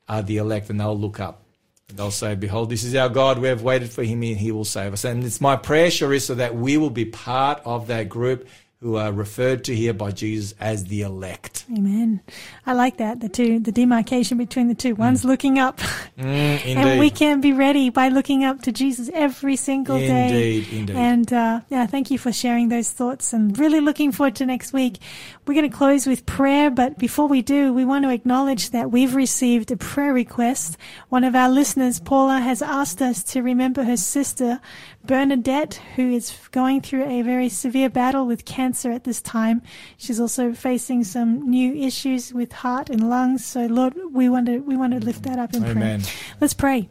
[0.09, 1.43] are the elect, and they'll look up.
[1.87, 3.37] And they'll say, Behold, this is our God.
[3.37, 5.05] We have waited for him, and he will save us.
[5.05, 8.47] And it's my prayer, Sharissa, that we will be part of that group
[8.79, 11.65] who are referred to here by Jesus as the elect.
[11.75, 12.21] Amen.
[12.65, 13.19] I like that.
[13.21, 14.93] The two, the demarcation between the two.
[14.93, 15.79] One's looking up,
[16.17, 20.27] Mm, and we can be ready by looking up to Jesus every single day.
[20.27, 20.95] Indeed, indeed.
[20.95, 24.73] And uh, yeah, thank you for sharing those thoughts, and really looking forward to next
[24.73, 24.97] week.
[25.45, 28.91] We're going to close with prayer, but before we do, we want to acknowledge that
[28.91, 30.77] we've received a prayer request.
[31.09, 34.59] One of our listeners, Paula, has asked us to remember her sister,
[35.07, 39.61] Bernadette, who is going through a very severe battle with cancer at this time.
[39.97, 43.45] She's also facing some new issues with heart and lungs.
[43.45, 46.01] So, Lord, we want to we want to lift that up in Amen.
[46.01, 46.13] prayer.
[46.41, 46.89] Let's pray.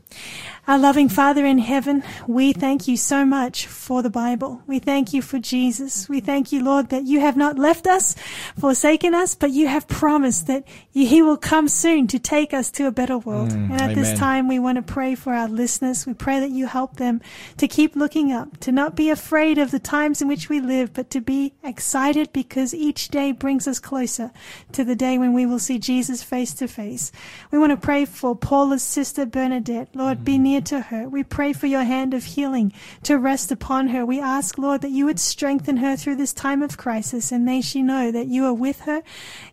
[0.68, 4.62] Our loving Father in heaven, we thank you so much for the Bible.
[4.66, 6.08] We thank you for Jesus.
[6.08, 8.16] We thank you, Lord, that you have not left us,
[8.58, 12.88] forsaken us, but you have promised that he will come soon to take us to
[12.88, 13.50] a better world.
[13.50, 16.04] Mm, and at this time, we want to pray for our listeners.
[16.04, 17.20] We pray that you help them
[17.58, 20.92] to keep looking up, to not be afraid of the times in which we live,
[20.92, 24.32] but to be excited because each day brings us closer
[24.72, 27.12] to the day when we will see Jesus face to face.
[27.52, 29.90] We want to pray for Paula's sister Bernadette.
[29.94, 31.08] Lord, be near to her.
[31.08, 32.72] We pray for your hand of healing
[33.02, 34.04] to rest upon her.
[34.04, 37.60] We ask, Lord, that you would strengthen her through this time of crisis and may
[37.60, 39.02] she know that you are with her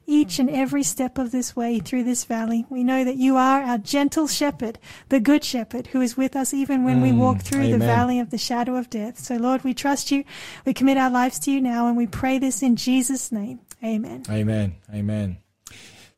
[0.05, 2.65] each and every step of this way through this valley.
[2.69, 6.53] We know that you are our gentle shepherd, the good shepherd who is with us
[6.53, 9.19] even when we walk mm, through the valley of the shadow of death.
[9.19, 10.23] So Lord, we trust you.
[10.65, 13.59] We commit our lives to you now and we pray this in Jesus' name.
[13.83, 14.23] Amen.
[14.29, 14.75] Amen.
[14.93, 15.37] Amen.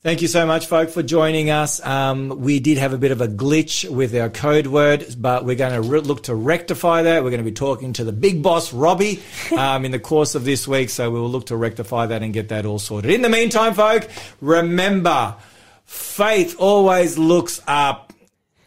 [0.05, 1.83] Thank you so much, folk, for joining us.
[1.83, 5.55] Um, we did have a bit of a glitch with our code word, but we're
[5.55, 7.23] going to re- look to rectify that.
[7.23, 9.23] We're going to be talking to the big boss, Robbie,
[9.57, 10.91] um, in the course of this week.
[10.91, 13.09] So we will look to rectify that and get that all sorted.
[13.09, 14.07] In the meantime, folk,
[14.41, 15.37] remember,
[15.85, 18.04] faith always looks up.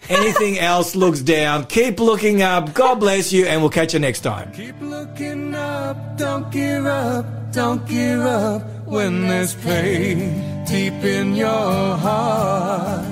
[0.09, 1.65] Anything else looks down.
[1.67, 2.73] Keep looking up.
[2.73, 4.53] God bless you, and we'll catch you next time.
[4.53, 11.97] Keep looking up, don't give up, don't give up when there's pain deep in your
[11.97, 13.05] heart.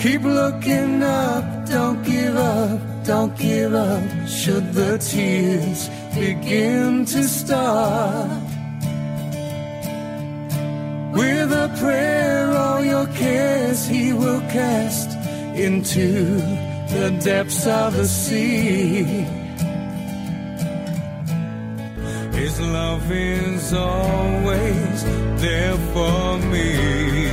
[0.00, 8.55] Keep looking up, don't give up, don't give up should the tears begin to start.
[11.16, 15.10] With a prayer all your cares he will cast
[15.56, 16.12] into
[16.94, 19.24] the depths of the sea.
[22.40, 25.04] His love is always
[25.40, 27.25] there for me.